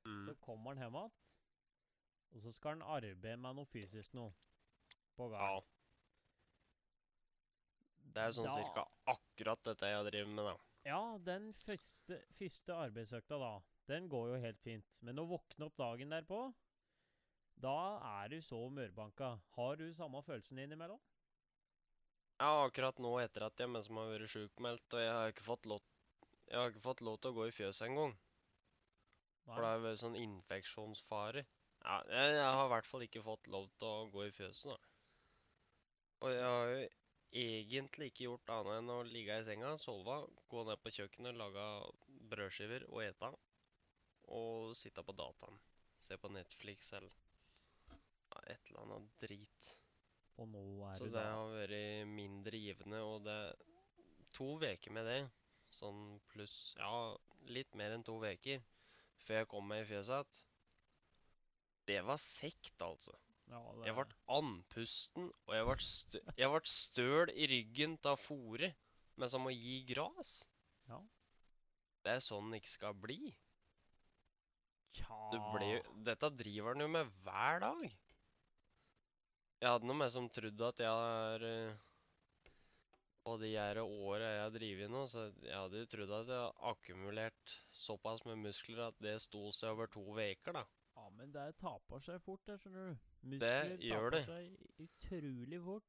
Mm. 0.00 0.24
så 0.24 0.32
kommer 0.40 0.72
en 0.72 0.78
hjem 0.80 0.94
igjen, 0.96 1.10
og 2.32 2.40
så 2.40 2.52
skal 2.56 2.78
en 2.78 2.82
arbeide 2.88 3.36
med 3.36 3.58
noe 3.58 3.68
fysisk 3.68 4.14
nå. 4.16 4.30
På 5.16 5.26
gang. 5.28 5.42
Ja. 5.42 5.60
Det 8.14 8.22
er 8.24 8.34
sånn 8.34 8.48
Da- 8.48 8.56
cirka 8.56 8.84
akkurat 9.12 9.62
dette 9.64 9.90
jeg 9.90 10.06
driver 10.10 10.32
med, 10.34 10.44
da. 10.50 10.56
Ja, 10.88 11.18
den 11.18 11.52
første, 11.52 12.16
første 12.38 12.74
arbeidsøkta 12.86 13.38
da, 13.38 13.52
den 13.86 14.08
går 14.08 14.34
jo 14.34 14.40
helt 14.42 14.60
fint. 14.64 14.86
Men 15.02 15.18
å 15.18 15.28
våkne 15.28 15.66
opp 15.68 15.76
dagen 15.76 16.10
derpå, 16.10 16.40
da 17.60 17.76
er 18.22 18.28
du 18.32 18.40
så 18.40 18.60
mørbanka. 18.72 19.34
Har 19.56 19.76
du 19.76 19.92
samme 19.94 20.22
følelsen 20.24 20.58
innimellom? 20.58 21.00
Ja, 22.40 22.64
akkurat 22.64 22.96
nå 22.98 23.18
etter 23.20 23.44
at 23.44 23.60
jeg 23.60 23.68
mens 23.68 23.90
har 23.92 24.08
vært 24.08 24.32
sjukmeldt, 24.32 24.94
og 24.96 25.02
jeg 25.04 25.12
har 25.12 25.32
ikke 25.34 25.44
fått 25.44 25.66
lov 25.66 25.80
Jeg 26.50 26.58
har 26.58 26.70
ikke 26.72 26.82
fått 26.82 27.00
lov 27.06 27.20
til 27.20 27.30
å 27.30 27.34
gå 27.36 27.44
i 27.46 27.52
fjøset 27.54 27.86
engang. 27.86 28.16
For 29.44 29.62
det 29.62 29.68
har 29.70 29.82
vært 29.84 30.00
sånn 30.00 30.16
infeksjonsfare. 30.18 31.44
Ja, 31.84 31.98
jeg, 32.10 32.32
jeg 32.34 32.48
har 32.56 32.64
i 32.64 32.72
hvert 32.72 32.88
fall 32.90 33.04
ikke 33.06 33.22
fått 33.22 33.46
lov 33.46 33.68
til 33.78 33.86
å 33.86 34.08
gå 34.10 34.24
i 34.26 34.32
fjøset, 34.34 34.72
da. 34.72 34.78
Og 36.20 36.34
jeg 36.34 36.42
har 36.42 36.72
jo 36.74 36.88
egentlig 37.30 38.10
ikke 38.10 38.26
gjort 38.26 38.52
annet 38.56 38.80
enn 38.80 38.92
å 38.94 39.00
ligge 39.06 39.38
i 39.38 39.46
senga, 39.46 39.74
sove, 39.78 40.16
gå 40.50 40.64
ned 40.66 40.80
på 40.82 40.92
kjøkkenet, 40.96 41.38
lage 41.38 41.66
brødskiver 42.32 42.86
og 42.90 43.02
ete. 43.04 43.32
Og 44.30 44.76
sitte 44.78 45.02
på 45.06 45.14
dataen. 45.18 45.58
Se 46.00 46.16
på 46.20 46.30
Netflix 46.32 46.92
eller 46.96 47.14
ja, 47.90 48.42
et 48.54 48.70
eller 48.70 48.84
annet 48.84 49.10
drit. 49.22 49.72
Og 50.40 50.48
nå 50.48 50.62
er 50.88 50.96
Så 50.96 51.08
det 51.10 51.16
da 51.18 51.26
har 51.34 51.50
vært 51.52 52.08
mindre 52.08 52.60
givende, 52.60 53.02
og 53.04 53.24
det 53.26 53.40
To 54.36 54.52
uker 54.62 54.94
med 54.94 55.08
det. 55.10 55.20
Sånn 55.74 56.20
pluss 56.30 56.74
Ja, 56.78 57.16
litt 57.50 57.74
mer 57.78 57.94
enn 57.96 58.06
to 58.06 58.16
uker 58.22 58.62
før 59.24 59.40
jeg 59.40 59.48
kom 59.50 59.66
meg 59.70 59.82
i 59.84 59.88
fjøset. 59.90 60.38
Det 61.90 61.98
var 62.06 62.20
sekt, 62.22 62.76
altså. 62.82 63.16
Ja, 63.50 63.60
det, 63.76 63.86
Jeg 63.88 63.96
ble 63.98 64.06
andpusten, 64.38 65.30
og 65.48 65.54
jeg 65.56 65.66
ble, 65.68 65.76
stø 65.84 66.20
jeg 66.38 66.52
ble 66.54 66.60
støl 66.72 67.32
i 67.34 67.48
ryggen 67.50 67.96
av 68.06 68.20
fòret, 68.22 68.76
men 69.18 69.32
som 69.32 69.48
å 69.48 69.54
gi 69.54 69.80
gras. 69.90 70.34
Ja. 70.90 71.00
Det 72.04 72.16
er 72.16 72.22
sånn 72.24 72.52
det 72.52 72.62
ikke 72.62 72.72
skal 72.78 72.94
bli. 72.96 73.18
Tja 74.96 75.18
Du 75.34 75.38
ble, 75.52 75.74
dette 76.06 76.30
driver 76.38 76.74
han 76.74 76.86
jo 76.86 76.88
med 76.94 77.10
hver 77.26 77.60
dag. 77.66 77.84
Jeg 79.60 79.74
hadde 79.74 79.88
noe 79.90 80.00
med 80.00 80.12
som 80.14 80.28
trodde 80.32 80.68
at 80.72 80.78
jeg 80.80 80.88
har 80.88 81.42
eh, 81.44 81.80
På 83.26 83.34
de 83.42 83.50
her 83.52 83.82
åra 83.82 84.30
jeg 84.32 84.42
har 84.46 84.54
drevet 84.54 84.92
nå, 84.94 85.02
så 85.10 85.26
jeg 85.44 85.52
hadde 85.52 85.82
jo 85.82 85.90
trodd 85.92 86.14
at 86.22 86.32
jeg 86.32 86.44
har 86.46 86.70
akkumulert 86.72 87.56
såpass 87.82 88.24
med 88.24 88.40
muskler 88.46 88.86
at 88.86 89.02
det 89.04 89.18
sto 89.26 89.50
seg 89.52 89.74
over 89.74 89.90
to 89.92 90.06
uker, 90.16 90.56
da. 90.56 90.64
Ja, 90.96 91.06
men 91.16 91.32
det 91.32 91.46
taper 91.60 92.02
seg 92.04 92.20
fort, 92.24 92.42
der, 92.48 92.58
skjønner 92.60 92.90
du. 92.90 92.98
Det 93.22 93.30
Muskler 93.32 93.76
gjør 93.86 94.10
taper 94.10 94.16
det. 94.16 94.24
seg 94.26 94.84
utrolig 94.86 95.60
fort. 95.64 95.88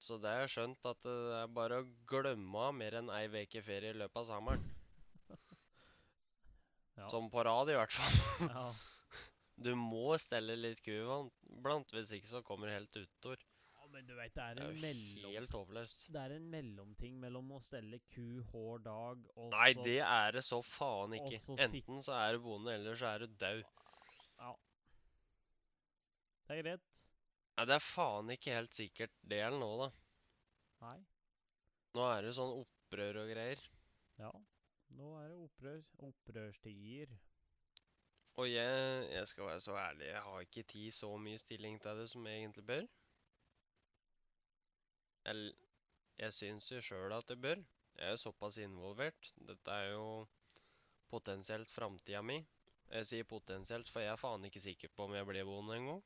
Så 0.00 0.16
det 0.16 0.30
har 0.32 0.40
jeg 0.46 0.52
skjønt 0.54 0.86
at 0.88 1.02
det 1.04 1.16
er 1.42 1.50
bare 1.52 1.80
å 1.82 1.88
glemme 2.08 2.62
av 2.70 2.74
mer 2.74 2.94
enn 3.02 3.10
ei 3.12 3.26
uke 3.28 3.60
ferie 3.66 3.92
i 3.92 3.98
løpet 4.00 4.22
av 4.22 4.28
sommeren. 4.34 4.68
Ja. 7.00 7.06
Som 7.08 7.30
på 7.32 7.40
rad, 7.46 7.70
i 7.72 7.76
hvert 7.78 7.94
fall. 7.96 8.48
ja. 8.52 8.64
Du 9.56 9.70
må 9.78 10.16
stelle 10.20 10.52
litt 10.58 10.82
ku 10.84 10.92
blant, 11.64 11.92
hvis 11.96 12.10
ikke 12.16 12.28
så 12.28 12.42
kommer 12.44 12.68
du 12.68 12.74
helt 12.74 12.96
utor. 12.98 13.40
ja, 13.78 13.86
men 13.94 14.04
du 14.08 14.12
vet, 14.18 14.34
det 14.36 14.42
er 14.44 14.58
Det 14.58 14.66
er 14.66 14.74
mellom... 14.82 15.30
helt 15.32 15.54
overløst. 15.56 16.02
Det 16.12 16.20
er 16.26 16.34
en 16.36 16.50
mellomting 16.52 17.16
mellom 17.22 17.54
å 17.56 17.60
stelle 17.64 18.02
ku 18.12 18.42
hver 18.50 18.82
dag 18.84 19.22
og 19.36 19.48
Nei, 19.54 19.70
så 19.78 19.86
det 19.86 19.96
er 20.04 20.36
det 20.36 20.44
så 20.44 20.60
faen 20.66 21.16
ikke. 21.22 21.40
så 21.40 21.56
Enten 21.68 22.02
så 22.04 22.18
er 22.18 22.36
du 22.36 22.44
bonde, 22.50 22.74
eller 22.74 23.00
så 23.00 23.14
er 23.14 23.24
du 23.24 23.38
dau. 23.40 23.62
Ja. 24.40 24.52
Det 26.46 26.56
er 26.56 26.62
greit. 26.64 27.00
Nei, 27.56 27.66
det 27.68 27.76
er 27.76 27.84
faen 27.84 28.32
ikke 28.32 28.56
helt 28.56 28.76
sikkert 28.76 29.16
det 29.32 29.40
eller 29.44 29.60
nå, 29.60 29.72
da. 29.82 29.90
Nei. 30.86 30.98
Nå 31.98 32.06
er 32.08 32.24
det 32.24 32.36
sånn 32.36 32.54
opprør 32.62 33.22
og 33.24 33.32
greier. 33.34 33.64
Ja. 34.20 34.30
Nå 34.98 35.10
er 35.20 35.28
det 35.32 35.40
opprør. 35.44 35.82
Opprørstider. 36.08 37.12
Og 38.40 38.48
jeg, 38.48 39.08
jeg 39.12 39.28
skal 39.28 39.50
være 39.50 39.60
så 39.60 39.74
ærlig, 39.76 40.06
jeg 40.06 40.22
har 40.24 40.44
ikke 40.46 40.62
tid 40.72 40.94
så 40.96 41.10
mye 41.20 41.38
stilling 41.42 41.76
til 41.82 41.98
det 42.00 42.06
som 42.08 42.26
jeg 42.26 42.40
egentlig 42.40 42.64
bør. 42.70 42.86
Jeg, 45.28 45.50
jeg 46.22 46.36
syns 46.38 46.70
jo 46.72 46.80
sjøl 46.84 47.12
at 47.18 47.28
jeg 47.28 47.42
bør. 47.42 47.60
Jeg 47.98 48.06
er 48.06 48.14
jo 48.14 48.22
såpass 48.22 48.56
involvert. 48.62 49.32
Dette 49.50 49.76
er 49.82 49.90
jo 49.92 50.06
potensielt 51.12 51.74
framtida 51.74 52.22
mi. 52.22 52.38
Jeg 52.90 53.06
sier 53.06 53.26
potensielt, 53.28 53.90
for 53.92 54.02
jeg 54.02 54.10
er 54.10 54.18
faen 54.18 54.46
ikke 54.48 54.62
sikker 54.62 54.90
på 54.94 55.06
om 55.06 55.14
jeg 55.14 55.26
blir 55.28 55.46
bonde 55.46 55.76
en 55.76 55.88
gang. 55.92 56.02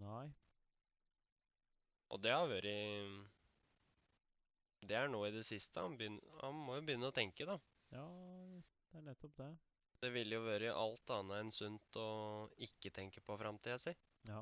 Nei. 0.00 0.26
Og 2.12 2.20
det 2.22 2.32
har 2.32 2.48
vært 2.48 2.68
Det 4.88 4.96
er 4.98 5.10
nå 5.12 5.20
i 5.26 5.34
det 5.34 5.44
siste. 5.46 5.80
Han, 5.80 5.98
begynner, 5.98 6.24
han 6.42 6.56
må 6.56 6.78
jo 6.78 6.86
begynne 6.88 7.10
å 7.12 7.14
tenke, 7.16 7.46
da. 7.48 7.58
Ja, 7.92 8.06
det 8.90 8.98
er 9.00 9.06
nettopp 9.10 9.36
det. 9.38 9.52
Det 10.02 10.10
ville 10.10 10.34
jo 10.34 10.46
vært 10.48 10.72
alt 10.72 11.12
annet 11.14 11.44
enn 11.44 11.52
sunt 11.54 12.00
å 12.00 12.08
ikke 12.66 12.90
tenke 12.90 13.22
på 13.22 13.36
framtida 13.38 13.78
si. 13.78 13.92
Ja. 14.26 14.40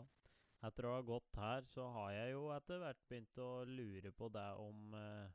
Etter 0.64 0.86
å 0.88 0.95
ha 0.95 1.03
gått 1.05 1.36
her, 1.41 1.66
så 1.68 1.88
har 1.97 2.14
jeg 2.14 2.32
jo 2.34 2.47
etter 2.55 2.80
hvert 2.80 3.03
begynt 3.11 3.38
å 3.41 3.51
lure 3.68 4.12
på 4.16 4.28
det 4.32 4.47
om 4.61 4.97
eh, 4.97 5.28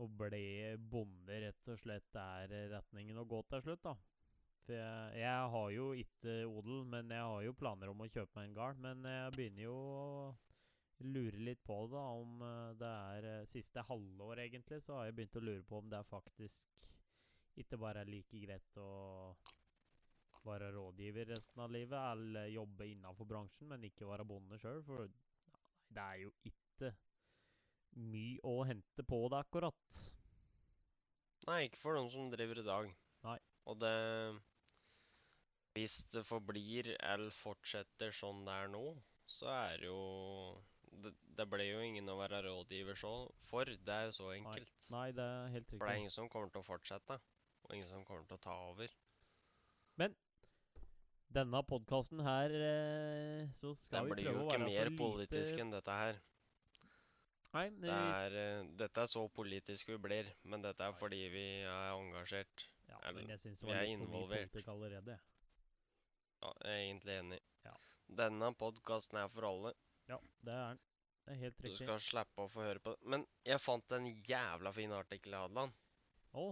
å 0.00 0.08
bli 0.22 0.46
bonde 0.92 1.40
rett 1.44 1.70
og 1.72 1.80
slett 1.82 2.16
er 2.20 2.52
retningen 2.72 3.20
å 3.20 3.28
gå 3.28 3.42
til 3.50 3.64
slutt, 3.66 3.84
da. 3.84 3.94
For 4.66 4.76
jeg, 4.76 5.18
jeg 5.22 5.50
har 5.54 5.70
jo 5.74 5.90
ikke 6.04 6.36
odel, 6.46 6.84
men 6.92 7.10
jeg 7.14 7.26
har 7.32 7.44
jo 7.46 7.56
planer 7.58 7.92
om 7.92 8.04
å 8.04 8.08
kjøpe 8.10 8.38
meg 8.38 8.48
en 8.48 8.56
gard. 8.58 8.80
Men 8.84 9.06
jeg 9.08 9.36
begynner 9.36 9.64
jo 9.64 9.76
å 9.76 10.08
lure 11.00 11.40
litt 11.40 11.62
på 11.64 11.78
det, 11.86 11.94
da, 11.94 12.04
om 12.20 12.42
eh, 12.44 12.74
det 12.80 12.90
er 13.14 13.28
eh, 13.30 13.48
siste 13.48 13.84
halvår, 13.88 14.42
egentlig, 14.44 14.82
så 14.84 14.98
har 14.98 15.08
jeg 15.08 15.16
begynt 15.16 15.38
å 15.40 15.44
lure 15.44 15.64
på 15.64 15.80
om 15.80 15.88
det 15.88 16.00
er 16.00 16.10
faktisk 16.10 16.86
ikke 17.60 17.78
bare 17.80 18.04
er 18.04 18.10
like 18.10 18.40
greit 18.40 18.78
å 18.80 18.90
være 20.44 20.70
rådgiver 20.72 21.32
resten 21.34 21.64
av 21.64 21.72
livet, 21.72 21.98
eller 22.14 22.52
jobbe 22.52 22.88
innenfor 22.88 23.28
bransjen, 23.28 23.68
men 23.72 23.84
ikke 23.88 24.08
være 24.08 24.28
bonde 24.28 24.58
sjøl. 24.60 24.80
For 24.86 25.04
ja, 25.04 25.60
det 25.96 26.04
er 26.04 26.22
jo 26.24 26.32
ikke 26.48 26.92
mye 28.00 28.38
å 28.46 28.60
hente 28.68 29.04
på 29.04 29.20
det, 29.32 29.40
akkurat. 29.40 30.00
Nei, 31.48 31.64
ikke 31.66 31.80
for 31.82 31.96
noen 31.96 32.12
som 32.12 32.30
driver 32.32 32.60
i 32.62 32.66
dag. 32.66 32.92
Nei. 33.26 33.38
Og 33.68 33.76
det 33.80 33.96
Hvis 35.76 36.00
det 36.10 36.24
forblir 36.26 36.88
eller 36.98 37.30
fortsetter 37.30 38.10
sånn 38.16 38.44
det 38.46 38.54
er 38.64 38.70
nå, 38.72 38.84
så 39.30 39.50
er 39.54 39.76
det 39.82 39.86
jo 39.90 40.00
det, 41.04 41.12
det 41.38 41.46
ble 41.52 41.66
jo 41.68 41.82
ingen 41.86 42.08
å 42.10 42.16
være 42.18 42.40
rådgiver 42.48 42.98
så 42.98 43.12
for. 43.50 43.64
Det 43.70 43.94
er 43.94 44.08
jo 44.08 44.16
så 44.16 44.32
enkelt. 44.34 44.88
Nei, 44.90 45.10
det 45.14 45.22
er 45.26 45.52
helt 45.54 45.70
For 45.70 45.84
det 45.86 45.92
er 45.94 46.00
ingen 46.02 46.14
som 46.16 46.28
kommer 46.32 46.50
til 46.50 46.64
å 46.64 46.66
fortsette, 46.66 47.20
og 47.62 47.76
ingen 47.76 47.86
som 47.92 48.02
kommer 48.08 48.26
til 48.26 48.40
å 48.40 48.44
ta 48.48 48.56
over. 48.72 48.90
Men 50.00 50.16
Denne 51.30 51.60
podkasten 51.62 52.18
her, 52.26 52.50
eh, 52.50 53.44
så 53.54 53.70
Det 53.76 53.84
skal 53.84 54.08
vi 54.08 54.16
blir 54.16 54.24
jo 54.24 54.32
prøve 54.32 54.40
å 54.40 54.46
ikke 54.48 54.58
være 54.58 54.66
mer 54.66 54.88
så 54.90 54.96
politisk 54.98 55.52
lite 55.52 55.62
enn 55.62 55.70
dette 55.70 55.94
her. 56.00 56.16
Nei, 57.54 57.62
men 57.70 57.80
Det 57.80 57.90
vi- 57.90 58.10
er, 58.16 58.34
eh, 58.40 58.64
dette 58.82 58.98
er 59.04 59.06
så 59.06 59.22
politisk 59.30 59.86
vi 59.86 59.96
blir, 59.98 60.26
men 60.42 60.62
dette 60.62 60.80
er 60.80 60.92
fordi 60.92 61.28
vi 61.30 61.62
er 61.62 61.92
engasjert. 61.94 62.66
ja, 62.88 62.98
men 63.14 63.28
jeg 63.28 63.38
synes 63.38 63.58
det 63.60 63.66
vi 63.68 63.72
var 63.72 63.76
er 63.76 63.86
litt 63.86 63.98
for 63.98 64.06
mye 64.08 64.26
politikk 64.26 64.68
allerede. 64.74 65.18
Ja, 66.40 66.52
jeg 66.64 66.72
er 66.72 66.84
egentlig 66.86 67.16
enig. 67.20 67.40
Ja. 67.66 67.74
Denne 68.20 68.52
podkasten 68.58 69.20
er 69.20 69.28
for 69.32 69.48
alle. 69.50 69.74
Ja, 70.10 70.18
det 70.46 70.54
er 70.54 70.70
den. 70.70 70.86
Det 71.20 71.34
er 71.34 71.40
helt 71.44 71.58
Du 71.62 71.74
skal 71.76 72.00
slippe 72.02 72.46
å 72.46 72.50
få 72.50 72.64
høre 72.64 72.80
på 72.82 72.94
det. 72.94 73.10
Men 73.12 73.26
jeg 73.46 73.60
fant 73.62 73.92
en 73.96 74.08
jævla 74.08 74.72
fin 74.74 74.94
artikkel 74.96 75.36
i 75.36 75.42
Hadeland. 75.42 75.76
Å, 76.32 76.46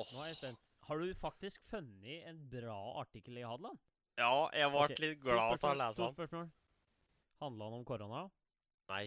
Åh, 0.00 0.12
nå 0.14 0.22
er 0.22 0.30
jeg 0.30 0.38
spent. 0.38 0.62
Har 0.84 1.00
du 1.00 1.10
faktisk 1.16 1.64
funnet 1.70 2.28
en 2.28 2.40
bra 2.52 2.78
artikkel 3.00 3.40
i 3.40 3.44
Hadeland? 3.46 3.80
Ja, 4.20 4.30
jeg 4.54 4.70
ble 4.70 4.84
okay. 4.84 5.00
litt 5.02 5.22
glad 5.22 5.58
til 5.58 5.70
å 5.70 5.78
lese 5.80 6.00
den. 6.00 6.12
To 6.12 6.14
spørsmål. 6.14 6.50
Handla 7.42 7.68
den 7.70 7.78
om 7.80 7.86
korona? 7.88 8.24
Nei. 8.92 9.06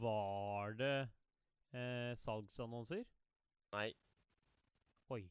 Var 0.00 0.76
det 0.78 0.94
eh, 1.74 2.12
salgsannonser? 2.24 3.04
Nei. 3.74 3.88
Oi. 5.14 5.22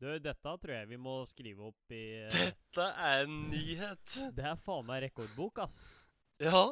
Du, 0.00 0.08
dette 0.16 0.52
tror 0.62 0.72
jeg 0.72 0.88
vi 0.88 0.96
må 0.96 1.18
skrive 1.28 1.66
opp 1.68 1.92
i 1.92 2.04
eh, 2.22 2.32
Dette 2.32 2.84
er 3.04 3.26
en 3.26 3.34
nyhet. 3.52 4.14
Det 4.32 4.46
er 4.48 4.62
faen 4.64 4.86
meg 4.88 5.02
rekordbok, 5.04 5.60
ass. 5.66 5.82
Ja. 6.40 6.70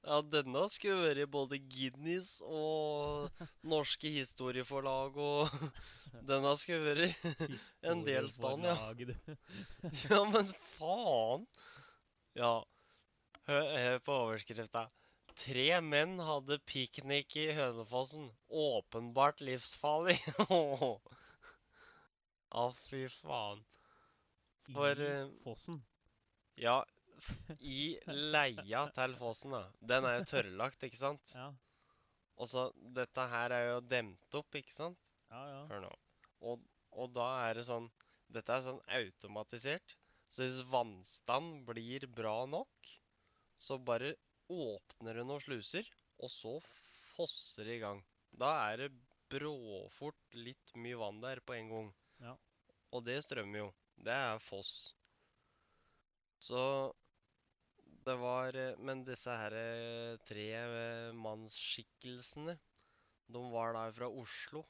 Ja, 0.00 0.22
denne 0.24 0.62
skulle 0.72 1.10
vært 1.10 1.28
både 1.28 1.58
Guinness 1.60 2.38
og 2.40 3.28
norske 3.68 4.08
historieforlag 4.14 5.18
og 5.20 5.52
Denne 6.30 6.54
skulle 6.56 6.94
vært 6.96 7.52
En 7.84 8.00
del 8.06 8.30
stand, 8.32 8.64
ja. 8.64 8.78
Ja, 10.06 10.22
men 10.32 10.48
faen! 10.78 11.44
Ja. 12.40 12.54
Hør, 13.44 13.70
hør 13.76 14.02
på 14.08 14.20
overskrifta. 14.24 14.88
Tre 15.36 15.68
menn 15.84 16.16
hadde 16.24 16.62
piknik 16.64 17.36
i 17.36 17.50
Hønefossen. 17.60 18.30
Åpenbart 18.48 19.44
livsfarlig. 19.44 20.16
Å, 22.50 22.70
fy 22.74 23.04
faen. 23.20 23.62
For, 24.70 24.98
I 24.98 25.06
eh, 25.06 25.28
Fossen. 25.44 25.78
Ja, 26.58 26.80
i 27.60 27.82
leia 28.10 28.84
til 28.96 29.14
fossen, 29.20 29.54
da. 29.54 29.62
Den 29.92 30.06
er 30.08 30.18
jo 30.18 30.28
tørrlagt, 30.32 30.82
ikke 30.86 31.00
sant? 31.00 31.32
Ja, 31.36 31.50
Og 32.40 32.48
så 32.50 32.68
Dette 32.96 33.26
her 33.32 33.54
er 33.54 33.66
jo 33.74 33.80
demt 33.84 34.38
opp, 34.38 34.58
ikke 34.58 34.74
sant? 34.74 35.10
ja. 35.30 35.42
ja. 35.52 35.62
Hør 35.70 35.84
nå. 35.86 35.92
Og, 36.50 36.62
og 36.96 37.12
da 37.14 37.28
er 37.46 37.60
det 37.60 37.66
sånn 37.68 37.90
Dette 38.30 38.54
er 38.56 38.64
sånn 38.64 38.80
automatisert. 38.96 39.96
Så 40.30 40.44
hvis 40.44 40.60
vannstand 40.70 41.64
blir 41.66 42.06
bra 42.14 42.44
nok, 42.46 42.90
så 43.58 43.78
bare 43.82 44.12
åpner 44.50 45.18
det 45.18 45.24
noen 45.26 45.42
sluser, 45.42 45.88
og 46.22 46.30
så 46.30 46.52
fosser 47.16 47.66
det 47.66 47.80
i 47.80 47.82
gang. 47.82 48.04
Da 48.30 48.52
er 48.68 48.84
det 48.84 48.92
bråfort 49.30 50.38
litt 50.38 50.70
mye 50.78 51.00
vann 51.02 51.18
der 51.24 51.42
på 51.42 51.56
en 51.58 51.72
gang. 51.74 51.90
Ja. 52.20 52.34
Og 52.92 53.04
det 53.06 53.20
strømmer 53.24 53.62
jo. 53.64 53.68
Det 54.00 54.12
er 54.14 54.40
foss. 54.42 54.94
Så 56.40 56.60
det 58.06 58.16
var 58.16 58.56
Men 58.80 59.04
disse 59.04 59.30
her 59.36 59.52
eh, 59.52 60.16
tre 60.28 60.46
eh, 60.56 61.12
mannsskikkelsene, 61.12 62.56
de 63.30 63.42
var 63.52 63.74
da 63.76 63.84
fra 63.94 64.08
Oslo. 64.08 64.64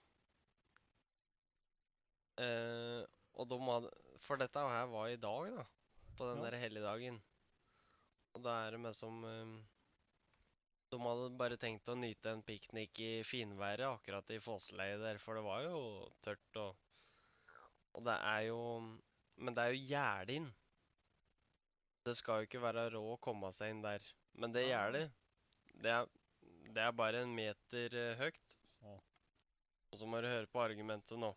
Eh, 2.40 3.02
og 3.38 3.48
de 3.50 3.58
hadde 3.66 3.90
For 4.26 4.40
dette 4.40 4.62
her 4.74 4.88
var 4.92 5.08
i 5.12 5.20
dag, 5.20 5.50
da. 5.56 5.64
På 6.18 6.26
den 6.28 6.42
Ja. 6.42 6.50
der 6.50 6.58
helligdagen. 6.58 7.20
Og 8.34 8.42
da 8.44 8.66
er 8.66 8.70
det 8.72 8.80
med 8.80 8.94
som 8.94 9.24
eh, 9.24 9.54
De 10.90 10.98
hadde 10.98 11.30
bare 11.38 11.56
tenkt 11.56 11.88
å 11.88 11.94
nyte 11.94 12.32
en 12.34 12.42
piknik 12.42 12.98
i 12.98 13.22
finværet 13.22 13.86
akkurat 13.86 14.30
i 14.34 14.40
Fossleiet 14.42 15.00
der, 15.00 15.18
for 15.22 15.34
det 15.38 15.44
var 15.46 15.62
jo 15.62 15.80
tørt 16.24 16.56
og 16.56 16.76
Og 17.96 18.04
det 18.06 18.16
er 18.16 18.46
jo 18.48 18.60
Men 19.40 19.56
det 19.56 19.62
er 19.64 19.74
jo 19.74 19.84
gjerde 19.88 20.36
inn. 20.36 20.48
Det 22.04 22.14
skal 22.16 22.40
jo 22.40 22.48
ikke 22.48 22.62
være 22.62 22.90
råd 22.92 23.14
å 23.14 23.20
komme 23.24 23.48
seg 23.56 23.72
inn 23.72 23.82
der. 23.84 24.04
Men 24.36 24.52
det 24.52 24.66
gjerdet, 24.66 25.06
det 25.80 25.92
er, 25.94 26.08
det 26.74 26.82
er 26.84 26.96
bare 26.96 27.22
en 27.24 27.32
meter 27.34 27.96
eh, 27.96 28.20
høyt. 28.20 28.56
Og 29.90 29.98
så 29.98 30.06
må 30.06 30.20
du 30.22 30.28
høre 30.30 30.48
på 30.50 30.62
argumentet 30.62 31.18
nå. 31.18 31.32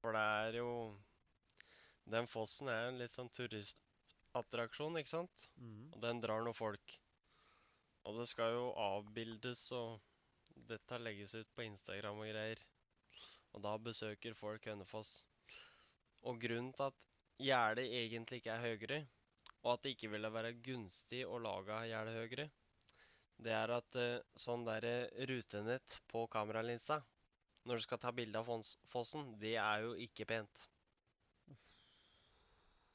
For 0.00 0.16
det 0.16 0.24
er 0.44 0.60
jo 0.62 0.70
Den 2.10 2.26
fossen 2.26 2.70
er 2.72 2.88
en 2.88 2.98
litt 2.98 3.12
sånn 3.12 3.28
turistattraksjon, 3.36 4.96
ikke 4.98 5.12
sant? 5.12 5.44
Mm. 5.60 5.90
Og 5.92 5.98
den 6.02 6.22
drar 6.24 6.42
noen 6.42 6.56
folk. 6.56 6.94
Og 8.08 8.16
det 8.18 8.26
skal 8.30 8.56
jo 8.56 8.64
avbildes, 8.80 9.60
og 9.76 10.00
dette 10.70 10.98
legges 10.98 11.36
ut 11.36 11.52
på 11.54 11.66
Instagram 11.68 12.24
og 12.24 12.32
greier. 12.32 12.64
Og 13.54 13.62
da 13.64 13.74
besøker 13.82 14.36
folk 14.38 14.66
Hønefoss. 14.70 15.24
Og 16.28 16.40
grunnen 16.42 16.72
til 16.76 16.86
at 16.90 17.06
gjerdet 17.40 17.86
egentlig 17.88 18.40
ikke 18.40 18.56
er 18.56 18.64
høyere, 18.66 19.00
og 19.62 19.74
at 19.74 19.84
det 19.84 19.94
ikke 19.96 20.10
ville 20.14 20.32
være 20.32 20.56
gunstig 20.64 21.22
å 21.26 21.40
lage 21.42 21.78
gjerdet 21.90 22.18
høyere, 22.18 22.48
det 23.40 23.54
er 23.56 23.72
at 23.72 23.96
eh, 23.96 24.18
sånn 24.36 24.66
der 24.66 24.84
eh, 24.84 25.24
rutenett 25.30 25.96
på 26.12 26.26
kameralinsa 26.32 27.00
når 27.64 27.80
du 27.80 27.84
skal 27.84 28.00
ta 28.00 28.12
bilde 28.16 28.40
av 28.40 28.48
fossen, 28.92 29.32
det 29.40 29.54
er 29.60 29.84
jo 29.84 29.94
ikke 30.04 30.26
pent. 30.28 30.68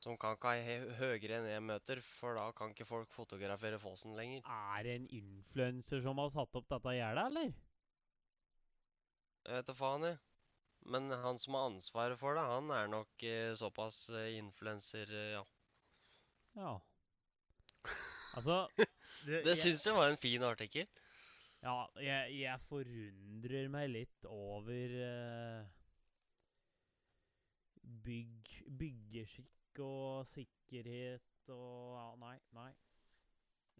De 0.06 0.14
kan 0.22 0.36
ikke 0.38 0.51
ha 0.53 0.62
hø- 0.62 0.95
høyere 0.99 1.39
enn 1.39 1.47
én 1.49 1.64
meter, 1.66 2.01
for 2.20 2.38
da 2.38 2.45
kan 2.53 2.74
ikke 2.74 2.86
folk 2.86 3.14
fotografere 3.14 3.80
fossen 3.82 4.14
lenger. 4.18 4.43
Er 4.45 4.86
det 4.86 4.95
en 4.99 5.08
influenser 5.18 6.03
som 6.06 6.22
har 6.22 6.30
satt 6.34 6.60
opp 6.60 6.68
dette 6.70 6.93
gjerdet, 6.93 7.24
eller? 7.32 7.53
Jeg 9.45 9.58
vet 9.58 9.70
da 9.72 9.78
faen, 9.78 10.06
jeg. 10.12 10.20
Men 10.86 11.10
han 11.12 11.38
som 11.42 11.54
har 11.58 11.70
ansvaret 11.72 12.20
for 12.20 12.38
det, 12.38 12.46
han 12.50 12.70
er 12.72 12.88
nok 12.92 13.24
eh, 13.26 13.54
såpass 13.58 13.98
eh, 14.10 14.38
influenser, 14.38 15.10
eh, 15.12 15.32
ja. 15.36 15.44
Ja. 16.56 16.74
Altså 18.38 18.68
Det 19.26 19.42
jeg- 19.46 19.58
syns 19.58 19.86
jeg 19.88 19.96
var 19.96 20.10
en 20.12 20.18
fin 20.22 20.44
artikkel. 20.44 20.88
Ja, 21.64 21.86
jeg, 22.02 22.36
jeg 22.44 22.60
forundrer 22.70 23.70
meg 23.74 23.90
litt 23.90 24.28
over 24.30 24.96
eh, 25.08 25.66
bygg, 28.06 28.52
byggeskikk 28.80 29.80
og 29.86 30.28
sikkerhet 30.30 31.50
og 31.54 31.96
ja, 31.98 32.08
Nei, 32.22 32.36
nei. 32.58 32.72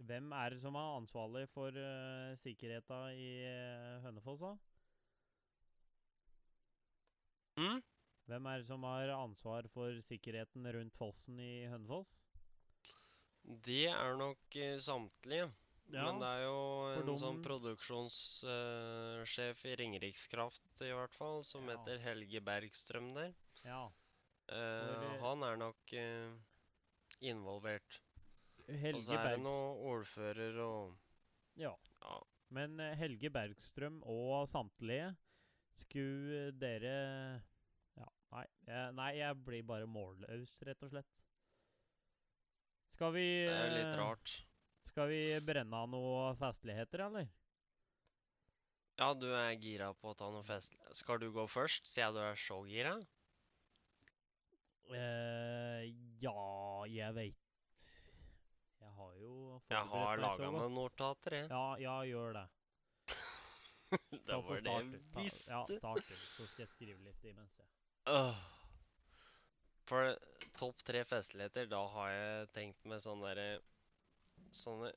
Hvem 0.10 0.32
er 0.36 0.50
det 0.56 0.60
som 0.62 0.76
er 0.76 0.96
ansvarlig 0.98 1.46
for 1.54 1.78
uh, 1.80 2.34
sikkerheta 2.42 2.98
i 3.16 3.30
uh, 3.48 4.02
Hønefoss, 4.04 4.42
da? 4.42 4.56
Mm? 7.60 7.82
Hvem 8.26 8.48
er 8.50 8.62
det 8.62 8.68
som 8.68 8.84
har 8.88 9.12
ansvar 9.16 9.68
for 9.74 10.00
sikkerheten 10.08 10.66
rundt 10.76 10.96
fossen 10.98 11.40
i 11.40 11.66
Hønefoss? 11.70 12.10
Det 13.68 13.86
er 13.92 14.16
nok 14.18 14.58
uh, 14.58 14.78
samtlige. 14.82 15.52
Ja, 15.94 16.08
Men 16.08 16.18
det 16.18 16.30
er 16.34 16.44
jo 16.48 16.62
en 16.90 17.20
sånn 17.22 17.44
produksjonssjef 17.46 18.42
produksjonssjef 18.42 19.60
i 19.70 19.76
Ringerikskraft 19.78 20.82
i 20.82 20.90
hvert 20.98 21.14
fall, 21.14 21.44
som 21.46 21.68
Ja. 21.70 21.76
heter 21.76 22.02
Helge 22.02 22.42
Bergstrøm 22.42 23.14
der. 23.14 23.36
ja. 23.64 23.86
Uh, 24.46 24.56
eh, 24.56 25.22
han 25.22 25.42
er 25.42 25.56
nok 25.58 25.94
eh, 25.98 26.34
involvert. 27.26 28.02
Og 28.70 29.02
så 29.02 29.16
er 29.18 29.32
det 29.32 29.40
noe 29.42 29.74
ordfører 29.94 30.60
og 30.62 30.98
Ja. 31.58 31.72
Ja. 32.02 32.20
Men 32.50 32.80
eh, 32.80 32.94
Helge 32.98 33.30
Bergstrøm 33.34 34.04
og 34.04 34.48
samtlige 34.50 35.16
skulle 35.84 36.50
dere 36.60 36.96
Ja, 37.96 38.08
nei. 38.34 38.46
Jeg, 38.68 38.96
nei, 38.98 39.12
jeg 39.20 39.40
blir 39.48 39.64
bare 39.68 39.88
målløs, 39.90 40.58
rett 40.68 40.84
og 40.84 40.92
slett. 40.92 41.16
Skal 42.96 43.16
vi 43.16 43.26
Det 43.44 43.56
er 43.56 43.74
litt 43.74 43.90
eh, 43.92 43.98
rart. 44.00 44.36
Skal 44.86 45.10
vi 45.12 45.22
brenne 45.44 45.82
av 45.82 45.90
noe 45.92 46.30
festligheter, 46.40 47.08
eller? 47.10 47.28
Ja, 48.96 49.10
du 49.20 49.28
er 49.36 49.58
gira 49.60 49.90
på 50.00 50.14
å 50.14 50.16
ta 50.16 50.30
noe 50.32 50.46
fest. 50.48 50.76
Skal 50.96 51.20
du 51.20 51.28
gå 51.36 51.44
først, 51.52 51.90
siden 51.92 52.16
du 52.16 52.22
er 52.24 52.40
så 52.40 52.62
gira? 52.70 52.94
Eh, 54.96 55.82
ja, 56.22 56.86
jeg 56.86 57.14
veit 57.18 57.82
Jeg 58.80 58.92
har 59.00 59.16
jo 59.18 59.32
Jeg 59.72 59.88
har 59.90 60.22
laga 60.22 60.52
noen 60.54 60.76
notater, 60.78 61.40
jeg. 61.42 61.50
Ja, 61.50 61.66
ja, 61.82 61.96
gjør 62.06 62.38
det. 62.38 62.46
Det 63.92 64.38
var 64.48 64.62
det 64.66 64.74
jeg 64.74 65.02
visste. 65.16 65.52
Ja, 65.52 65.64
starter, 65.78 66.22
så 66.36 66.48
skal 66.50 66.66
jeg 66.66 66.72
skrive 66.74 67.06
litt 67.06 67.26
imens. 67.30 67.58
jeg. 67.60 67.70
Uh, 68.10 68.44
For 69.90 70.16
topp 70.58 70.84
tre 70.88 71.04
festligheter, 71.06 71.70
da 71.70 71.82
har 71.94 72.12
jeg 72.14 72.52
tenkt 72.58 72.86
med 72.90 73.04
sånne 73.04 73.32
derre 73.32 73.50
Sånne 74.56 74.92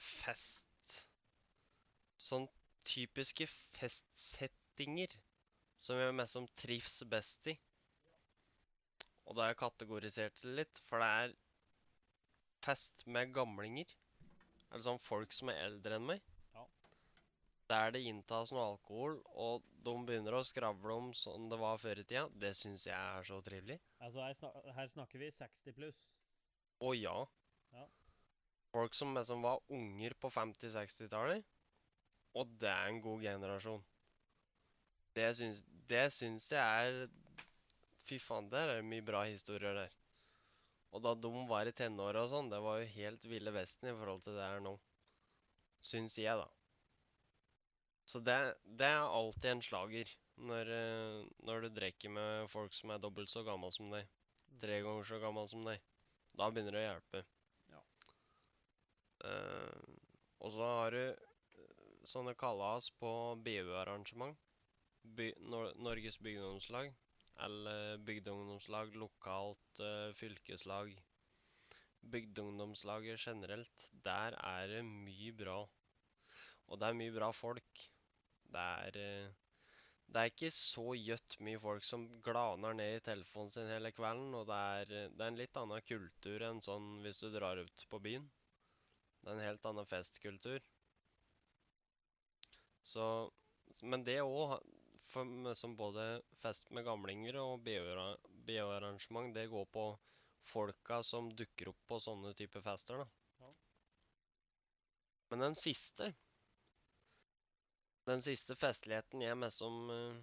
fest... 0.00 0.66
Sånn 2.20 2.46
typiske 2.84 3.46
festsettinger 3.76 5.12
som 5.80 6.00
jeg 6.00 6.14
mest 6.16 6.36
som 6.36 6.48
trives 6.58 6.98
best 7.08 7.48
i. 7.48 7.54
Og 9.28 9.36
da 9.36 9.44
har 9.44 9.52
jeg 9.52 9.60
kategorisert 9.62 10.42
det 10.42 10.54
litt, 10.58 10.80
for 10.88 11.00
det 11.00 11.08
er 11.22 11.34
fest 12.64 13.06
med 13.06 13.32
gamlinger. 13.36 13.88
Eller 14.70 14.84
sånn 14.84 15.02
folk 15.02 15.32
som 15.34 15.52
er 15.52 15.62
eldre 15.68 15.96
enn 15.96 16.08
meg. 16.12 16.29
Der 17.70 17.92
det 17.94 18.02
inntas 18.10 18.50
noe 18.54 18.64
alkohol, 18.72 19.20
og 19.38 19.66
de 19.86 19.92
begynner 20.06 20.34
å 20.34 20.42
skravle 20.46 20.96
om 20.96 21.12
sånn 21.14 21.46
det 21.52 21.58
var 21.60 21.78
før 21.78 22.00
i 22.02 22.06
tida. 22.06 22.24
Det 22.42 22.50
syns 22.58 22.86
jeg 22.88 22.96
er 22.96 23.26
så 23.28 23.38
trivelig. 23.46 23.78
Altså, 24.02 24.24
her, 24.24 24.34
snak 24.40 24.66
her 24.76 24.90
snakker 24.90 25.22
vi 25.22 25.30
60 25.36 25.76
pluss. 25.76 26.00
Å 26.82 26.90
ja. 26.96 27.14
Ja. 27.76 27.86
Folk 28.74 28.96
som 28.98 29.14
liksom 29.14 29.46
var 29.46 29.62
unger 29.70 30.16
på 30.18 30.32
50-60-tallet. 30.34 31.46
Og 32.38 32.50
det 32.62 32.70
er 32.70 32.90
en 32.90 33.00
god 33.02 33.22
generasjon. 33.26 33.82
Det 35.14 35.30
syns, 35.38 35.64
det 35.90 36.04
syns 36.14 36.52
jeg 36.54 36.60
er 36.62 37.08
Fy 38.06 38.16
faen, 38.18 38.48
der 38.50 38.70
er 38.70 38.80
det 38.80 38.86
mye 38.90 39.04
bra 39.06 39.20
historier 39.28 39.76
der. 39.76 39.92
Og 40.90 41.02
da 41.04 41.12
de 41.14 41.30
var 41.46 41.68
i 41.68 41.74
tenåra 41.76 42.24
og 42.24 42.30
sånn, 42.32 42.48
det 42.50 42.58
var 42.64 42.80
jo 42.80 42.88
helt 42.96 43.26
ville 43.30 43.52
vesten 43.54 43.92
i 43.92 43.94
forhold 43.94 44.24
til 44.24 44.38
det 44.38 44.48
her 44.48 44.62
nå. 44.64 44.72
Syns 45.90 46.16
jeg, 46.18 46.34
da. 46.40 46.48
Så 48.10 48.18
det, 48.26 48.36
det 48.78 48.88
er 48.90 49.04
alltid 49.06 49.52
en 49.52 49.60
slager 49.62 50.08
når, 50.48 50.70
eh, 50.74 51.26
når 51.46 51.66
du 51.66 51.74
drikker 51.76 52.10
med 52.10 52.48
folk 52.50 52.74
som 52.74 52.90
er 52.90 53.02
dobbelt 53.02 53.30
så 53.30 53.44
gammel 53.46 53.70
som 53.74 53.92
deg. 53.92 54.08
Tre 54.62 54.80
ganger 54.82 55.06
så 55.06 55.20
gammel 55.22 55.46
som 55.50 55.62
deg. 55.68 55.82
Da 56.40 56.48
begynner 56.50 56.74
det 56.74 56.80
å 56.80 56.88
hjelpe. 56.88 57.20
Ja. 57.70 57.82
Uh, 59.22 59.98
og 60.40 60.54
så 60.54 60.70
har 60.80 60.96
du 60.96 61.02
eh, 61.04 61.84
sånne 62.08 62.34
kalas 62.40 62.88
på 62.98 63.12
BU-arrangement. 63.44 64.38
By, 65.04 65.30
Nor 65.52 65.70
Norges 65.78 66.18
bygdeungdomslag. 66.18 66.90
Eller 67.46 68.02
bygdeungdomslag 68.08 68.98
lokalt, 68.98 69.82
uh, 69.84 70.10
fylkeslag. 70.18 70.96
Bygdeungdomslaget 72.10 73.22
generelt. 73.22 73.88
Der 74.02 74.34
er 74.40 74.74
det 74.74 74.82
mye 74.88 75.32
bra. 75.36 75.62
Og 76.70 76.80
det 76.80 76.90
er 76.90 77.00
mye 77.04 77.14
bra 77.14 77.30
folk. 77.34 77.88
Det 78.50 78.66
er 78.86 79.00
eh, 79.00 79.40
det 80.10 80.18
er 80.20 80.30
ikke 80.32 80.50
så 80.50 80.84
gjøtt 80.98 81.36
mye 81.46 81.58
folk 81.62 81.84
som 81.86 82.04
glaner 82.24 82.74
ned 82.74 82.96
i 82.96 83.02
telefonen 83.06 83.52
sin 83.52 83.68
hele 83.70 83.92
kvelden, 83.94 84.32
og 84.34 84.48
det 84.48 84.56
er, 84.58 84.88
det 85.14 85.22
er 85.22 85.28
en 85.30 85.38
litt 85.38 85.58
annen 85.60 85.84
kultur 85.86 86.42
enn 86.48 86.58
sånn 86.64 86.88
hvis 87.04 87.20
du 87.22 87.28
drar 87.30 87.60
ut 87.62 87.84
på 87.92 88.00
byen. 88.02 88.24
Det 89.20 89.30
er 89.30 89.36
en 89.36 89.44
helt 89.44 89.68
annen 89.70 89.86
festkultur. 89.86 90.64
Så 92.82 93.04
Men 93.86 94.02
det 94.02 94.16
òg, 94.24 94.56
som 95.54 95.76
både 95.78 96.06
fest 96.42 96.72
med 96.74 96.88
gamlinger 96.88 97.38
og 97.38 97.62
BH-arrangement, 97.62 99.30
det 99.36 99.46
går 99.52 99.68
på 99.70 99.84
folka 100.50 101.04
som 101.06 101.30
dukker 101.38 101.70
opp 101.70 101.78
på 101.86 102.00
sånne 102.02 102.34
type 102.34 102.62
fester, 102.64 103.04
da. 103.04 103.06
Ja. 103.44 103.52
Men 105.30 105.46
den 105.46 105.56
siste 105.60 106.10
Den 108.08 108.22
siste 108.24 108.56
festligheten 108.56 109.22
jeg 109.24 109.36
mest 109.38 109.60
som 109.60 109.90
eh, 109.92 110.20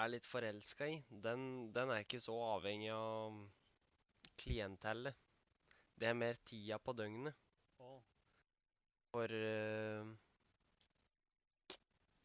er 0.00 0.10
litt 0.12 0.26
forelska 0.28 0.88
i, 0.88 0.96
den, 1.24 1.70
den 1.76 1.92
er 1.92 2.04
ikke 2.04 2.20
så 2.22 2.36
avhengig 2.56 2.92
av 2.94 3.38
klientellet. 4.40 5.16
Det 5.96 6.10
er 6.10 6.18
mer 6.18 6.36
tida 6.44 6.78
på 6.82 6.92
døgnet. 6.96 7.36
Oh. 7.80 8.00
For 9.12 9.32
uh, 9.32 10.08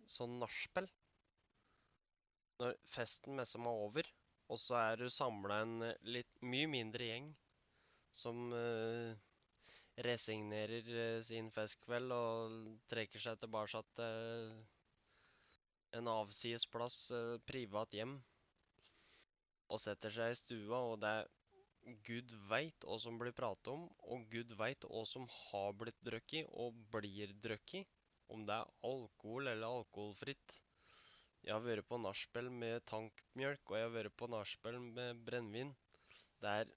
sånn 0.07 0.37
nachspiel 0.41 0.87
Når 2.61 2.75
festen 2.93 3.37
mest 3.39 3.59
er 3.59 3.67
over, 3.69 4.07
og 4.51 4.59
så 4.59 4.79
er 4.79 4.99
du 4.99 5.07
samla 5.11 5.61
en 5.63 5.75
eh, 5.87 5.99
litt 6.17 6.41
mye 6.43 6.67
mindre 6.71 7.07
gjeng 7.07 7.29
som 8.15 8.51
eh, 8.53 9.15
resignerer 9.97 10.87
eh, 11.05 11.21
sin 11.25 11.49
festkveld 11.51 12.13
og 12.15 12.55
trekker 12.91 13.19
seg 13.19 13.39
tilbake 13.41 13.81
til 13.99 14.53
en 15.99 16.07
avsides 16.07 16.65
plass, 16.71 16.97
eh, 17.11 17.37
privat 17.51 17.93
hjem, 17.97 18.15
og 19.73 19.79
setter 19.83 20.13
seg 20.15 20.33
i 20.33 20.39
stua, 20.39 20.79
og 20.91 20.99
det 21.03 21.11
er 21.19 21.29
Gud 22.07 22.33
veit 22.49 22.85
hva 22.87 22.97
som 23.03 23.17
blir 23.19 23.33
pratet 23.37 23.71
om, 23.73 23.87
og 24.13 24.27
Gud 24.33 24.53
veit 24.59 24.85
hva 24.87 25.01
som 25.09 25.25
har 25.37 25.71
blitt 25.79 25.97
drukket 26.07 26.51
og 26.63 26.77
blir 26.93 27.33
drukket. 27.45 27.87
Om 28.31 28.45
det 28.47 28.55
er 28.55 28.69
alkohol 28.87 29.49
eller 29.51 29.79
alkoholfritt. 29.81 30.53
Jeg 31.41 31.55
har 31.55 31.63
vært 31.65 31.87
på 31.89 31.97
nachspiel 31.99 32.51
med 32.53 32.85
tankmjølk, 32.91 33.63
og 33.65 33.77
jeg 33.79 33.87
har 33.87 33.95
vært 33.97 34.15
på 34.21 34.29
nachspiel 34.31 34.77
med 34.85 35.25
brennevin. 35.25 35.73
Det 36.43 36.53
er, 36.61 36.71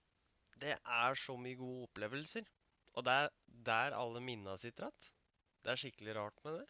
det 0.65 0.75
er 0.81 1.21
så 1.21 1.37
mye 1.39 1.61
gode 1.61 1.85
opplevelser. 1.91 2.49
Og 2.95 3.07
det 3.07 3.15
er 3.25 3.33
der 3.69 3.97
alle 3.99 4.23
minna 4.23 4.57
sitter 4.61 4.89
igjen. 4.89 5.11
Det 5.65 5.73
er 5.73 5.81
skikkelig 5.81 6.15
rart 6.19 6.41
med 6.45 6.59
det. 6.61 6.67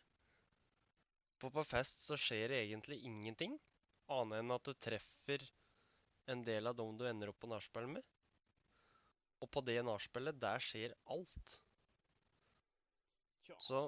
For 1.43 1.53
på 1.55 1.65
fest 1.67 2.05
så 2.07 2.17
skjer 2.21 2.53
det 2.53 2.61
egentlig 2.63 3.01
ingenting, 3.05 3.57
annet 4.15 4.41
enn 4.41 4.55
at 4.55 4.69
du 4.69 4.73
treffer 4.87 5.45
en 6.33 6.45
del 6.47 6.71
av 6.71 6.77
dem 6.79 6.97
du 6.97 7.05
ender 7.09 7.33
opp 7.33 7.41
på 7.43 7.51
nachspiel 7.51 7.91
med. 7.97 8.05
Og 9.45 9.51
på 9.53 9.61
det 9.67 9.81
nachspielet, 9.85 10.39
der 10.41 10.63
skjer 10.65 10.95
alt. 11.13 11.59
Så 13.61 13.83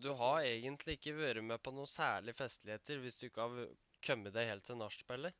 du 0.00 0.12
har 0.16 0.46
egentlig 0.46 0.96
ikke 0.96 1.16
vært 1.18 1.42
med 1.44 1.60
på 1.62 1.74
noen 1.74 1.90
særlige 1.90 2.38
festligheter 2.38 3.02
hvis 3.02 3.18
du 3.20 3.26
ikke 3.26 3.48
har 3.48 3.74
kommet 4.06 4.34
deg 4.36 4.48
helt 4.48 4.64
til 4.68 4.78
nachspielet. 4.80 5.36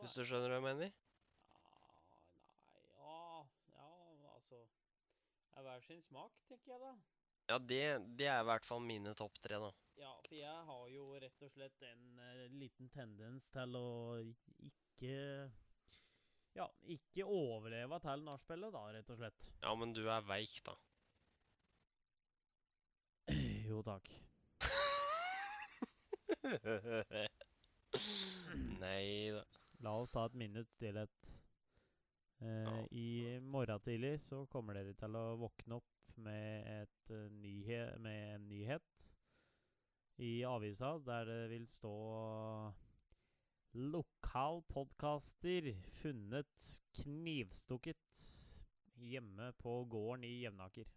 Hvis 0.00 0.16
du 0.16 0.24
skjønner 0.24 0.50
hva 0.50 0.58
jeg 0.58 0.66
mener? 0.66 0.92
Ah, 3.04 3.44
nei, 3.76 3.84
ja, 3.84 3.90
ja, 4.24 4.34
altså 4.34 4.60
Det 4.64 5.60
er 5.60 5.66
hver 5.68 5.79
sin 5.90 6.02
smak, 6.06 6.32
tenker 6.48 6.74
jeg 6.74 6.80
da. 6.84 6.92
Ja, 7.50 7.56
det, 7.58 7.82
det 8.18 8.26
er 8.30 8.44
i 8.44 8.46
hvert 8.46 8.66
fall 8.66 8.82
mine 8.86 9.14
topp 9.18 9.40
tre, 9.42 9.58
da. 9.58 9.70
Ja, 9.98 10.12
for 10.28 10.36
jeg 10.38 10.60
har 10.68 10.84
jo 10.94 11.06
rett 11.20 11.42
og 11.44 11.50
slett 11.52 11.82
en 11.88 12.04
eh, 12.22 12.44
liten 12.60 12.88
tendens 12.94 13.48
til 13.52 13.74
å 13.76 13.88
ikke 14.70 15.16
Ja, 16.54 16.66
ikke 16.94 17.26
overleve 17.26 17.98
til 18.02 18.22
nachspielet, 18.26 18.72
da, 18.74 18.84
rett 18.94 19.10
og 19.10 19.18
slett. 19.18 19.50
Ja, 19.64 19.74
men 19.78 19.94
du 19.96 20.04
er 20.06 20.22
veik, 20.26 20.54
da. 20.66 20.74
jo, 23.70 23.82
takk. 23.86 24.06
Nei 28.80 29.30
da. 29.34 29.42
La 29.80 29.90
oss 29.96 30.12
ta 30.12 30.26
et 30.28 30.36
minutts 30.38 30.74
stillhet. 30.76 31.10
Eh, 32.40 32.64
Ja. 32.64 32.86
I 32.90 33.40
morgen 33.40 33.80
tidlig 33.80 34.20
så 34.24 34.46
kommer 34.46 34.74
dere 34.74 34.94
til 34.96 35.16
å 35.16 35.36
våkne 35.36 35.76
opp 35.76 36.16
med, 36.16 36.66
et, 36.82 37.10
uh, 37.10 37.28
nyhe 37.30 37.98
med 38.00 38.34
en 38.34 38.48
nyhet 38.48 39.04
i 40.20 40.42
avisa 40.44 40.98
der 41.04 41.24
det 41.24 41.50
vil 41.50 41.66
stå 41.68 41.92
Lokal 43.72 44.62
podkaster 44.68 45.70
funnet 46.00 46.64
knivstukket 46.98 48.18
hjemme 48.96 49.52
på 49.60 49.84
gården 49.88 50.24
i 50.24 50.32
Jevnaker. 50.42 50.88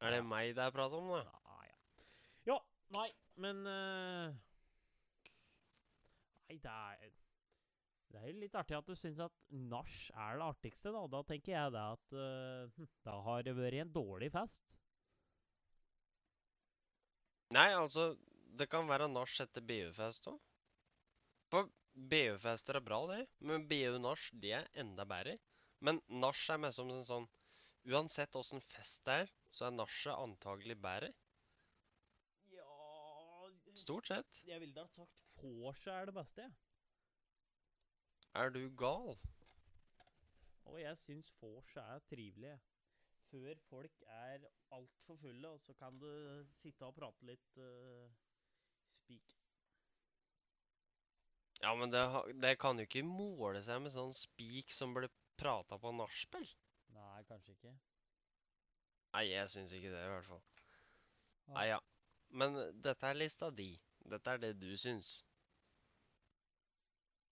Er 0.00 0.10
det 0.16 0.24
meg 0.26 0.56
det 0.56 0.64
er 0.64 0.74
prat 0.74 0.92
om, 0.92 1.12
da? 1.14 1.22
Ja, 1.22 1.60
ja. 1.68 1.76
Ja, 2.50 2.58
nei, 2.96 3.06
men 3.36 3.62
uh, 3.66 4.34
Nei, 6.46 6.58
det 6.62 6.72
er 6.72 7.14
Det 8.12 8.20
er 8.20 8.30
jo 8.30 8.40
litt 8.40 8.56
artig 8.58 8.76
at 8.78 8.88
du 8.88 8.94
syns 8.96 9.20
at 9.24 9.34
nach 9.50 9.96
er 10.14 10.38
det 10.38 10.46
artigste, 10.46 10.92
da. 10.94 11.02
Da 11.10 11.22
tenker 11.26 11.52
jeg 11.52 11.74
det 11.74 11.84
at 11.96 12.16
hm, 12.76 12.88
da 13.06 13.16
har 13.26 13.46
det 13.46 13.56
vært 13.58 13.80
en 13.82 13.94
dårlig 13.94 14.30
fest. 14.34 14.62
Nei, 17.54 17.68
altså, 17.78 18.12
det 18.58 18.68
kan 18.70 18.88
være 18.90 19.08
nach 19.12 19.34
etter 19.42 19.64
BU-fest 19.64 20.30
òg. 20.32 20.38
For 21.52 21.68
BU-fester 21.96 22.78
er 22.78 22.84
bra, 22.84 23.02
det. 23.12 23.22
Men 23.38 23.66
BU-nach, 23.70 24.30
det 24.42 24.54
er 24.60 24.70
enda 24.82 25.06
bedre. 25.08 25.36
Men 25.84 26.00
nach 26.08 26.42
er 26.50 26.62
mest 26.62 26.80
som 26.80 26.90
en 26.90 27.04
sånn 27.06 27.28
Uansett 27.86 28.34
åssen 28.34 28.58
fest 28.66 29.04
det 29.06 29.14
er, 29.22 29.28
så 29.54 29.68
er 29.68 29.74
nachet 29.76 30.10
antagelig 30.18 30.74
bedre. 30.82 31.12
Ja 32.50 33.50
Stort 33.78 34.10
sett. 34.10 34.40
Jeg 34.48 34.58
ville 34.58 34.74
da 34.74 34.88
sagt 34.90 35.22
vorset 35.38 35.92
er 35.94 36.08
det 36.08 36.16
beste, 36.16 36.48
jeg. 36.48 36.65
Er 38.36 38.50
du 38.52 38.62
gal? 38.76 39.14
Og 40.68 40.80
jeg 40.80 40.98
syns 41.00 41.30
vors 41.40 41.76
er 41.80 42.02
trivelig. 42.10 42.56
Før 43.30 43.58
folk 43.68 44.02
er 44.12 44.44
altfor 44.76 45.16
fulle, 45.22 45.48
og 45.48 45.60
så 45.60 45.74
kan 45.78 45.96
du 45.98 46.08
sitte 46.60 46.84
og 46.86 46.94
prate 46.98 47.26
litt 47.26 47.58
uh, 47.58 48.10
spik. 49.00 49.34
Ja, 51.62 51.72
men 51.74 51.90
det, 51.90 52.02
det 52.42 52.58
kan 52.60 52.76
jo 52.78 52.84
ikke 52.84 53.02
måle 53.08 53.62
seg 53.64 53.80
med 53.82 53.94
sånn 53.94 54.12
spik 54.14 54.74
som 54.74 54.92
ble 54.94 55.08
prata 55.40 55.78
på 55.80 55.94
nachspiel. 55.96 56.46
Nei, 56.96 57.22
kanskje 57.30 57.56
ikke. 57.56 57.72
Nei, 59.16 59.24
jeg 59.30 59.52
syns 59.54 59.72
ikke 59.72 59.94
det, 59.94 60.02
i 60.04 60.12
hvert 60.12 60.28
fall. 60.28 60.44
Ah. 61.48 61.54
Nei, 61.54 61.66
ja. 61.72 61.80
Men 62.36 62.60
dette 62.84 63.08
er 63.08 63.16
lista 63.16 63.48
di. 63.54 63.70
Dette 64.12 64.36
er 64.36 64.44
det 64.44 64.52
du 64.60 64.70
syns. 64.78 65.16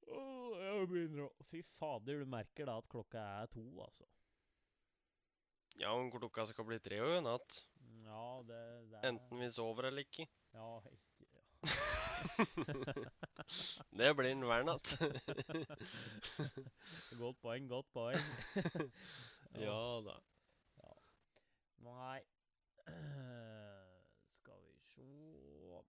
Jeg 0.08 0.63
begynner 0.90 1.22
å 1.26 1.46
Fy 1.50 1.60
fader, 1.78 2.14
du 2.22 2.26
merker 2.30 2.64
da 2.68 2.74
at 2.80 2.88
klokka 2.90 3.20
er 3.42 3.46
to, 3.52 3.64
altså. 3.84 4.06
Ja, 5.80 5.90
om 5.90 6.10
klokka 6.12 6.46
skal 6.46 6.64
bli 6.68 6.78
tre 6.82 7.00
og 7.02 7.16
i 7.16 7.22
natt. 7.24 7.56
Ja, 8.04 8.26
det, 8.46 8.60
det 8.90 8.98
er 9.00 9.08
Enten 9.10 9.40
vi 9.42 9.48
sover 9.50 9.82
eller 9.90 10.02
ikke. 10.06 10.24
Ja, 10.54 10.68
ikke 10.92 11.26
ja. 11.34 11.42
Det 13.98 14.08
blir 14.16 14.28
den 14.28 14.44
hver 14.46 14.62
natt. 14.68 14.86
Godt 17.20 17.38
poeng, 17.42 17.64
godt 17.70 17.88
poeng. 17.94 18.22
ja 19.66 19.80
da. 20.06 20.16
Nei 21.84 22.20
Skal 24.38 24.60
vi 24.64 24.74
sjå 24.88 25.80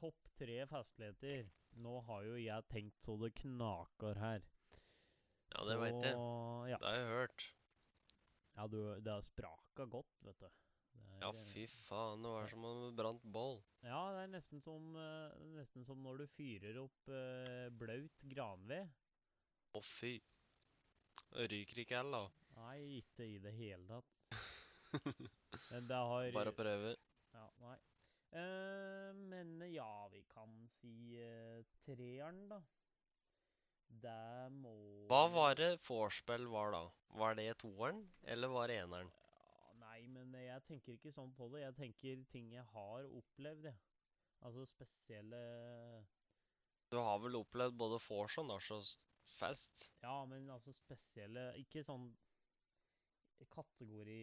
Topp 0.00 0.30
tre 0.38 0.62
festligheter. 0.70 1.50
Nå 1.84 1.98
har 2.06 2.24
jo 2.24 2.38
jeg 2.40 2.66
tenkt 2.72 3.02
så 3.04 3.16
det 3.20 3.34
knaker 3.42 4.18
her. 4.20 4.44
Ja, 5.50 5.64
det 5.66 5.76
veit 5.82 6.06
jeg. 6.06 6.16
Ja, 6.70 6.78
Det 6.78 6.86
har 6.88 6.96
jeg 6.96 7.10
hørt. 7.10 7.44
ja 8.56 8.66
du, 8.70 8.80
det 9.02 9.12
har 9.12 9.24
spraka 9.26 9.86
godt, 9.90 10.12
vet 10.24 10.40
du. 10.40 10.46
Er, 10.46 11.18
Ja, 11.20 11.30
eh, 11.34 11.44
fy 11.52 11.66
faen. 11.88 12.22
Det 12.24 12.32
var 12.32 12.48
som 12.48 12.64
om 12.64 12.82
det 12.86 12.94
brant 12.96 13.26
boll. 13.34 13.60
Ja, 13.84 14.00
det 14.14 14.22
er 14.24 14.32
nesten 14.38 14.62
som, 14.64 14.88
eh, 14.96 15.36
nesten 15.58 15.84
som 15.84 16.00
når 16.02 16.22
du 16.22 16.26
fyrer 16.32 16.80
opp 16.80 17.12
uh, 17.12 17.68
blaut 17.76 18.24
granved. 18.32 18.88
Å, 19.76 19.82
fy. 19.84 20.16
Ryker 21.36 21.84
ikke 21.84 22.00
heller, 22.00 22.30
da. 22.30 22.46
Nei, 22.62 23.02
ikke 23.02 23.26
i 23.26 23.38
det 23.42 23.52
hele 23.54 23.84
tatt. 23.86 24.40
Men 25.70 25.86
det 25.90 26.00
har 26.10 26.32
Bare 26.34 26.56
prøve. 26.56 26.96
Ja. 28.32 28.40
Eh, 28.40 29.14
men 29.14 29.72
ja, 29.72 30.08
vi 30.12 30.22
kan 30.22 30.68
si 30.80 31.18
uh, 31.18 31.64
treeren, 31.86 32.48
da. 32.48 32.60
Det 34.00 34.50
må 34.54 34.72
Hva 35.10 35.24
var 35.34 35.56
det 35.58 35.72
vorspiel 35.88 36.46
var 36.52 36.70
da? 36.72 36.84
Var 37.18 37.34
det 37.34 37.48
toeren, 37.58 38.04
eller 38.22 38.52
var 38.54 38.70
det 38.70 38.78
eneren? 38.84 39.10
Ja, 39.34 39.72
nei, 39.82 40.06
men 40.06 40.32
jeg 40.38 40.62
tenker 40.68 40.94
ikke 40.94 41.12
sånn 41.12 41.32
på 41.34 41.50
det. 41.50 41.64
Jeg 41.64 41.76
tenker 41.80 42.22
ting 42.30 42.52
jeg 42.54 42.64
har 42.70 43.08
opplevd, 43.10 43.66
jeg. 43.72 43.80
Altså 44.40 44.64
spesielle 44.64 45.40
Du 46.88 46.96
har 46.96 47.18
vel 47.20 47.36
opplevd 47.42 47.76
både 47.76 47.98
vors 48.06 48.38
og 48.40 48.46
nachos 48.48 48.94
fest? 49.34 49.90
Ja, 50.02 50.24
men 50.24 50.48
altså 50.50 50.72
spesielle 50.72 51.50
Ikke 51.60 51.82
sånn 51.84 52.08
kategori 53.48 54.20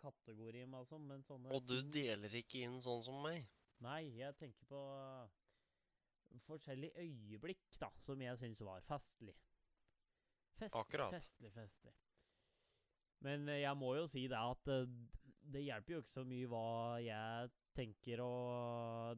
Kategori, 0.00 0.64
med, 0.66 0.78
altså, 0.80 0.98
men 0.98 1.22
sånne 1.26 1.52
Og 1.54 1.64
du 1.66 1.76
deler 1.92 2.34
ikke 2.40 2.64
inn 2.64 2.80
sånn 2.82 3.02
som 3.04 3.20
meg? 3.24 3.44
Nei, 3.84 4.02
jeg 4.18 4.36
tenker 4.36 4.68
på 4.68 4.80
forskjellige 6.46 7.00
øyeblikk, 7.00 7.64
da, 7.80 7.88
som 8.04 8.20
jeg 8.22 8.38
syns 8.38 8.60
var 8.62 8.84
festlig. 8.86 9.34
Festlig, 10.60 10.80
Akkurat. 10.82 11.14
festlig, 11.14 11.52
festlig. 11.54 11.94
Men 13.24 13.48
eh, 13.48 13.62
jeg 13.64 13.76
må 13.80 13.94
jo 13.96 14.06
si 14.10 14.26
det 14.30 14.38
at 14.38 14.70
eh, 14.72 14.92
det 15.50 15.64
hjelper 15.64 15.96
jo 15.96 16.02
ikke 16.04 16.12
så 16.12 16.24
mye 16.28 16.50
hva 16.50 16.66
jeg 17.02 17.50
tenker 17.76 18.22
å 18.22 18.30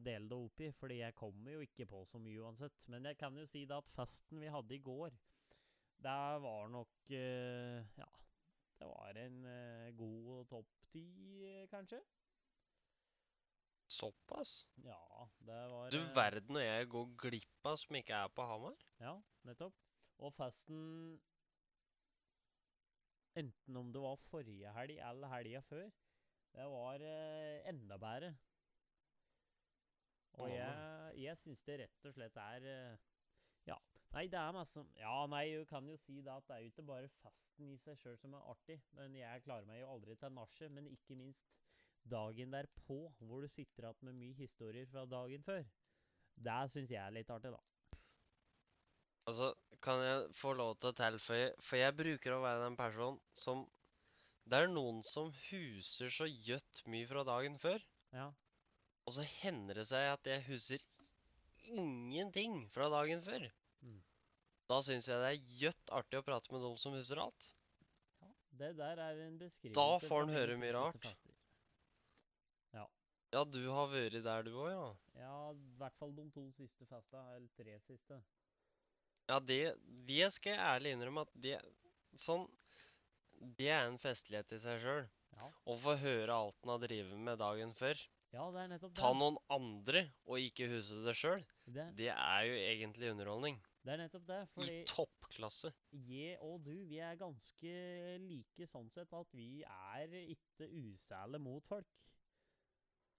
dele 0.03 0.29
det 0.29 0.39
opp 0.39 0.63
i, 0.63 0.71
fordi 0.77 0.99
jeg 1.01 1.17
kommer 1.17 1.57
jo 1.57 1.65
ikke 1.65 1.87
på 1.89 2.03
så 2.09 2.21
mye 2.23 2.47
uansett. 2.47 2.87
Men 2.91 3.09
jeg 3.09 3.19
kan 3.19 3.37
jo 3.37 3.45
si 3.49 3.65
det 3.69 3.77
at 3.77 3.93
festen 3.95 4.41
vi 4.43 4.51
hadde 4.53 4.77
i 4.77 4.83
går, 4.83 5.15
der 6.03 6.41
var 6.43 6.71
nok 6.71 7.13
eh, 7.15 7.83
Ja, 7.99 8.09
det 8.83 8.89
var 8.91 9.17
en 9.21 9.45
eh, 9.47 9.91
god 9.95 10.47
topp 10.51 10.71
ti, 10.91 11.03
eh, 11.47 11.67
kanskje? 11.71 12.01
Såpass? 13.87 14.67
Ja, 14.83 15.29
det 15.39 15.59
var 15.71 15.93
Du 15.93 15.99
eh, 16.01 16.15
verden 16.15 16.57
og 16.59 16.65
jeg 16.65 16.89
går 16.91 17.13
glipp 17.21 17.69
av 17.69 17.77
som 17.79 17.95
ikke 17.95 18.17
er 18.17 18.33
på 18.35 18.47
Hamar? 18.49 18.75
Ja, 18.99 19.13
nettopp. 19.47 19.77
Og 20.19 20.33
festen 20.35 21.21
Enten 23.39 23.77
om 23.79 23.93
det 23.93 24.01
var 24.03 24.19
forrige 24.27 24.73
helg 24.75 24.99
eller 25.01 25.31
helga 25.31 25.61
før, 25.65 25.87
det 26.53 26.65
var 26.69 27.05
enda 27.71 27.97
bedre. 27.97 28.35
Og 30.37 30.51
jeg, 30.51 31.15
jeg 31.23 31.39
syns 31.41 31.63
det 31.65 31.79
rett 31.81 32.05
og 32.11 32.13
slett 32.13 32.37
er 32.43 32.67
Ja. 33.65 33.79
Nei, 34.13 34.27
det 34.29 34.37
er 34.37 34.53
masse 34.53 34.83
Ja, 34.99 35.15
nei, 35.29 35.45
du 35.57 35.65
kan 35.69 35.87
jo 35.89 35.95
si 35.97 36.19
da 36.25 36.37
at 36.37 36.45
det 36.49 36.55
er 36.55 36.65
jo 36.65 36.71
ikke 36.73 36.85
bare 36.85 37.09
festen 37.23 37.71
i 37.73 37.77
seg 37.81 37.97
sjøl 38.01 38.17
som 38.21 38.35
er 38.37 38.45
artig. 38.53 38.77
Men 38.97 39.15
jeg 39.17 39.43
klarer 39.45 39.65
meg 39.69 39.81
jo 39.81 39.89
aldri 39.95 40.15
til 40.21 40.33
nachet. 40.35 40.71
Men 40.73 40.89
ikke 40.91 41.17
minst 41.17 41.49
dagen 42.13 42.53
derpå, 42.53 42.99
hvor 43.23 43.41
du 43.41 43.49
sitter 43.49 43.87
igjen 43.89 44.09
med 44.09 44.19
mye 44.19 44.37
historier 44.37 44.89
fra 44.91 45.05
dagen 45.09 45.45
før. 45.47 45.65
Det 46.45 46.59
syns 46.73 46.91
jeg 46.93 47.01
er 47.01 47.15
litt 47.15 47.31
artig, 47.33 47.53
da. 47.53 47.61
Altså, 49.29 49.53
kan 49.81 50.01
jeg 50.03 50.23
få 50.35 50.51
lov 50.59 50.73
til 50.81 50.89
å 50.91 50.95
tilføye 50.99 51.51
For 51.63 51.79
jeg 51.79 51.95
bruker 51.95 52.33
å 52.35 52.41
være 52.43 52.65
den 52.65 52.75
personen 52.79 53.21
som 53.39 53.61
Det 54.51 54.59
er 54.59 54.67
noen 54.73 54.99
som 55.07 55.29
huser 55.47 56.11
så 56.11 56.27
gjøtt 56.27 56.81
mye 56.91 57.07
fra 57.07 57.23
dagen 57.29 57.55
før, 57.63 57.79
Ja. 58.11 58.33
og 59.07 59.13
så 59.15 59.23
hender 59.39 59.79
det 59.79 59.85
seg 59.87 60.09
at 60.11 60.27
jeg 60.27 60.43
huser 60.49 60.83
ingenting 61.71 62.65
fra 62.75 62.89
dagen 62.91 63.23
før. 63.23 63.47
Da 64.71 64.79
syns 64.85 65.09
jeg 65.09 65.19
det 65.19 65.29
er 65.29 65.53
gjøtt 65.59 65.93
artig 65.99 66.21
å 66.21 66.25
prate 66.25 66.53
med 66.53 66.63
dem 66.63 66.77
som 66.79 66.95
husker 66.95 67.19
alt. 67.25 67.49
Ja, 68.23 68.29
det 68.61 68.71
der 68.79 69.01
er 69.03 69.21
en 69.25 69.39
beskrivelse 69.41 69.75
Da 69.79 69.99
får 70.07 70.23
han 70.23 70.35
høre 70.37 70.59
mye 70.61 70.75
rart. 70.77 71.07
Ja. 72.73 72.85
Ja, 73.33 73.41
du 73.49 73.63
har 73.73 73.89
vært 73.89 74.19
der, 74.21 74.45
du 74.45 74.53
òg, 74.53 74.69
ja. 74.69 74.87
Ja, 75.17 75.35
i 75.57 75.75
hvert 75.79 75.95
fall 75.97 76.11
de 76.13 76.27
to 76.35 76.43
siste 76.53 76.85
festa, 76.85 77.23
eller 77.33 77.49
tre 77.57 77.79
siste. 77.87 78.19
Ja, 79.31 79.39
det, 79.39 79.61
det 80.05 80.27
skal 80.35 80.53
jeg 80.53 80.67
ærlig 80.67 80.93
innrømme 80.93 81.23
at 81.23 81.31
det 81.45 81.55
Sånn 82.19 82.43
Det 83.57 83.69
er 83.71 83.87
en 83.87 83.95
festlighet 83.97 84.51
i 84.53 84.59
seg 84.61 84.81
sjøl. 84.83 85.07
Ja, 85.33 85.47
Å 85.49 85.77
få 85.81 85.95
høre 85.97 86.35
alt 86.35 86.59
en 86.61 86.73
har 86.75 86.81
drevet 86.83 87.23
med 87.25 87.39
dagen 87.41 87.73
før. 87.73 87.97
Ja 88.33 88.45
det 88.53 88.61
er 88.63 88.71
nettopp 88.73 88.93
det. 88.95 88.99
Ta 89.01 89.11
noen 89.17 89.37
andre 89.53 90.01
og 90.25 90.39
ikke 90.41 90.67
huske 90.71 91.03
det 91.05 91.15
sjøl. 91.19 91.43
Det, 91.65 91.85
Det 91.99 92.09
er 92.13 92.45
jo 92.49 92.55
egentlig 92.59 93.11
underholdning. 93.13 93.59
det 93.83 93.93
er 93.93 94.01
nettopp 94.03 94.25
det, 94.27 94.39
I 94.65 94.77
toppklasse. 94.89 95.73
jeg 96.09 96.37
og 96.41 96.63
du, 96.65 96.71
vi 96.89 96.97
er 97.03 97.15
ganske 97.19 97.73
like 98.23 98.67
sånn 98.71 98.89
sett 98.91 99.13
at 99.13 99.33
vi 99.37 99.61
er 99.67 100.15
ikke 100.23 100.69
usæle 100.69 101.39
mot 101.39 101.65
folk. 101.67 101.87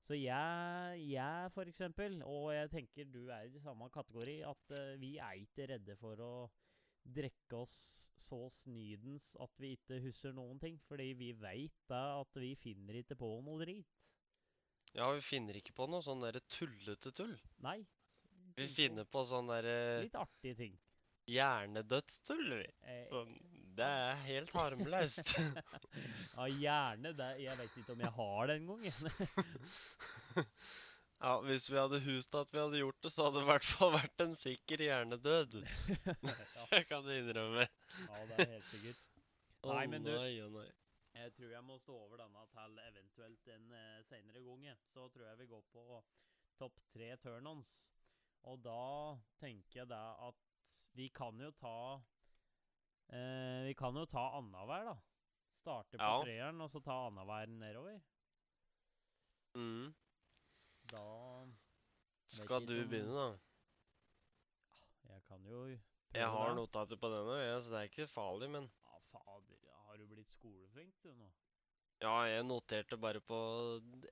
Så 0.04 0.18
jeg, 0.18 1.00
jeg 1.08 1.52
for 1.54 1.64
eksempel, 1.70 2.18
og 2.28 2.50
jeg 2.52 2.68
tenker 2.74 3.06
du 3.08 3.22
er 3.32 3.46
i 3.48 3.60
samme 3.64 3.86
kategori, 3.88 4.42
at 4.44 4.74
eh, 4.76 4.96
vi 5.00 5.14
er 5.16 5.38
ikke 5.40 5.68
redde 5.70 5.96
for 5.96 6.20
å 6.20 6.32
drikke 7.04 7.56
oss 7.62 7.76
så 8.20 8.42
snydens 8.52 9.30
at 9.40 9.52
vi 9.60 9.70
ikke 9.78 10.02
husker 10.04 10.34
noen 10.36 10.60
ting. 10.60 10.76
Fordi 10.88 11.12
vi 11.16 11.30
veit 11.40 11.72
da 11.88 12.20
at 12.20 12.36
vi 12.36 12.52
finner 12.60 13.00
ikke 13.00 13.16
på 13.16 13.30
noe 13.46 13.62
drit. 13.64 13.88
Ja, 14.95 15.09
vi 15.16 15.20
finner 15.26 15.57
ikke 15.59 15.74
på 15.74 15.88
noe 15.90 16.03
sånn 16.07 16.20
derre 16.22 16.40
tullete 16.55 17.11
tull. 17.16 17.34
Nei. 17.64 17.80
Vi 18.55 18.68
finner 18.70 19.05
på 19.11 19.24
sånn 19.26 19.49
derre 19.51 20.03
Litt 20.05 20.14
artige 20.20 20.55
ting. 20.61 20.76
hjernedødstull, 21.26 22.53
vi. 22.61 22.68
Eh, 22.86 23.07
Sånn, 23.11 23.32
det 23.74 23.88
er 23.90 24.20
helt 24.28 24.53
harmløst. 24.55 25.32
ja, 26.36 26.47
hjerne 26.47 27.11
det. 27.18 27.30
Jeg 27.42 27.59
vet 27.59 27.78
ikke 27.80 27.97
om 27.97 28.05
jeg 28.05 28.12
har 28.20 28.47
det 28.53 28.59
engang. 28.61 28.84
Ja, 31.24 31.38
hvis 31.40 31.70
vi 31.70 31.78
hadde 31.78 32.01
hust 32.05 32.34
at 32.36 32.51
vi 32.53 32.59
hadde 32.61 32.80
gjort 32.82 32.99
det, 33.07 33.11
så 33.14 33.24
hadde 33.24 33.38
det 33.38 33.45
i 33.47 33.49
hvert 33.49 33.64
fall 33.64 33.92
vært 33.95 34.20
en 34.20 34.34
sikker 34.36 34.82
hjernedød. 34.84 35.55
ja, 36.26 36.64
Jeg 36.74 36.86
kan 36.90 37.07
innrømme. 37.14 37.64
ja, 37.64 38.18
det 38.28 38.36
er 38.45 38.51
helt 38.51 38.66
sikkert. 38.72 38.99
Nei, 39.70 39.86
men 39.88 40.05
du-. 40.05 40.18
Jeg 41.14 41.32
tror 41.36 41.50
jeg 41.52 41.64
må 41.64 41.78
stå 41.78 41.94
over 41.94 42.18
denne 42.24 42.42
til 42.50 42.78
eventuelt 42.88 43.50
en 43.54 43.68
uh, 43.72 44.00
seinere 44.08 44.42
gang. 44.42 44.64
Så 44.90 45.08
tror 45.14 45.28
jeg 45.28 45.38
vi 45.38 45.46
går 45.46 45.62
på 45.72 46.00
topp 46.58 46.80
tre 46.92 47.12
turn-ons. 47.22 47.70
Og 48.50 48.60
da 48.64 49.14
tenker 49.40 49.82
jeg 49.82 49.88
da 49.90 50.02
at 50.26 50.40
vi 50.98 51.08
kan 51.14 51.38
jo 51.40 51.50
ta 51.56 51.76
eh, 53.12 53.64
Vi 53.68 53.74
kan 53.78 53.96
jo 53.96 54.04
ta 54.08 54.24
annenhver, 54.38 54.90
da. 54.90 54.96
Starte 55.60 55.98
på 55.98 56.04
Ja. 56.04 56.20
treeren, 56.24 56.60
og 56.60 56.70
så 56.70 56.82
ta 56.84 56.98
annenhver 57.06 57.46
nedover. 57.46 58.00
Mm. 59.54 59.94
Da 60.92 61.46
Skal 62.26 62.66
du 62.66 62.74
begynne, 62.88 63.14
da? 63.14 63.38
Jeg 65.08 65.22
kan 65.28 65.44
jo 65.46 65.60
prøve 65.62 65.80
Jeg 66.14 66.28
har 66.36 66.54
notater 66.54 66.96
på 66.96 67.08
denne, 67.12 67.60
så 67.62 67.72
det 67.72 67.80
er 67.80 67.88
ikke 67.92 68.06
farlig, 68.10 68.50
men 68.50 68.70
Ja, 68.84 68.98
fader. 69.12 69.63
Blitt 70.24 70.38
skoleflink, 70.38 70.94
du 71.04 71.10
nå? 71.12 71.26
Ja, 72.00 72.12
jeg 72.24 72.44
noterte 72.46 72.96
bare 72.96 73.20
på 73.20 73.36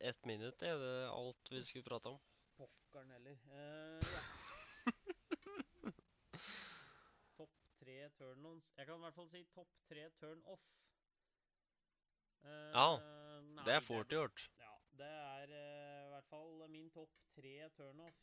ett 0.04 0.26
minutt, 0.28 0.60
jeg, 0.60 0.76
det 0.76 0.90
er 1.06 1.08
alt 1.08 1.48
vi 1.48 1.62
skulle 1.64 1.86
prate 1.86 2.10
om. 2.10 2.18
Pokkeren 2.58 3.14
heller. 3.14 3.38
Eh, 3.56 4.10
ja. 4.12 4.20
topp 7.38 7.56
tre 7.80 7.96
turn-ons 8.18 8.68
Jeg 8.76 8.90
kan 8.90 9.00
i 9.00 9.06
hvert 9.06 9.16
fall 9.22 9.32
si 9.32 9.42
topp 9.56 9.72
tre 9.88 10.04
turn-off. 10.20 10.68
Eh, 12.44 12.68
Ja, 12.76 12.86
nei, 13.48 13.64
Det 13.64 13.78
er 13.78 13.88
fort 13.88 14.12
gjort. 14.12 14.44
Ja, 14.60 14.76
det 15.00 15.10
er 15.16 15.56
eh, 15.62 16.04
i 16.04 16.12
hvert 16.12 16.28
fall 16.28 16.68
min 16.76 16.92
topp 16.92 17.16
tre 17.38 17.56
turn-off. 17.80 18.20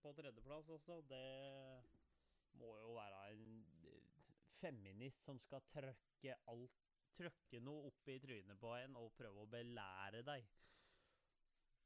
På 0.00 0.16
tredjeplass 0.16 0.72
også. 0.80 1.02
Det 1.12 1.24
må 2.56 2.72
jo 2.80 2.96
være 2.96 3.24
en 3.36 3.58
eh, 3.84 4.36
feminist 4.64 5.28
som 5.28 5.36
skal 5.44 5.60
trøkke 5.76 6.40
alt 6.48 6.87
Trøkke 7.16 7.60
noe 7.64 7.88
opp 7.88 8.08
i 8.12 8.18
trynet 8.22 8.58
på 8.60 8.74
en 8.78 8.96
og 9.00 9.12
prøve 9.18 9.42
å 9.42 9.50
belære 9.50 10.22
deg. 10.26 10.44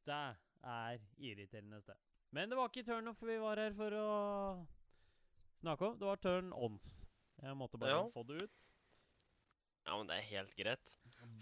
Det 0.04 0.18
er 0.66 0.98
irriterende 1.22 1.80
sted. 1.80 1.96
Men 2.32 2.50
det 2.50 2.56
var 2.58 2.68
ikke 2.72 2.84
turn-off 2.88 3.20
vi 3.22 3.36
var 3.40 3.60
her 3.60 3.74
for 3.76 3.94
å 3.96 4.08
snakke 5.60 5.86
om. 5.88 5.98
Det 6.00 6.08
var 6.08 6.20
turn-ons. 6.24 6.90
Jeg 7.42 7.56
måtte 7.56 7.78
bare 7.78 7.96
Ja. 7.96 8.08
få 8.10 8.26
det 8.26 8.42
ut. 8.42 8.58
Ja, 9.86 9.96
men 9.98 10.06
det 10.06 10.16
er 10.18 10.28
helt 10.30 10.54
greit. 10.56 10.92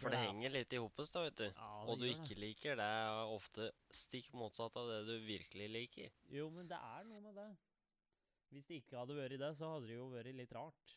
For 0.01 0.09
det 0.11 0.19
henger 0.19 0.51
litt 0.51 0.73
i 0.73 0.77
hopet, 0.81 1.11
da, 1.13 1.23
vet 1.25 1.37
du. 1.37 1.45
Ja, 1.51 1.85
Og 1.85 1.99
du 2.01 2.07
ikke 2.09 2.39
liker, 2.39 2.77
det 2.77 2.85
er 2.85 3.29
ofte 3.29 3.71
stikk 3.93 4.33
motsatt 4.33 4.77
av 4.77 4.89
det 4.89 5.07
du 5.07 5.27
virkelig 5.27 5.69
liker. 5.71 6.11
Jo, 6.31 6.49
men 6.51 6.67
det 6.69 6.79
er 6.81 7.05
noe 7.05 7.21
med 7.21 7.35
det. 7.35 7.51
Hvis 8.51 8.67
det 8.67 8.83
ikke 8.83 8.97
hadde 8.99 9.15
vært 9.15 9.39
det, 9.39 9.57
så 9.59 9.75
hadde 9.75 9.87
det 9.87 9.97
jo 9.97 10.09
vært 10.11 10.35
litt 10.35 10.53
rart. 10.53 10.97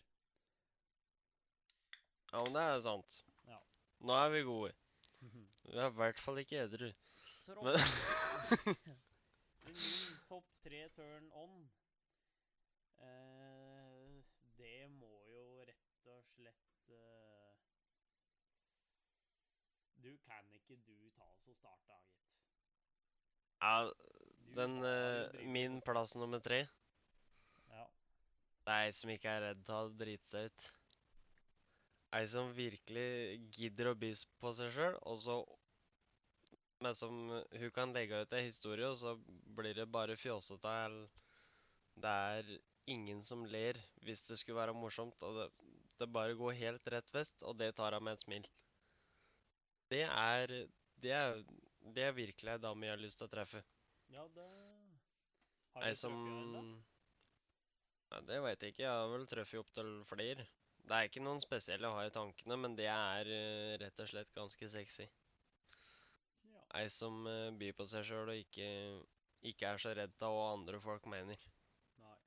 Ja, 2.33 2.41
men 2.43 2.55
det 2.55 2.61
er 2.65 2.79
sant. 2.81 3.17
Ja. 3.47 3.59
Nå 4.01 4.15
er 4.17 4.31
vi 4.33 4.41
gode. 4.47 4.71
Vi 5.63 5.77
er 5.79 5.87
i 5.87 5.95
hvert 5.95 6.19
fall 6.19 6.39
ikke 6.41 6.63
edru. 6.65 6.89
Så 7.45 7.53
Men 7.63 7.77
min 9.77 10.17
topp 10.27 10.47
tre 10.63 10.81
turn 10.95 11.29
on 11.39 11.53
eh, 13.03 14.23
Det 14.59 14.89
må 14.91 15.11
jo 15.31 15.45
rett 15.67 16.09
og 16.11 16.21
slett 16.33 16.91
eh, 16.91 17.55
Du 20.03 20.11
kan 20.27 20.51
ikke 20.55 20.77
du 20.87 20.95
ta 21.15 21.27
oss 21.31 21.47
og 21.47 21.55
starte, 21.57 21.87
da, 21.87 21.99
gitt. 22.03 22.29
ja, 23.63 23.75
den 24.59 24.77
eh, 24.87 25.43
Min 25.57 25.79
plass 25.81 26.15
nummer 26.19 26.39
tre 26.43 26.63
Ja. 27.71 27.85
Det 28.63 28.73
er 28.77 28.87
ei 28.87 28.95
som 28.99 29.11
ikke 29.15 29.31
er 29.37 29.45
redd 29.49 29.63
til 29.67 29.75
å 29.79 29.91
drite 29.99 30.29
seg 30.31 30.51
ut. 30.51 30.71
Ei 32.13 32.27
som 32.29 32.51
virkelig 32.53 33.39
gidder 33.55 33.89
å 33.89 33.97
by 33.97 34.11
på 34.41 34.51
seg 34.53 34.73
sjøl, 34.75 34.97
og 35.09 35.17
så 35.21 35.37
Men 36.83 36.95
som 36.99 37.13
hun 37.31 37.71
kan 37.71 37.93
legge 37.95 38.17
ut 38.25 38.33
ei 38.35 38.41
historie, 38.43 38.89
og 38.91 38.97
så 38.99 39.13
blir 39.55 39.73
det 39.77 39.85
bare 39.87 40.17
fjåsete. 40.19 40.73
Det 42.03 42.09
er 42.09 42.49
ingen 42.91 43.21
som 43.23 43.45
ler 43.47 43.79
hvis 44.03 44.25
det 44.27 44.35
skulle 44.41 44.59
være 44.59 44.75
morsomt, 44.75 45.23
og 45.23 45.37
det, 45.39 45.45
det 46.01 46.09
bare 46.11 46.35
går 46.35 46.57
helt 46.59 46.89
rett 46.91 47.13
vest, 47.15 47.45
og 47.47 47.55
det 47.61 47.71
tar 47.77 47.95
hun 47.95 48.03
med 48.03 48.17
et 48.17 48.25
smil. 48.25 48.49
Det 49.93 50.03
er 50.09 50.67
Det 51.03 51.11
er, 51.11 51.39
det 51.95 52.03
er 52.03 52.11
virkelig 52.15 52.51
ei 52.51 52.59
dame 52.63 52.85
jeg 52.87 52.93
har 52.95 53.01
lyst 53.01 53.19
til 53.19 53.27
å 53.27 53.31
treffe. 53.31 53.63
ja, 54.09 54.27
det 54.35 54.49
Har 55.73 55.83
Ei 55.83 55.91
du 55.91 55.95
som? 55.95 56.13
Nei, 58.11 58.21
Det 58.27 58.41
veit 58.43 58.61
jeg 58.61 58.75
ikke. 58.75 58.83
Jeg 58.83 58.91
har 58.91 59.09
vel 59.09 59.25
truffet 59.27 59.59
opptil 59.59 59.89
flere. 60.05 60.47
Det 60.83 60.95
er 60.95 61.07
ikke 61.07 61.23
noen 61.23 61.39
spesielle 61.39 61.87
jeg 61.87 61.95
har 61.97 62.09
i 62.09 62.13
tankene, 62.15 62.57
men 62.59 62.73
det 62.75 62.89
er 62.91 63.29
uh, 63.31 63.75
rett 63.79 64.01
og 64.03 64.09
slett 64.09 64.33
ganske 64.35 64.67
sexy. 64.73 65.05
Ja. 66.51 66.63
Ei 66.81 66.89
som 66.91 67.21
uh, 67.29 67.51
byr 67.59 67.75
på 67.77 67.87
seg 67.87 68.03
sjøl 68.09 68.33
og 68.33 68.41
ikke, 68.41 68.67
ikke 69.53 69.69
er 69.69 69.79
så 69.79 69.93
redd 69.95 70.25
av 70.27 70.35
hva 70.35 70.49
andre 70.57 70.81
folk 70.83 71.07
mener. 71.11 71.39
Nei. 72.03 72.17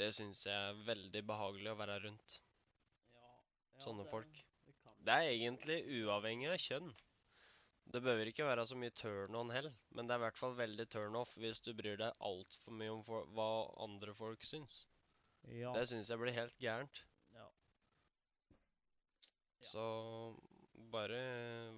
Det 0.00 0.08
syns 0.16 0.46
jeg 0.48 0.56
er 0.56 0.80
veldig 0.88 1.22
behagelig 1.28 1.74
å 1.74 1.76
være 1.82 1.98
rundt. 2.06 2.38
Ja, 3.12 3.28
ja, 3.28 3.84
Sånne 3.84 4.06
det- 4.08 4.14
folk. 4.14 4.40
det 4.64 4.96
Det 5.04 5.12
er 5.18 5.30
egentlig 5.34 5.78
uavhengig 6.00 6.50
av 6.54 6.58
kjønn. 6.64 6.90
Det 7.90 8.00
behøver 8.04 8.28
ikke 8.30 8.46
være 8.46 8.64
så 8.68 8.76
mye 8.78 8.92
turn 8.94 9.34
on 9.34 9.50
hell, 9.50 9.68
men 9.90 10.06
det 10.06 10.14
er 10.14 10.20
i 10.20 10.24
hvert 10.24 10.38
fall 10.38 10.52
veldig 10.54 10.88
turn 10.92 11.16
off 11.18 11.32
hvis 11.36 11.60
du 11.64 11.72
bryr 11.74 11.96
deg 11.98 12.12
altfor 12.20 12.72
mye 12.72 12.92
om 12.94 13.00
for, 13.04 13.26
hva 13.34 13.48
andre 13.82 14.14
folk 14.14 14.44
syns. 14.46 14.86
Ja. 15.48 15.72
Det 15.74 15.88
syns 15.90 16.10
jeg 16.12 16.20
blir 16.20 16.36
helt 16.36 16.56
gærent. 16.62 17.02
Så 19.70 19.82
bare 20.90 21.18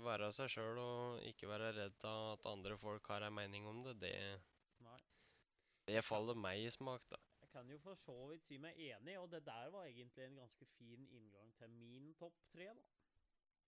være 0.05 0.31
seg 0.33 0.51
sjøl 0.55 0.79
og 0.81 1.25
ikke 1.29 1.51
være 1.51 1.73
redd 1.77 2.07
av 2.09 2.29
at 2.37 2.49
andre 2.49 2.79
folk 2.81 3.09
har 3.13 3.27
en 3.27 3.37
mening 3.37 3.67
om 3.69 3.83
det, 3.85 3.99
det, 4.01 4.15
Nei. 4.85 4.97
det 5.91 6.05
faller 6.07 6.39
meg 6.39 6.63
i 6.63 6.71
smak, 6.73 7.05
da. 7.11 7.21
Jeg 7.43 7.51
kan 7.53 7.69
jo 7.69 7.77
for 7.85 7.99
så 8.01 8.15
vidt 8.31 8.47
si 8.49 8.57
meg 8.63 8.79
enig, 8.81 9.19
og 9.21 9.29
det 9.35 9.43
der 9.45 9.69
var 9.75 9.85
egentlig 9.91 10.25
en 10.25 10.41
ganske 10.41 10.69
fin 10.79 11.05
inngang 11.11 11.53
til 11.59 11.75
min 11.77 12.15
topp 12.21 12.39
tre, 12.55 12.71
da. 12.79 12.87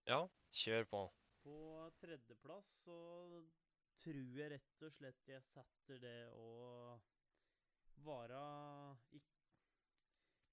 Ja, 0.08 0.20
kjør 0.62 0.88
på. 0.88 1.04
På 1.44 1.58
tredjeplass 2.00 2.70
så 2.86 2.96
tror 4.00 4.38
jeg 4.38 4.52
rett 4.54 4.84
og 4.86 4.92
slett 4.96 5.28
jeg 5.28 5.44
setter 5.50 6.00
det 6.00 6.18
å 6.36 6.48
være 8.04 8.40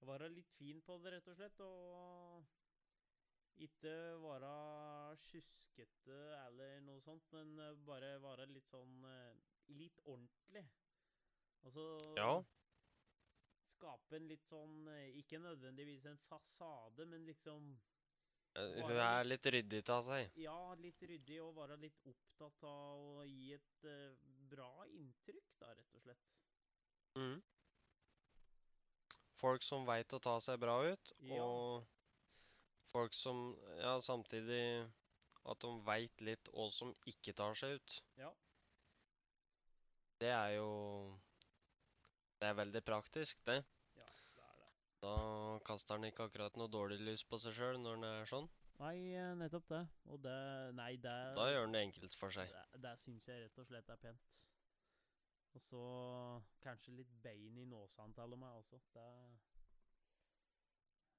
Være 0.02 0.26
litt 0.34 0.50
fin 0.58 0.80
på 0.82 0.96
det, 0.98 1.12
rett 1.14 1.28
og 1.30 1.36
slett, 1.38 1.60
og 1.62 2.61
ikke 3.60 3.92
være 4.22 5.16
sjuskete 5.20 6.18
eller 6.46 6.80
noe 6.86 7.00
sånt, 7.04 7.24
men 7.32 7.58
eh, 7.58 7.74
bare 7.86 8.14
være 8.22 8.46
litt 8.50 8.68
sånn 8.72 9.04
eh, 9.04 9.34
Litt 9.72 10.00
ordentlig. 10.04 10.64
Altså 11.62 11.84
Ja. 12.18 12.42
Skape 13.70 14.16
en 14.18 14.26
litt 14.28 14.44
sånn 14.50 14.88
eh, 14.90 15.12
Ikke 15.20 15.38
nødvendigvis 15.38 16.04
en 16.10 16.18
fasade, 16.28 17.06
men 17.06 17.24
liksom 17.26 17.70
Hun 18.56 18.90
er 19.00 19.24
litt 19.24 19.46
ryddig 19.46 19.88
av 19.88 20.02
seg. 20.04 20.32
ja, 20.36 20.74
litt 20.76 21.00
ryddig 21.08 21.38
og 21.40 21.54
være 21.56 21.78
litt 21.80 22.04
opptatt 22.10 22.62
av 22.68 22.98
å 23.22 23.24
gi 23.24 23.52
et 23.54 23.86
bra 24.50 24.84
inntrykk, 24.92 25.54
da, 25.62 25.70
rett 25.78 25.94
og 25.96 26.02
slett. 26.02 26.34
Mm. 27.16 27.38
Folk 29.40 29.62
som 29.64 29.86
veit 29.88 30.12
å 30.12 30.20
ta 30.20 30.36
seg 30.44 30.60
bra 30.60 30.74
ut, 30.84 31.12
Ja. 31.24 31.40
og 31.42 31.86
folk 32.92 33.16
som 33.16 33.44
Ja, 33.80 33.96
samtidig 34.04 34.62
at 35.50 35.60
de 35.64 35.72
veit 35.86 36.22
litt 36.22 36.50
hva 36.54 36.68
som 36.70 36.92
ikke 37.08 37.34
tar 37.34 37.56
seg 37.58 37.78
ut. 37.78 37.98
Ja. 38.20 38.30
Det 40.22 40.30
er 40.30 40.56
jo 40.58 40.70
Det 42.38 42.48
er 42.50 42.58
veldig 42.58 42.82
praktisk, 42.82 43.38
det. 43.46 43.60
Ja, 43.98 44.06
det 44.36 44.42
er 44.42 44.56
det. 44.58 44.70
Da 45.02 45.14
kaster 45.66 45.98
han 45.98 46.06
ikke 46.08 46.26
akkurat 46.26 46.56
noe 46.58 46.70
dårlig 46.70 46.98
lys 47.02 47.22
på 47.24 47.38
seg 47.42 47.54
sjøl 47.54 47.78
når 47.82 47.98
han 47.98 48.08
er 48.08 48.30
sånn. 48.30 48.48
Nei, 48.82 48.96
eh, 49.14 49.34
nettopp 49.38 49.68
det. 49.70 49.82
Og 50.10 50.22
det 50.24 50.38
Nei, 50.74 50.96
det 50.96 51.18
Da 51.36 51.46
gjør 51.50 51.66
han 51.66 51.76
det 51.76 51.84
enkelt 51.86 52.16
for 52.18 52.34
seg. 52.34 52.50
Det, 52.50 52.82
det 52.82 52.96
syns 53.04 53.28
jeg 53.30 53.44
rett 53.44 53.62
og 53.62 53.68
slett 53.68 53.92
er 53.94 54.00
pent. 54.02 54.40
Og 55.54 55.62
så 55.62 55.82
kanskje 56.64 56.96
litt 56.96 57.12
bein 57.22 57.58
i 57.60 57.66
nåsene 57.68 58.14
til 58.16 58.34
og 58.34 58.40
med 58.42 58.60
også. 58.62 58.80
Det, 58.96 59.08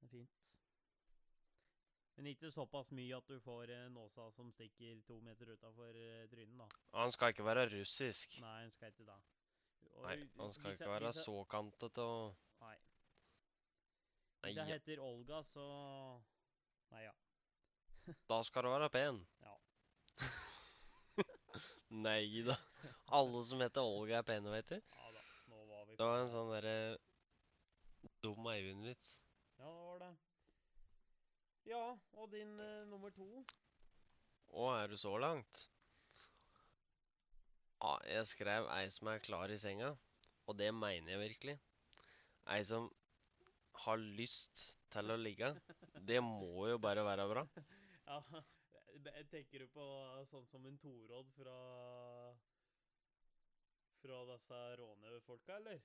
det 0.02 0.10
er 0.10 0.16
fint. 0.18 0.40
Men 2.16 2.30
ikke 2.30 2.52
såpass 2.54 2.92
mye 2.94 3.18
at 3.18 3.30
du 3.30 3.40
får 3.42 3.72
eh, 3.74 3.88
nåsa 3.94 4.28
som 4.36 4.52
stikker 4.54 5.00
to 5.08 5.18
meter 5.26 5.50
utafor 5.56 5.96
eh, 5.98 6.28
trynet, 6.30 6.60
da. 6.60 6.68
Han 7.00 7.12
skal 7.12 7.34
ikke 7.34 7.46
være 7.48 7.66
russisk. 7.74 8.38
Nei, 8.44 8.60
han 8.62 8.74
skal 8.76 8.94
ikke 8.94 9.08
det. 9.08 9.20
Nei, 10.04 10.18
han 10.38 10.54
skal 10.54 10.76
ikke 10.76 10.90
være 10.90 11.14
så 11.16 11.36
kantete 11.50 12.02
og 12.02 12.36
Nei. 12.64 12.76
Hvis 14.44 14.58
jeg 14.58 14.70
heter 14.74 15.02
Olga, 15.04 15.42
så 15.48 15.66
Nei, 16.94 17.04
ja. 17.08 17.14
da 18.32 18.42
skal 18.44 18.68
du 18.68 18.74
være 18.74 18.90
pen. 18.94 19.22
Ja. 19.42 19.56
Nei 22.06 22.44
da. 22.46 22.58
Alle 23.14 23.44
som 23.48 23.62
heter 23.64 23.82
Olga, 23.82 24.20
er 24.20 24.28
pene, 24.28 24.54
vet 24.54 24.76
du. 24.76 24.78
Ja 24.78 25.12
da, 25.16 25.26
nå 25.50 25.66
var 25.70 25.86
vi 25.88 25.98
Det 25.98 26.10
var 26.12 26.22
en 26.22 26.32
sånn 26.34 26.52
derre 26.54 26.78
dum 28.22 28.50
Eivind-vits. 28.54 29.22
Ja, 29.58 29.70
det 29.70 29.74
var 29.74 29.93
det. 29.93 29.93
Ja, 31.68 31.84
og 32.20 32.32
din 32.32 32.58
eh, 32.60 32.82
nummer 32.92 33.12
to? 33.16 33.28
Å, 34.52 34.66
er 34.76 34.92
du 34.92 34.98
så 35.00 35.14
langt? 35.22 35.62
Ja, 37.80 37.94
jeg 38.08 38.28
skrev 38.28 38.68
ei 38.76 38.90
som 38.92 39.10
er 39.12 39.24
klar 39.24 39.52
i 39.52 39.60
senga, 39.60 39.94
og 40.48 40.58
det 40.60 40.70
mener 40.76 41.14
jeg 41.14 41.22
virkelig. 41.22 41.56
Ei 42.52 42.60
som 42.68 42.90
har 43.86 44.00
lyst 44.20 44.66
til 44.94 45.12
å 45.12 45.18
ligge. 45.20 45.54
Det 46.08 46.20
må 46.24 46.68
jo 46.70 46.80
bare 46.84 47.06
være 47.08 47.30
bra. 47.32 47.48
Ja, 48.04 48.18
jeg 49.16 49.24
tenker 49.32 49.64
du 49.64 49.70
på 49.72 49.84
sånn 50.28 50.44
som 50.52 50.66
en 50.68 50.76
Torodd 50.78 51.30
fra 51.38 51.54
Fra 54.02 54.18
disse 54.28 54.60
rånefolka, 54.82 55.56
eller? 55.56 55.80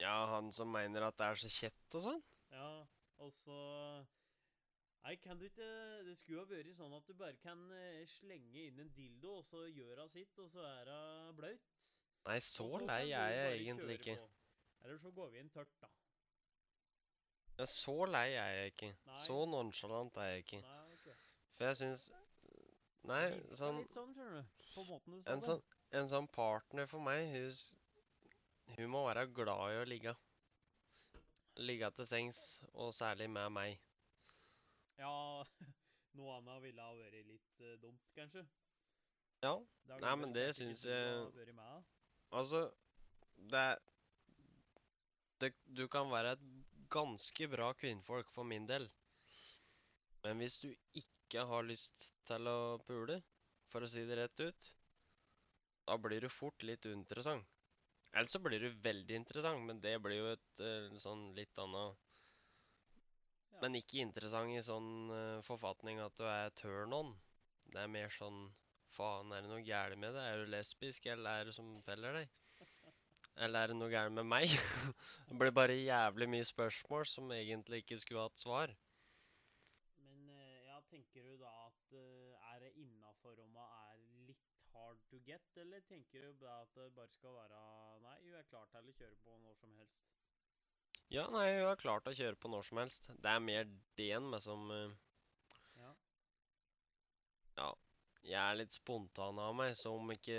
Ja, 0.00 0.14
han 0.32 0.48
som 0.56 0.72
mener 0.72 1.04
at 1.04 1.20
det 1.20 1.28
er 1.28 1.42
så 1.44 1.52
kjett 1.52 1.98
og 2.00 2.04
sånn. 2.06 2.24
Ja, 2.56 2.70
og 3.20 3.30
så 3.36 3.58
Nei, 5.02 5.16
kan 5.18 5.38
du 5.38 5.44
ikke 5.48 5.66
Det 6.06 6.12
skulle 6.18 6.38
jo 6.38 6.44
vært 6.46 6.76
sånn 6.78 6.92
at 6.94 7.08
du 7.08 7.14
bare 7.18 7.34
kan 7.42 7.62
eh, 7.74 8.04
slenge 8.06 8.68
inn 8.68 8.78
en 8.84 8.92
dildo, 8.94 9.38
og 9.40 9.44
så 9.48 9.64
gjør 9.66 10.04
hun 10.04 10.12
sitt, 10.14 10.38
og 10.38 10.50
så 10.52 10.62
er 10.68 10.92
hun 10.92 11.34
blaut. 11.40 11.80
Nei, 12.28 12.38
så, 12.38 12.68
så 12.70 12.84
lei 12.86 13.02
er 13.10 13.34
jeg 13.34 13.58
egentlig 13.64 13.98
ikke. 13.98 14.16
på. 14.20 14.30
Eller 14.84 14.98
så 15.02 15.10
går 15.10 15.32
vi 15.34 15.42
inn 15.42 15.50
tørt, 15.50 15.74
da. 15.82 15.90
Ja, 17.58 17.66
så 17.66 17.96
lei 18.10 18.28
er 18.38 18.54
jeg 18.56 18.72
ikke. 18.72 18.92
Nei. 19.10 19.18
Så 19.26 19.42
nonchalant 19.50 20.16
er 20.22 20.30
jeg 20.32 20.46
ikke. 20.46 20.62
Nei, 20.66 20.94
okay. 20.96 21.18
For 21.56 21.68
jeg 21.68 21.80
syns 21.82 22.08
Nei, 23.10 23.22
Virka 23.34 23.56
sånn 23.58 23.80
litt 23.80 23.94
sånn, 23.96 24.12
skjønner 24.14 24.36
du. 24.38 24.66
På 24.72 24.84
måten 24.86 25.16
du 25.16 25.22
sa 25.24 25.32
En 25.34 25.40
det. 25.40 25.46
sånn, 25.48 25.62
en 25.98 26.10
sånn 26.12 26.28
partner 26.30 26.86
for 26.90 27.02
meg, 27.02 27.24
hun, 27.34 28.76
hun 28.76 28.92
må 28.94 29.02
være 29.08 29.26
glad 29.34 29.74
i 29.74 29.80
å 29.80 29.88
ligge. 29.90 30.14
Ligge 31.58 31.90
til 31.98 32.06
sengs, 32.08 32.38
og 32.72 32.94
særlig 32.94 33.26
med 33.34 33.50
meg. 33.58 33.82
Ja, 35.00 35.44
noe 36.18 36.36
annet 36.38 36.62
ville 36.64 36.84
ha 36.84 36.96
vært 36.98 37.26
litt 37.28 37.62
uh, 37.64 37.76
dumt, 37.82 38.02
kanskje. 38.16 38.44
Ja, 39.42 39.56
Nei, 39.98 40.14
men 40.20 40.32
det 40.34 40.52
syns 40.54 40.84
jeg- 40.86 41.46
altså 42.30 42.60
Det 43.50 43.58
er 43.58 43.80
det, 45.40 45.50
Du 45.66 45.88
kan 45.88 46.10
være 46.10 46.36
et 46.36 46.44
ganske 46.92 47.48
bra 47.50 47.72
kvinnfolk 47.74 48.30
for 48.30 48.44
min 48.44 48.66
del. 48.68 48.86
Men 50.22 50.38
hvis 50.38 50.58
du 50.62 50.68
ikke 50.94 51.42
har 51.48 51.66
lyst 51.66 52.12
til 52.28 52.46
å 52.46 52.78
pule, 52.86 53.18
for 53.72 53.82
å 53.82 53.88
si 53.90 54.04
det 54.06 54.18
rett 54.20 54.44
ut, 54.44 54.68
da 55.88 55.96
blir 55.98 56.22
du 56.22 56.28
fort 56.30 56.62
litt 56.62 56.86
uinteressant. 56.86 57.48
Eller 58.12 58.28
så 58.28 58.38
blir 58.44 58.60
du 58.60 58.68
veldig 58.84 59.16
interessant, 59.16 59.64
men 59.66 59.80
det 59.80 59.96
blir 60.04 60.18
jo 60.20 60.30
et 60.36 60.62
uh, 60.62 60.96
sånn 61.00 61.30
litt 61.34 61.58
annet. 61.58 61.98
Men 63.62 63.78
ikke 63.78 64.02
interessant 64.02 64.50
i 64.50 64.62
sånn 64.66 64.90
eh, 65.14 65.42
forfatning 65.46 66.00
at 66.02 66.16
du 66.18 66.24
er 66.26 66.50
turn 66.58 66.94
on. 66.96 67.12
Det 67.70 67.84
er 67.84 67.90
mer 67.92 68.10
sånn 68.16 68.48
Faen, 68.92 69.30
er 69.32 69.40
det 69.44 69.48
noe 69.48 69.62
gærent 69.64 70.02
med 70.02 70.12
det? 70.12 70.22
Er 70.28 70.42
du 70.42 70.50
lesbisk, 70.52 71.06
eller 71.08 71.40
er 71.40 71.48
det 71.48 71.54
som 71.56 71.68
feller 71.86 72.18
deg? 72.18 72.32
Eller 73.46 73.62
er 73.62 73.72
det 73.72 73.76
noe 73.78 73.88
gærent 73.88 74.18
med 74.18 74.26
meg? 74.28 74.52
det 75.28 75.38
blir 75.40 75.54
bare 75.56 75.78
jævlig 75.78 76.28
mye 76.34 76.44
spørsmål 76.44 77.06
som 77.08 77.32
egentlig 77.32 77.80
ikke 77.84 77.98
skulle 78.02 78.26
hatt 78.26 78.42
svar. 78.42 78.74
Men 80.04 80.28
eh, 80.34 80.58
ja, 80.66 80.76
tenker 80.90 81.24
du 81.30 81.38
da 81.40 81.54
at 81.70 81.96
eh, 82.02 82.52
er 82.52 82.66
det 82.66 82.74
innafor 82.82 83.40
om 83.46 83.56
man 83.56 83.72
er 83.94 84.04
litt 84.28 84.60
hard 84.74 85.00
to 85.08 85.22
get, 85.24 85.48
eller 85.64 85.80
tenker 85.88 86.26
du 86.28 86.44
da 86.44 86.58
at 86.66 86.76
det 86.76 86.90
bare 86.98 87.14
skal 87.16 87.38
være 87.38 87.64
Nei, 88.04 88.18
hun 88.26 88.36
er 88.42 88.50
klar 88.52 88.68
til 88.74 88.92
å 88.92 88.98
kjøre 89.00 89.22
på 89.24 89.38
når 89.46 89.56
som 89.62 89.80
helst. 89.80 90.21
Ja, 91.12 91.26
nei, 91.28 91.58
hun 91.58 91.66
har 91.68 91.76
klart 91.76 92.06
å 92.08 92.14
kjøre 92.16 92.38
på 92.40 92.48
når 92.48 92.62
som 92.64 92.78
helst. 92.80 93.08
Det 93.20 93.28
er 93.28 93.42
mer 93.44 93.66
det 94.00 94.06
enn 94.16 94.30
meg 94.32 94.40
som 94.40 94.70
uh, 94.72 94.94
Ja. 95.76 95.90
Ja. 97.58 97.66
Jeg 98.22 98.38
er 98.38 98.56
litt 98.56 98.72
spontan 98.72 99.40
av 99.42 99.52
meg, 99.58 99.74
så 99.76 99.92
om 99.98 100.12
ikke 100.14 100.38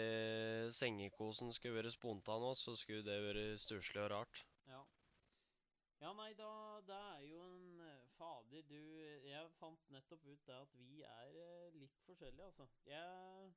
sengekosen 0.73 1.51
skulle 1.53 1.81
vært 1.81 1.93
spontan 1.93 2.45
også, 2.47 2.73
så 2.73 2.81
skulle 2.81 3.05
det 3.05 3.19
vært 3.21 3.61
stusslig 3.61 4.01
og 4.01 4.09
rart. 4.15 4.41
Ja. 4.71 4.79
Ja, 6.01 6.15
nei, 6.17 6.31
da 6.39 6.49
Det 6.87 6.95
er 7.11 7.21
jo 7.27 7.43
en 7.43 7.83
eh, 7.85 8.07
Fader, 8.17 8.65
du 8.67 8.79
Jeg 9.29 9.51
fant 9.59 9.91
nettopp 9.93 10.25
ut 10.25 10.47
det 10.47 10.57
at 10.57 10.73
vi 10.79 11.03
er 11.05 11.37
eh, 11.43 11.77
litt 11.77 12.01
forskjellige, 12.07 12.49
altså. 12.49 12.65
Jeg 12.89 13.53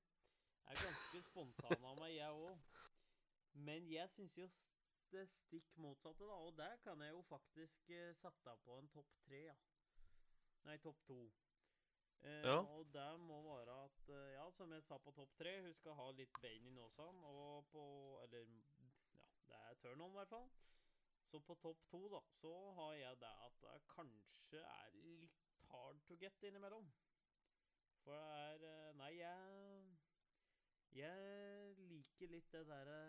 er 0.69 0.85
ganske 0.85 1.23
spontan 1.31 1.81
av 1.81 1.97
meg, 2.03 2.13
jeg 2.19 2.45
òg. 2.45 2.83
Men 3.57 3.89
jeg 3.89 4.13
syns 4.13 4.37
jo 4.37 4.51
det 5.13 5.27
stikk 5.31 5.77
motsatte, 5.83 6.25
da. 6.29 6.37
Og 6.47 6.57
der 6.59 6.77
kan 6.85 7.01
jeg 7.01 7.11
jo 7.15 7.23
faktisk 7.29 7.91
eh, 7.91 8.13
sette 8.19 8.57
på 8.65 8.79
en 8.79 8.89
topp 8.95 9.11
tre, 9.27 9.43
ja. 9.49 9.57
Nei, 10.67 10.77
topp 10.83 11.03
to. 11.07 11.19
Eh, 12.21 12.43
Ja. 12.47 12.59
Og 12.75 12.87
det 12.93 13.09
må 13.21 13.41
være 13.45 13.75
at 13.85 14.09
eh, 14.09 14.33
Ja, 14.35 14.51
som 14.51 14.73
jeg 14.73 14.83
sa 14.83 14.99
på 14.99 15.13
topp 15.15 15.35
tre, 15.39 15.61
hun 15.63 15.75
skal 15.75 15.95
ha 15.95 16.11
litt 16.11 16.33
bein 16.43 16.67
i 16.67 16.71
nåsene, 16.75 17.27
og 17.27 17.67
på 17.73 17.83
Eller 18.25 18.47
ja, 19.19 19.29
det 19.49 19.61
er 19.71 19.75
turn 19.83 20.01
on, 20.01 20.11
i 20.11 20.19
hvert 20.21 20.29
fall. 20.29 20.49
Så 21.31 21.41
på 21.43 21.55
topp 21.63 21.83
to, 21.91 22.09
da, 22.09 22.21
så 22.41 22.55
har 22.79 22.95
jeg 22.95 23.19
det 23.21 23.33
at 23.49 23.61
det 23.63 23.81
kanskje 23.95 24.63
er 24.63 24.97
litt 25.03 25.43
hard 25.71 26.01
to 26.07 26.15
get 26.17 26.43
innimellom. 26.43 26.87
For 28.05 28.15
det 28.15 28.23
er 28.23 28.67
eh, 28.71 28.93
Nei, 29.01 29.13
jeg 29.19 29.97
Jeg 30.97 31.75
liker 31.91 32.31
litt 32.33 32.53
det 32.53 32.67
derre 32.69 33.01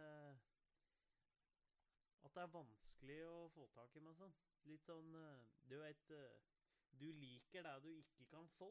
At 2.27 2.33
det 2.35 2.43
er 2.43 2.51
vanskelig 2.51 3.17
å 3.23 3.35
få 3.53 3.65
tak 3.71 3.93
i 3.95 4.01
meg 4.03 4.15
sånn. 4.19 4.33
Litt 4.67 4.83
sånn 4.83 5.13
eh, 5.15 5.43
Du 5.71 5.77
vet 5.79 6.09
eh, 6.11 6.39
Du 6.99 7.05
liker 7.15 7.63
det 7.63 7.75
du 7.85 7.91
ikke 7.93 8.25
kan 8.33 8.49
få. 8.57 8.67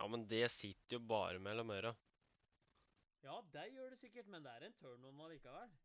Ja, 0.00 0.08
men 0.10 0.24
det 0.26 0.48
sitter 0.50 0.96
jo 0.96 1.04
bare 1.06 1.38
mellom 1.38 1.70
øra. 1.70 1.92
Ja, 3.22 3.36
det 3.54 3.68
gjør 3.70 3.92
det 3.92 4.00
sikkert, 4.00 4.26
men 4.32 4.42
det 4.42 4.50
er 4.56 4.66
en 4.66 4.74
turn 4.80 5.04
on 5.06 5.20
allikevel. 5.22 5.76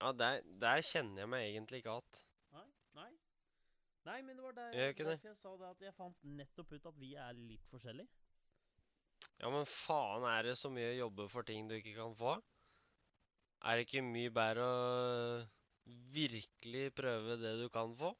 Ja, 0.00 0.10
der, 0.18 0.40
der 0.64 0.82
kjenner 0.82 1.22
jeg 1.22 1.30
meg 1.30 1.46
egentlig 1.52 1.84
ikke 1.84 1.94
igjen. 1.94 2.24
Nei? 2.56 2.64
Nei, 2.96 3.10
Nei 4.08 4.16
men 4.26 4.40
det 4.40 4.48
var 4.48 4.56
der, 4.58 4.74
jeg 4.74 4.96
derfor 4.98 5.28
jeg 5.30 5.38
sa 5.38 5.52
det 5.60 5.68
at 5.68 5.84
jeg 5.86 5.94
fant 5.94 6.26
nettopp 6.40 6.74
ut 6.74 6.90
at 6.90 6.98
vi 6.98 7.12
er 7.14 7.38
litt 7.38 7.70
forskjellige. 7.70 8.10
Ja, 9.38 9.52
men 9.54 9.68
faen, 9.70 10.26
er 10.26 10.48
det 10.48 10.56
så 10.58 10.72
mye 10.74 10.90
å 10.90 10.98
jobbe 11.04 11.28
for 11.30 11.46
ting 11.46 11.70
du 11.70 11.76
ikke 11.78 11.94
kan 12.00 12.18
få? 12.18 12.34
Er 13.62 13.78
det 13.78 13.86
ikke 13.86 14.02
mye 14.02 14.30
bedre 14.34 14.64
å 14.66 15.42
virkelig 16.14 16.88
prøve 16.98 17.36
det 17.38 17.52
du 17.60 17.68
kan 17.74 17.94
få? 17.98 18.10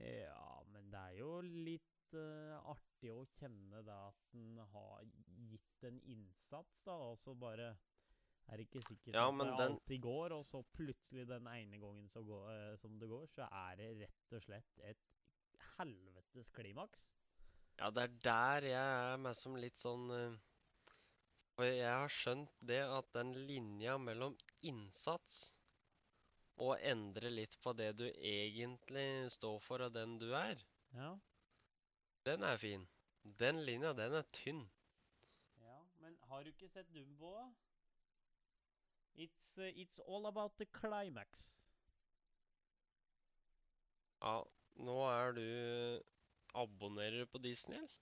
Ja, 0.00 0.60
men 0.74 0.90
det 0.92 1.00
er 1.00 1.16
jo 1.20 1.30
litt 1.44 2.16
uh, 2.18 2.58
artig 2.74 3.12
å 3.14 3.24
kjenne 3.38 3.80
det 3.86 3.94
at 3.94 4.36
en 4.36 4.60
har 4.74 5.04
gitt 5.48 5.88
en 5.88 5.98
innsats, 6.12 6.80
da, 6.84 6.96
og 7.12 7.18
så 7.22 7.34
bare 7.38 7.70
er 8.50 8.60
det 8.60 8.66
ikke 8.68 8.82
sikkert 8.84 9.16
Ja, 9.16 9.26
at 9.30 9.38
det 9.40 9.48
den- 9.48 9.60
alltid 9.78 10.00
går, 10.04 10.34
og 10.36 10.44
så 10.46 10.60
plutselig 10.76 11.26
den 11.28 11.46
ene 11.48 11.80
gangen 11.80 12.08
så 12.12 12.20
går, 12.26 12.48
uh, 12.50 12.76
som 12.80 12.98
det 13.00 13.08
går, 13.08 13.26
så 13.32 13.48
er 13.48 13.76
det 13.80 13.90
rett 14.02 14.36
og 14.36 14.44
slett 14.44 14.80
et 14.90 15.04
helvetes 15.78 16.50
klimaks. 16.52 17.08
Ja, 17.78 17.88
det 17.90 18.02
er 18.04 18.18
der 18.28 18.66
jeg 18.68 19.14
er 19.14 19.16
meg 19.18 19.34
som 19.34 19.56
litt 19.58 19.80
sånn 19.82 20.04
eh, 20.14 20.36
For 21.54 21.64
jeg 21.70 21.86
har 21.86 22.10
skjønt 22.10 22.54
det 22.66 22.80
at 22.82 23.10
den 23.14 23.30
linja 23.48 23.94
mellom 24.02 24.34
innsats 24.66 25.36
og 26.64 26.78
endre 26.86 27.30
litt 27.30 27.54
på 27.62 27.72
det 27.78 27.92
du 27.98 28.04
egentlig 28.10 29.30
står 29.34 29.60
for, 29.62 29.84
og 29.86 29.94
den 29.94 30.18
du 30.18 30.32
er, 30.34 30.58
Ja. 30.94 31.12
den 32.26 32.42
er 32.42 32.56
fin. 32.56 32.88
Den 33.40 33.62
linja, 33.66 33.92
den 33.92 34.14
er 34.14 34.26
tynn. 34.32 34.64
ja, 35.60 35.78
men 36.00 36.16
har 36.28 36.42
du 36.42 36.50
ikke 36.50 36.68
sett 36.68 36.92
Dumbo? 36.94 37.52
It's, 39.16 39.56
uh, 39.58 39.70
it's 39.78 40.00
all 40.08 40.26
about 40.26 40.56
the 40.58 40.66
climax. 40.66 41.60
Ja, 44.22 44.42
nå 44.76 44.96
er 45.10 45.32
du 45.32 46.02
Abonnerer 46.54 47.24
du 47.24 47.26
på 47.26 47.38
Disney, 47.38 47.76
eller? 47.78 47.94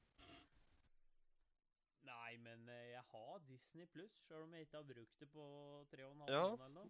Nei, 2.04 2.36
men 2.36 2.68
eh, 2.68 2.91
jeg 3.12 3.28
har 3.28 3.42
Disney 3.48 3.86
pluss, 3.92 4.14
sjøl 4.26 4.44
om 4.46 4.54
jeg 4.56 4.66
ikke 4.66 4.78
har 4.80 4.86
brukt 4.88 5.18
det 5.20 5.28
på 5.32 5.46
tre 5.90 6.04
og 6.06 6.12
en 6.14 6.20
halv 6.24 6.32
Ja. 6.34 6.44
eller 6.52 6.68
noe. 6.68 6.88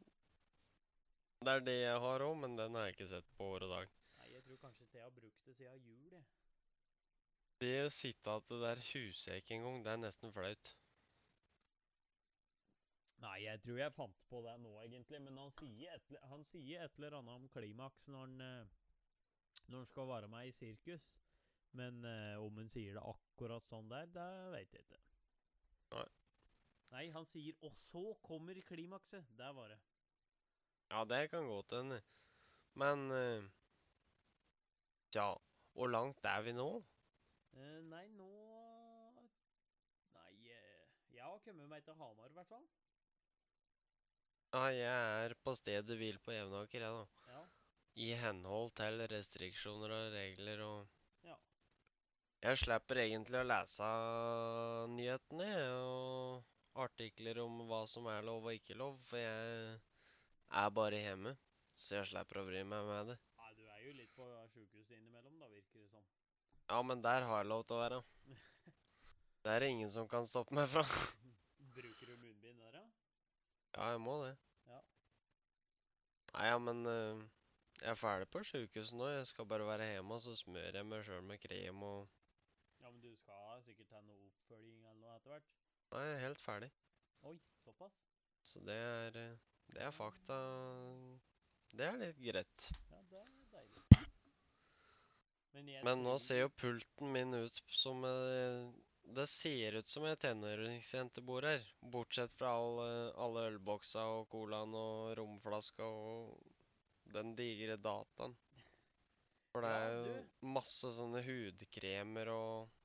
Det 1.42 1.52
er 1.56 1.64
det 1.66 1.74
jeg 1.80 1.98
har 2.04 2.20
òg, 2.22 2.36
men 2.38 2.56
den 2.56 2.74
har 2.74 2.84
jeg 2.86 2.94
ikke 2.96 3.08
sett 3.10 3.32
på 3.36 3.44
år 3.56 3.64
og 3.66 3.70
dag. 3.74 3.88
Nei, 4.20 4.28
jeg 4.32 4.44
tror 4.44 4.56
kanskje 4.62 4.84
ikke 4.86 4.98
jeg 4.98 5.02
har 5.08 5.16
brukt 5.16 5.44
det 5.46 5.56
siden 5.56 5.82
jul, 5.88 6.12
jeg. 6.12 6.24
Det 7.62 7.72
å 7.86 7.90
sitte 7.90 8.30
at 8.30 8.46
det 8.48 8.60
der 8.62 8.76
huset 8.92 9.34
ikke 9.40 9.54
engang, 9.54 9.82
det 9.84 9.92
er 9.92 9.96
nesten 10.04 10.32
flaut. 10.34 10.74
Nei, 13.22 13.36
jeg 13.44 13.60
tror 13.62 13.78
jeg 13.78 13.94
fant 13.94 14.22
på 14.30 14.40
det 14.42 14.54
nå, 14.60 14.72
egentlig. 14.82 15.20
Men 15.22 15.36
han 15.38 15.52
sier 15.54 15.92
et, 15.94 16.08
han 16.30 16.44
sier 16.44 16.82
et 16.82 16.96
eller 16.98 17.18
annet 17.20 17.36
om 17.38 17.48
klimaks 17.54 18.08
når 18.10 18.24
han, 18.26 18.40
eh, 18.40 18.66
når 19.68 19.78
han 19.78 19.86
skal 19.86 20.08
være 20.10 20.28
med 20.28 20.48
i 20.50 20.54
sirkus. 20.56 21.06
Men 21.78 22.04
eh, 22.04 22.34
om 22.42 22.56
han 22.58 22.68
sier 22.68 22.98
det 22.98 23.04
akkurat 23.12 23.64
sånn 23.70 23.88
der, 23.88 24.06
det 24.06 24.28
vet 24.56 24.74
jeg 24.74 24.86
ikke. 24.88 25.02
Nei. 25.92 26.08
Nei, 26.92 27.06
han 27.14 27.26
sier 27.26 27.56
'Og 27.62 27.72
så 27.76 28.04
kommer 28.22 28.60
klimakset'. 28.68 29.36
Der 29.38 29.52
var 29.52 29.68
det. 29.68 29.80
Ja, 30.90 31.04
det 31.04 31.30
kan 31.30 31.46
godt 31.48 31.72
hende. 31.72 32.02
Men 32.74 33.10
uh, 33.10 33.50
Tja, 35.12 35.34
hvor 35.72 35.88
langt 35.88 36.24
er 36.24 36.42
vi 36.42 36.52
nå? 36.52 36.68
Uh, 37.52 37.80
nei, 37.88 38.06
nå 38.16 38.28
Nei, 40.14 40.32
uh, 40.48 40.86
jeg 41.12 41.24
har 41.24 41.40
kommet 41.44 41.68
meg 41.68 41.84
til 41.84 41.96
Hamar, 41.96 42.28
i 42.28 42.36
hvert 42.36 42.48
fall. 42.48 42.68
Ja, 44.52 44.64
jeg 44.68 45.24
er 45.24 45.34
på 45.44 45.54
stedet 45.56 45.96
hvil 45.96 46.18
på 46.20 46.32
Jevnaker, 46.32 46.84
jeg, 46.84 46.92
da. 46.92 47.32
Ja. 47.32 47.44
I 48.04 48.08
henhold 48.20 48.72
til 48.76 49.00
restriksjoner 49.12 49.92
og 49.96 50.12
regler 50.12 50.64
og. 50.64 51.01
Jeg 52.42 52.58
slipper 52.58 52.98
egentlig 52.98 53.38
å 53.38 53.46
lese 53.46 53.88
nyhetene 54.90 55.46
og 55.78 56.80
artikler 56.82 57.38
om 57.38 57.60
hva 57.68 57.84
som 57.86 58.08
er 58.10 58.24
lov 58.26 58.48
og 58.48 58.56
ikke 58.56 58.74
lov, 58.74 58.96
for 59.06 59.20
jeg 59.20 59.76
er 60.58 60.72
bare 60.74 60.98
hjemme. 61.04 61.36
Så 61.78 62.00
jeg 62.00 62.08
slipper 62.10 62.40
å 62.40 62.46
bry 62.48 62.64
meg 62.66 62.88
med 62.88 63.12
det. 63.12 63.14
Nei, 63.38 63.50
du 63.60 63.68
er 63.70 63.84
jo 63.84 63.92
litt 63.94 64.10
på 64.16 64.26
sjukehuset 64.26 64.96
innimellom, 64.96 65.36
da, 65.38 65.46
virker 65.52 65.84
det 65.84 65.86
som. 65.92 66.02
Ja, 66.66 66.80
men 66.82 67.04
der 67.04 67.28
har 67.28 67.44
jeg 67.44 67.50
lov 67.52 67.62
til 67.68 67.76
å 67.76 67.84
være. 67.84 68.00
Det 69.42 69.52
er 69.54 69.66
ingen 69.68 69.92
som 69.94 70.08
kan 70.10 70.26
stoppe 70.26 70.54
meg 70.58 70.66
fra. 70.72 70.82
Bruker 71.76 72.10
du 72.10 72.16
munnbind 72.16 72.58
der, 72.58 72.80
ja? 72.80 72.82
Ja, 73.76 73.92
jeg 73.94 74.00
må 74.02 74.16
det. 74.24 74.32
Ja. 74.66 74.80
Nei, 76.32 76.48
ja, 76.50 76.58
men 76.66 76.82
uh, 76.90 77.22
jeg 77.78 77.94
er 77.94 78.02
ferdig 78.02 78.26
på 78.34 78.42
sjukehuset 78.50 78.98
nå. 78.98 79.12
Jeg 79.14 79.30
skal 79.30 79.46
bare 79.54 79.70
være 79.70 79.92
hjemme, 79.92 80.18
og 80.18 80.26
så 80.26 80.34
smører 80.42 80.80
jeg 80.80 80.90
meg 80.90 81.06
sjøl 81.06 81.22
med 81.30 81.38
krem 81.42 81.86
og 81.86 82.10
men 82.92 83.00
du 83.00 83.12
skal 83.16 83.62
sikkert 83.64 83.88
ta 83.88 84.00
noe 84.04 84.26
oppfølging 84.28 84.82
eller 84.84 85.00
noe 85.00 85.12
etter 85.16 85.32
hvert? 85.32 85.52
Nei, 85.92 86.00
jeg 86.04 86.16
er 86.16 86.24
helt 86.26 86.42
ferdig. 86.44 86.68
Oi, 87.30 87.36
såpass? 87.64 87.94
Så 88.44 88.60
det 88.66 88.76
er 88.76 89.16
eh, 89.16 89.38
Det 89.72 89.80
er 89.86 89.94
fakta. 89.96 90.36
Det 91.72 91.86
er 91.86 92.00
litt 92.02 92.18
greit. 92.20 92.66
Ja, 92.90 92.98
det 93.08 93.22
er 93.22 93.30
deilig. 93.54 94.02
Men, 95.54 95.68
jeg 95.72 95.84
Men 95.88 96.04
nå 96.04 96.18
ser 96.20 96.42
jo 96.42 96.50
pulten 96.52 97.12
min 97.14 97.32
ut 97.36 97.62
som 97.72 98.04
eh, 98.08 98.68
Det 99.16 99.26
ser 99.30 99.78
ut 99.80 99.88
som 99.88 100.04
ei 100.08 100.12
tenåringsjente 100.20 101.24
bor 101.24 101.48
her. 101.48 101.64
Bortsett 101.96 102.36
fra 102.36 102.52
alle, 102.58 102.90
alle 103.16 103.48
ølboksa 103.54 104.04
og 104.18 104.28
colaen 104.32 104.76
og 104.76 105.14
romflaska 105.16 105.88
og 105.88 106.36
den 107.16 107.32
digre 107.40 107.80
dataen. 107.80 108.36
For 109.52 109.64
det 109.64 109.72
er 109.80 109.96
jo 109.96 110.52
masse 110.54 110.92
sånne 110.96 111.20
hudkremer 111.24 112.30
og 112.32 112.81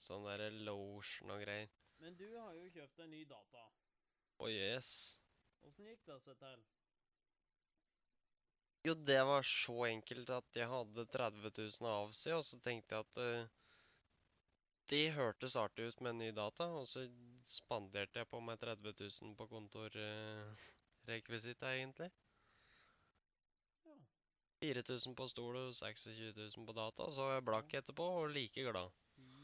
sånn 0.00 0.24
derre 0.28 0.48
lotion 0.68 1.32
og 1.34 1.42
greier. 1.42 1.68
Men 2.02 2.16
du 2.16 2.26
har 2.36 2.54
jo 2.56 2.64
kjøpt 2.74 2.98
en 3.04 3.12
ny 3.12 3.22
data. 3.28 3.62
Å 4.36 4.48
yes. 4.52 4.88
Åssen 5.64 5.86
gikk 5.88 6.02
det 6.06 6.16
seg 6.24 6.36
til? 6.40 6.60
Jo, 8.86 8.92
det 9.08 9.22
var 9.26 9.42
så 9.48 9.76
enkelt 9.88 10.28
at 10.30 10.58
jeg 10.60 10.68
hadde 10.70 11.10
30 11.10 11.50
000 11.58 11.88
av 11.90 12.12
seg, 12.14 12.32
og 12.38 12.44
så 12.46 12.56
tenkte 12.62 12.94
jeg 12.94 13.02
at 13.06 13.14
uh, 13.18 13.48
det 14.92 15.16
hørtes 15.16 15.56
artig 15.58 15.84
ut 15.88 16.00
med 16.04 16.10
en 16.12 16.20
ny 16.22 16.30
data, 16.36 16.64
og 16.78 16.84
så 16.86 17.00
spanderte 17.50 18.18
jeg 18.20 18.30
på 18.30 18.38
meg 18.44 18.56
30 18.62 18.94
000 19.00 19.34
på 19.40 19.44
kontorrekvisitta, 19.50 21.66
egentlig. 21.72 22.10
Ja. 23.88 23.96
4000 24.62 25.18
på 25.18 25.24
stol 25.32 25.54
og 25.64 25.70
26 25.74 26.36
000 26.36 26.68
på 26.68 26.72
data, 26.76 27.00
og 27.08 27.12
så 27.16 27.20
var 27.24 27.32
jeg 27.40 27.48
blakk 27.50 27.68
etterpå 27.80 28.04
og 28.20 28.30
like 28.36 28.60
glad. 28.68 28.90
Fy 29.16 29.36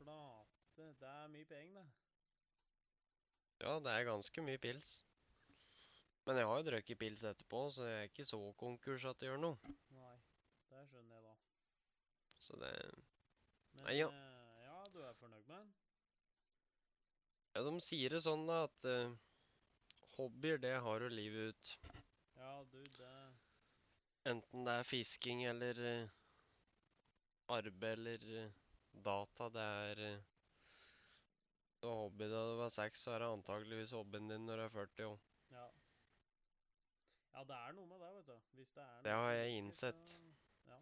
flate. 0.00 0.48
Det 0.76 0.94
er 1.30 1.36
mye 1.38 1.46
penger, 1.46 1.78
det. 1.78 1.86
Ja, 3.60 3.76
det 3.84 3.92
er 3.92 4.08
ganske 4.08 4.42
mye 4.42 4.58
pils. 4.58 4.92
Men 6.26 6.40
jeg 6.40 6.48
har 6.48 6.60
jo 6.60 6.66
drukket 6.66 6.98
pils 6.98 7.22
etterpå, 7.28 7.62
så 7.74 7.86
jeg 7.86 7.98
er 7.98 8.08
ikke 8.10 8.26
så 8.26 8.40
konkurs 8.60 9.06
at 9.08 9.20
det 9.20 9.30
gjør 9.30 9.40
noe. 9.40 9.74
Nei, 9.94 10.16
det 10.72 10.82
skjønner 10.90 11.16
jeg 11.16 11.26
da. 11.26 11.34
Så 12.40 12.58
det 12.60 12.72
Men 13.76 13.84
Nei, 13.86 13.96
ja. 14.00 14.08
eh, 14.10 14.64
ja, 14.66 14.78
du 14.92 14.98
er 15.06 15.18
fornøyd 15.20 15.46
med 15.46 15.54
den? 15.54 15.70
Ja, 17.54 17.62
de 17.66 17.74
sier 17.84 18.14
det 18.14 18.22
sånn 18.24 18.46
da, 18.48 18.64
at 18.66 18.88
uh, 18.88 19.14
hobbyer, 20.16 20.58
det 20.62 20.74
har 20.82 21.02
du 21.02 21.12
livet 21.12 21.54
ut. 21.54 21.70
Ja, 22.40 22.56
du, 22.72 22.80
det 22.96 23.14
Enten 24.30 24.66
det 24.66 24.74
er 24.80 24.84
fisking 24.84 25.46
eller 25.48 25.78
uh, 25.80 26.10
arbeid 27.56 27.94
eller 27.94 28.26
uh, 28.34 28.58
data, 29.06 29.48
det 29.54 29.68
er 29.86 30.02
uh, 30.18 30.39
Du 31.80 31.88
har 31.88 31.96
hobby 31.96 32.26
da 32.28 32.40
du 32.50 32.56
var 32.58 32.68
seks, 32.74 33.00
så 33.06 33.14
er 33.14 33.22
det 33.22 33.28
antageligvis 33.32 33.92
hobbyen 33.96 34.28
din 34.28 34.42
når 34.48 34.60
du 34.60 34.64
er 34.66 34.72
40 34.74 35.06
òg. 35.08 35.20
Ja. 35.54 35.66
Ja, 37.32 37.44
det 37.48 37.56
er 37.56 37.72
noe 37.76 37.86
med 37.88 38.02
det, 38.02 38.10
vet 38.18 38.26
du. 38.26 38.36
Hvis 38.58 38.72
det 38.74 38.82
er 38.84 38.90
noe 38.96 39.04
Det 39.06 39.14
har 39.16 39.32
jeg 39.32 39.56
innsett. 39.62 40.08
så- 40.08 40.36
Ja. 40.66 40.80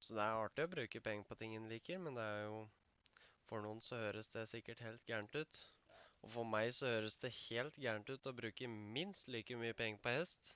Så 0.00 0.14
det 0.14 0.22
er 0.26 0.42
artig 0.44 0.64
å 0.66 0.70
bruke 0.74 1.00
penger 1.02 1.24
på 1.24 1.38
ting 1.38 1.56
en 1.56 1.68
liker, 1.68 1.98
men 1.98 2.14
det 2.14 2.22
er 2.22 2.44
jo 2.44 2.68
For 3.48 3.62
noen 3.62 3.80
så 3.80 3.96
høres 3.96 4.28
det 4.28 4.46
sikkert 4.48 4.80
helt 4.80 5.06
gærent 5.06 5.34
ut. 5.34 5.58
Og 6.22 6.30
for 6.32 6.44
meg 6.44 6.68
så 6.74 6.84
høres 6.86 7.16
det 7.16 7.32
helt 7.48 7.74
gærent 7.76 8.10
ut 8.10 8.26
å 8.26 8.36
bruke 8.36 8.68
minst 8.68 9.28
like 9.28 9.56
mye 9.56 9.72
penger 9.72 9.98
på 10.04 10.10
hest. 10.18 10.54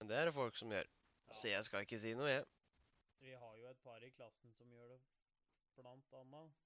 Men 0.00 0.08
det 0.08 0.16
er 0.16 0.24
det 0.24 0.34
folk 0.34 0.56
som 0.56 0.68
gjør. 0.70 0.88
Så 1.30 1.48
jeg 1.48 1.62
skal 1.64 1.84
ikke 1.86 2.00
si 2.00 2.12
noe, 2.14 2.26
jeg. 2.26 2.44
Vi 3.20 3.30
har 3.30 3.56
jo 3.56 3.68
et 3.68 3.80
par 3.84 4.02
i 4.02 4.10
klassen 4.10 4.52
som 4.52 4.66
gjør 4.68 4.88
det, 4.88 5.00
blant 5.76 6.12
annet. 6.12 6.63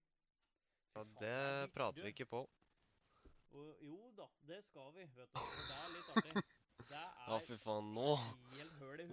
Ja, 0.99 1.05
det 1.21 1.29
er 1.31 1.69
prater 1.71 2.03
vi 2.03 2.11
ikke 2.11 2.27
på. 2.27 2.39
Og, 3.55 3.83
jo 3.87 3.99
da, 4.19 4.25
det 4.49 4.59
skal 4.67 4.89
vi, 4.97 5.05
vet 5.15 5.31
du. 5.31 5.39
For 5.39 5.69
det 5.69 5.77
er 5.77 5.93
litt 5.95 6.09
artig. 6.17 6.43
Det 6.89 7.03
er 7.03 7.29
Ja, 7.31 7.39
fy 7.47 7.59
faen, 7.63 7.93
nå 7.95 8.09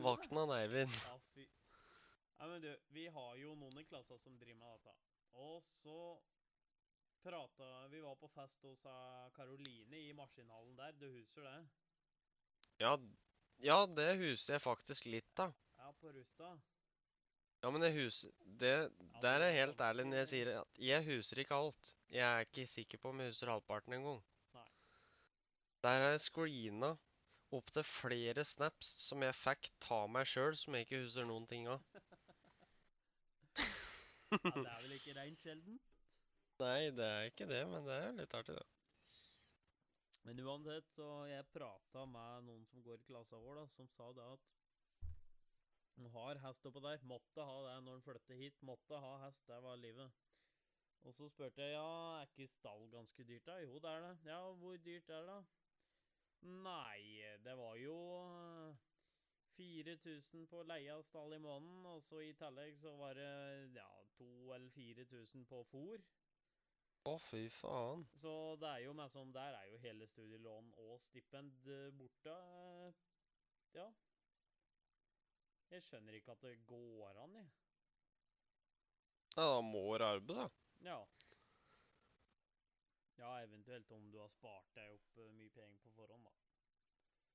våkna 0.02 0.46
Eivind. 0.58 0.96
Ja, 1.04 1.14
fy. 1.36 1.46
Nei, 2.40 2.48
men 2.50 2.64
du, 2.64 2.72
vi 2.96 3.06
har 3.18 3.38
jo 3.38 3.54
noen 3.60 3.78
i 3.80 3.86
klassa 3.86 4.18
som 4.24 4.40
driver 4.42 4.58
med 4.64 4.74
dette. 4.74 4.96
Og 5.46 5.62
så 5.68 6.00
prata 7.26 7.70
Vi 7.94 8.02
var 8.02 8.18
på 8.18 8.30
fest 8.34 8.66
hos 8.66 8.82
eh, 8.90 9.30
Karoline 9.38 10.02
i 10.10 10.12
maskinhallen 10.18 10.76
der. 10.82 10.98
Du 10.98 11.06
husker 11.20 11.46
det? 11.46 11.56
Ja, 12.82 12.98
ja, 13.64 13.78
det 13.86 14.10
huser 14.20 14.58
jeg 14.58 14.66
faktisk 14.66 15.06
litt 15.06 15.46
av. 15.46 15.54
Ja, 15.78 15.94
på 16.02 16.10
Rusta. 16.18 16.56
Ja, 17.66 17.72
men 17.74 17.82
jeg 17.82 17.96
huser 17.96 18.34
Det 18.62 18.74
Der 19.24 19.42
er 19.42 19.48
jeg 19.50 19.56
helt 19.66 19.80
ærlig 19.82 20.04
når 20.06 20.20
jeg 20.20 20.28
sier 20.30 20.50
at 20.60 20.82
jeg 20.88 21.06
huser 21.08 21.40
ikke 21.42 21.58
alt. 21.58 21.94
Jeg 22.14 22.26
er 22.28 22.46
ikke 22.46 22.68
sikker 22.70 23.00
på 23.02 23.10
om 23.10 23.24
jeg 23.24 23.32
huser 23.32 23.50
halvparten 23.50 23.96
engang. 23.98 24.20
Der 25.82 25.98
har 26.04 26.14
jeg 26.14 26.22
screena 26.22 26.92
opptil 27.58 27.84
flere 27.88 28.44
snaps 28.46 28.92
som 29.08 29.24
jeg 29.26 29.38
fikk 29.40 29.72
ta 29.82 29.98
meg 30.12 30.30
sjøl, 30.30 30.54
som 30.60 30.78
jeg 30.78 30.86
ikke 30.86 31.02
husker 31.08 31.26
noen 31.26 31.48
ting 31.50 31.66
av. 31.72 31.82
Ja, 33.58 34.38
det 34.46 34.62
er 34.62 34.82
vel 34.86 34.96
ikke 35.00 35.18
reint 35.18 35.42
sjelden? 35.42 35.80
Nei, 36.62 36.90
det 36.98 37.06
er 37.06 37.30
ikke 37.32 37.48
det, 37.50 37.64
men 37.72 37.90
det 37.90 37.98
er 37.98 38.18
litt 38.20 38.38
artig, 38.38 38.60
det. 38.60 38.66
Men 40.26 40.42
uansett, 40.46 40.90
så 40.94 41.10
jeg 41.30 41.50
prata 41.54 42.06
med 42.10 42.46
noen 42.46 42.66
som 42.70 42.86
går 42.86 43.02
i 43.02 43.10
klassa 43.10 43.42
vår, 43.42 43.62
da, 43.62 43.66
som 43.74 43.90
sa 43.98 44.12
det 44.18 44.30
at 44.36 44.54
han 45.96 46.08
har 46.14 46.40
hest 46.44 46.66
oppå 46.68 46.82
der. 46.84 47.04
Måtte 47.08 47.44
ha 47.48 47.58
det 47.68 47.76
når 47.86 47.98
han 48.00 48.06
flyttet 48.06 48.40
hit. 48.40 48.62
Måtte 48.68 49.00
ha 49.00 49.14
hest. 49.26 49.46
Det 49.48 49.60
var 49.64 49.80
livet. 49.80 50.12
Og 51.06 51.14
så 51.14 51.28
spurte 51.30 51.62
jeg 51.62 51.76
ja, 51.76 51.90
er 52.22 52.26
ikke 52.30 52.48
stall 52.50 52.88
ganske 52.90 53.24
dyrt, 53.30 53.46
da? 53.46 53.60
Jo, 53.62 53.78
det 53.80 53.92
er 53.92 54.02
det. 54.08 54.14
Ja, 54.26 54.40
hvor 54.58 54.78
dyrt 54.82 55.10
er 55.14 55.22
det, 55.22 55.28
da? 55.30 55.40
Nei, 56.46 57.02
det 57.46 57.54
var 57.58 57.78
jo 57.80 57.96
eh, 58.26 58.82
4000 59.56 60.48
på 60.52 60.64
leie 60.68 60.92
av 60.94 61.04
stall 61.08 61.38
i 61.38 61.42
måneden, 61.42 61.86
og 61.90 62.02
så 62.06 62.20
i 62.26 62.34
tillegg 62.38 62.78
så 62.82 62.96
var 63.00 63.16
det 63.18 63.30
ja, 63.78 63.88
2000 64.18 64.56
eller 64.58 64.74
4000 64.76 65.46
på 65.50 65.62
fôr. 65.72 66.04
Å, 67.06 67.14
fy 67.22 67.44
faen. 67.54 68.08
Så 68.18 68.34
det 68.62 68.70
er 68.72 68.84
jo 68.88 68.96
meg 68.98 69.12
som 69.14 69.30
Der 69.36 69.54
er 69.60 69.68
jo 69.70 69.78
hele 69.84 70.08
studielån 70.10 70.72
og 70.82 70.98
stipend 71.06 71.70
eh, 71.70 71.92
borte. 71.94 72.34
eh, 72.34 72.94
Ja. 73.78 73.92
Jeg 75.74 75.84
skjønner 75.84 76.18
ikke 76.18 76.36
at 76.36 76.44
det 76.46 76.56
går 76.70 77.22
an, 77.24 77.36
jeg. 77.40 77.48
Ja, 79.36 79.46
da 79.52 79.62
må 79.66 79.84
du 79.98 80.06
arbeide, 80.06 80.46
da. 80.46 80.50
Ja. 80.86 81.00
Ja, 83.20 83.32
eventuelt 83.44 83.92
om 83.96 84.06
du 84.12 84.20
har 84.20 84.30
spart 84.32 84.68
deg 84.76 84.92
opp 84.92 85.20
eh, 85.24 85.32
mye 85.36 85.52
penger 85.56 85.80
på 85.84 85.92
forhånd, 85.96 86.28
da. 86.28 86.34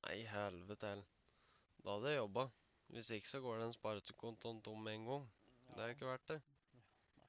Nei, 0.06 0.20
helvete 0.28 0.92
heller. 0.94 1.10
Da 1.80 1.94
hadde 1.96 2.12
jeg 2.12 2.20
jobba. 2.20 2.46
Hvis 2.90 3.10
ikke 3.14 3.30
så 3.30 3.40
går 3.44 3.60
den 3.62 3.72
sparekontoen 3.74 4.60
tom 4.64 4.80
med 4.84 4.98
en 4.98 5.06
gang. 5.08 5.26
Det 5.70 5.82
er 5.82 5.90
jo 5.92 5.96
ikke 5.96 6.08
verdt 6.10 6.32
det. 6.32 6.38
Ja, 7.20 7.26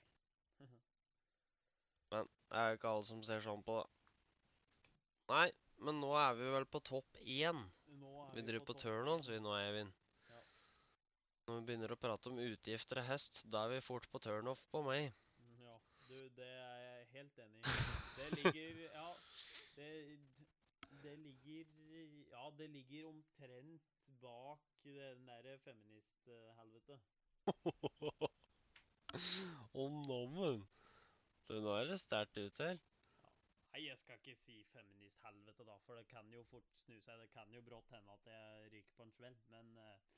Men 2.12 2.30
det 2.50 2.62
er 2.62 2.70
jo 2.72 2.80
ikke 2.80 2.92
alle 2.92 3.08
som 3.08 3.24
ser 3.24 3.44
sånn 3.46 3.64
på 3.64 3.78
det. 3.80 3.88
Nei, 5.32 5.46
men 5.86 6.02
nå 6.04 6.12
er 6.20 6.36
vi 6.40 6.50
vel 6.56 6.68
på 6.68 6.82
topp 6.84 7.20
én. 7.22 7.62
Er 7.92 8.36
Vi 8.36 8.44
driver 8.48 8.66
på 8.68 8.74
på 8.74 8.80
én. 8.82 9.30
vi 9.32 9.40
nå, 9.40 9.54
Eivind. 9.56 9.94
Når 11.52 11.58
vi 11.60 11.68
begynner 11.68 11.92
å 11.92 11.96
prate 12.00 12.30
om 12.32 12.38
utgifter 12.40 13.02
og 13.02 13.10
hest, 13.10 13.42
da 13.52 13.66
er 13.66 13.74
vi 13.74 13.80
fort 13.84 14.06
på 14.08 14.20
turn-off 14.24 14.62
på 14.72 14.80
meg. 14.86 15.10
Ja, 15.60 15.74
du, 16.08 16.14
det 16.38 16.46
er 16.48 16.78
jeg 16.80 17.10
helt 17.12 17.40
enig 17.44 17.60
i. 17.60 17.74
Det 18.16 18.28
ligger 18.38 18.78
Ja, 18.94 19.10
det, 19.76 19.88
det 21.04 21.16
ligger 21.20 21.74
Ja, 22.32 22.46
det 22.56 22.70
ligger 22.72 23.10
omtrent 23.10 23.90
bak 24.22 24.64
den 24.86 25.28
derre 25.28 25.58
feministhelvete. 25.66 27.02
Å, 29.76 29.90
nommen. 30.08 30.64
Du, 31.50 31.58
nå 31.60 31.76
er 31.82 31.92
det 31.92 32.00
sterkt 32.00 32.40
ut 32.40 32.64
her. 32.64 32.80
Nei, 33.74 33.84
jeg 33.90 34.00
skal 34.00 34.24
ikke 34.24 34.40
si 34.40 34.62
feministhelvete, 34.72 35.68
da, 35.68 35.76
for 35.84 36.00
det 36.00 36.08
kan 36.08 36.32
jo 36.32 36.48
fort 36.48 36.72
snu 36.86 36.96
seg. 37.04 37.20
Det 37.26 37.28
kan 37.36 37.52
jo 37.52 37.68
brått 37.68 37.92
hende 37.92 38.16
at 38.16 38.32
jeg 38.38 38.72
ryker 38.78 38.96
på 38.96 39.10
en 39.10 39.16
smell, 39.20 39.36
men 39.52 39.76
eh, 39.84 40.12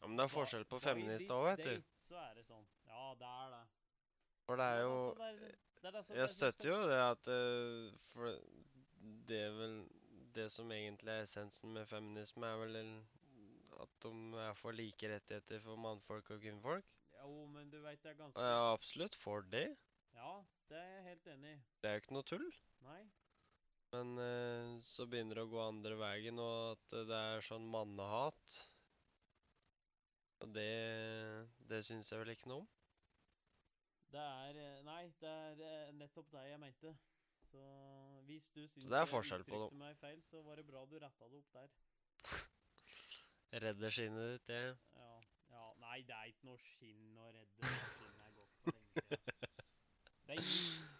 Ja, 0.00 0.06
men 0.06 0.16
det 0.18 0.24
er 0.24 0.32
forskjell 0.32 0.64
på 0.70 0.80
feminist 0.82 1.30
òg, 1.34 1.44
vet 1.50 1.64
du. 1.64 1.82
Så 2.08 2.16
er 2.20 2.34
det 2.38 2.44
sånn. 2.46 2.66
Ja, 2.88 3.14
det 3.20 3.28
er 3.28 3.50
det. 3.54 3.62
For 4.46 4.56
det 4.60 4.66
er 4.74 4.80
jo 4.80 4.92
altså, 4.96 5.18
det 5.18 5.28
er, 5.28 5.56
det 5.82 5.88
er 5.88 5.92
det 5.96 6.04
som- 6.04 6.14
det 6.14 6.18
er 6.18 6.22
Jeg 6.22 6.34
støtter 6.34 6.68
jo 6.68 6.78
det 6.88 7.00
at 7.04 7.28
eh, 7.28 7.98
For 8.12 8.38
det 9.28 9.40
er 9.46 9.50
vel 9.58 9.74
Det 10.38 10.46
som 10.52 10.70
egentlig 10.72 11.08
er 11.12 11.22
essensen 11.26 11.72
med 11.72 11.86
feminisme, 11.88 12.46
er 12.46 12.56
vel 12.56 12.76
at 13.80 13.88
de 14.02 14.10
er 14.38 14.54
for 14.54 14.72
like 14.72 15.08
rettigheter 15.08 15.60
for 15.60 15.76
mannfolk 15.76 16.30
og 16.30 16.40
kvinnfolk. 16.40 16.84
Jo, 17.18 17.46
men 17.46 17.70
du 17.70 17.80
veit 17.82 18.00
det 18.02 18.10
er 18.12 18.18
ganske 18.18 18.38
Ja, 18.38 18.46
jeg 18.46 18.58
er 18.58 18.72
absolutt 18.76 19.14
for 19.14 19.42
det. 19.42 19.76
Ja, 20.14 20.32
det 20.68 20.78
er 20.78 20.88
jeg 20.96 21.04
helt 21.08 21.26
enig 21.34 21.52
i. 21.56 21.60
Det 21.82 21.90
er 21.90 21.94
jo 21.98 22.00
ikke 22.02 22.14
noe 22.16 22.22
tull. 22.30 22.46
Nei. 22.86 23.02
Men 23.92 24.18
eh, 24.18 24.78
så 24.84 25.06
begynner 25.08 25.34
det 25.40 25.44
å 25.46 25.50
gå 25.52 25.60
andre 25.66 25.96
veien, 25.96 26.38
og 26.38 26.72
at 26.76 26.96
det 27.08 27.18
er 27.18 27.40
sånn 27.40 27.66
mannehat. 27.70 28.58
Og 30.40 30.54
det 30.54 31.48
Det 31.68 31.84
syns 31.84 32.12
jeg 32.12 32.20
vel 32.20 32.34
ikke 32.34 32.48
noe 32.48 32.64
om. 32.64 32.68
Det 34.12 34.24
er 34.24 34.58
eh, 34.64 34.84
Nei, 34.84 35.02
det 35.20 35.30
er 35.30 35.62
eh, 35.68 35.94
nettopp 35.98 36.30
det 36.32 36.44
jeg 36.48 36.60
mente. 36.60 36.94
Så 37.50 37.64
hvis 38.28 38.48
du 38.54 38.62
syns 38.66 38.84
det 38.84 38.92
er 38.92 39.04
jeg 39.04 39.10
forskjell 39.12 39.44
på 39.48 39.56
uttrykte 39.56 39.80
meg 39.80 39.96
feil, 40.00 40.22
så 40.30 40.42
var 40.44 40.60
det 40.60 40.66
bra 40.68 40.84
du 40.84 40.96
retta 41.00 41.28
det 41.28 41.40
opp 41.40 41.52
der. 41.56 41.74
Redder 43.64 43.90
skinnet 43.90 44.32
ditt, 44.32 44.46
det. 44.48 44.76
Ja, 44.96 45.12
ja 45.54 45.66
Nei, 45.84 45.98
det 46.08 46.16
er 46.16 46.32
ikke 46.32 46.48
noe 46.50 46.60
skinn 46.64 47.16
å 47.16 47.30
redde. 47.32 47.72
Skinnet 47.94 48.24
er 48.26 48.34
gått 48.36 48.56
for 48.62 48.76
lenge 48.76 48.94
siden. 48.94 49.58
Det 50.28 50.38
gikk 50.42 50.96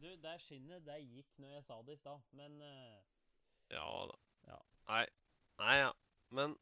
Du, 0.00 0.08
det 0.24 0.36
skinnet, 0.40 0.86
det 0.86 1.00
gikk 1.04 1.40
når 1.44 1.56
jeg 1.58 1.64
sa 1.66 1.80
det 1.84 1.96
i 1.98 2.00
stad, 2.00 2.28
men 2.32 2.60
uh, 2.64 3.00
Ja 3.72 3.88
da. 4.08 4.16
Ja. 4.48 4.60
Nei. 4.88 5.04
Nei, 5.60 5.74
ja. 5.82 5.90
Men 6.32 6.56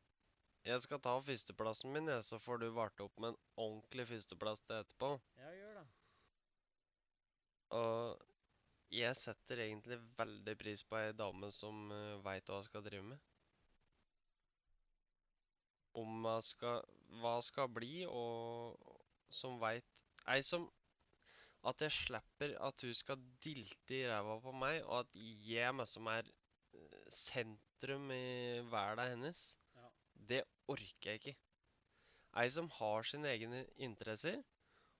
jeg 0.66 0.80
skal 0.84 1.00
ta 1.04 1.14
førsteplassen 1.22 1.92
min, 1.94 2.08
jeg, 2.10 2.24
så 2.26 2.38
får 2.42 2.62
du 2.62 2.70
varte 2.74 3.04
opp 3.04 3.20
med 3.22 3.34
en 3.34 3.40
ordentlig 3.56 4.08
førsteplass 4.10 4.64
til 4.64 4.80
etterpå. 4.80 5.14
ja, 5.38 5.52
gjør 5.54 5.78
det. 5.80 5.86
Og 7.78 8.28
jeg 8.96 9.16
setter 9.20 9.60
egentlig 9.60 9.98
veldig 10.16 10.54
pris 10.60 10.82
på 10.88 10.96
ei 10.96 11.12
dame 11.16 11.50
som 11.52 11.90
uh, 11.92 12.20
veit 12.24 12.48
hva 12.48 12.62
hun 12.62 12.68
skal 12.68 12.84
drive 12.86 13.04
med. 13.10 13.20
Om 15.98 16.24
hun 16.24 16.42
skal 16.44 16.82
Hva 17.20 17.34
hun 17.38 17.44
skal 17.44 17.68
bli, 17.72 17.92
og 18.06 18.76
som 19.32 19.56
veit 19.60 20.04
Ei 20.28 20.42
som 20.44 20.66
At 21.68 21.80
jeg 21.84 21.92
slipper 21.92 22.54
at 22.64 22.84
hun 22.84 22.94
skal 22.94 23.22
dilte 23.44 23.96
i 23.96 24.04
ræva 24.08 24.38
på 24.40 24.52
meg, 24.54 24.82
og 24.84 25.00
at 25.02 25.16
jeg 25.16 25.64
er 25.68 25.72
meg 25.74 25.88
som 25.90 26.06
er 26.12 26.28
eh, 26.28 27.00
sentrum 27.12 28.12
i 28.14 28.60
verden 28.70 29.16
hennes. 29.16 29.40
Det 30.28 30.42
orker 30.68 31.10
jeg 31.10 31.20
ikke. 31.20 31.36
Ei 32.38 32.48
som 32.52 32.68
har 32.78 33.06
sine 33.08 33.30
egne 33.32 33.64
interesser, 33.80 34.40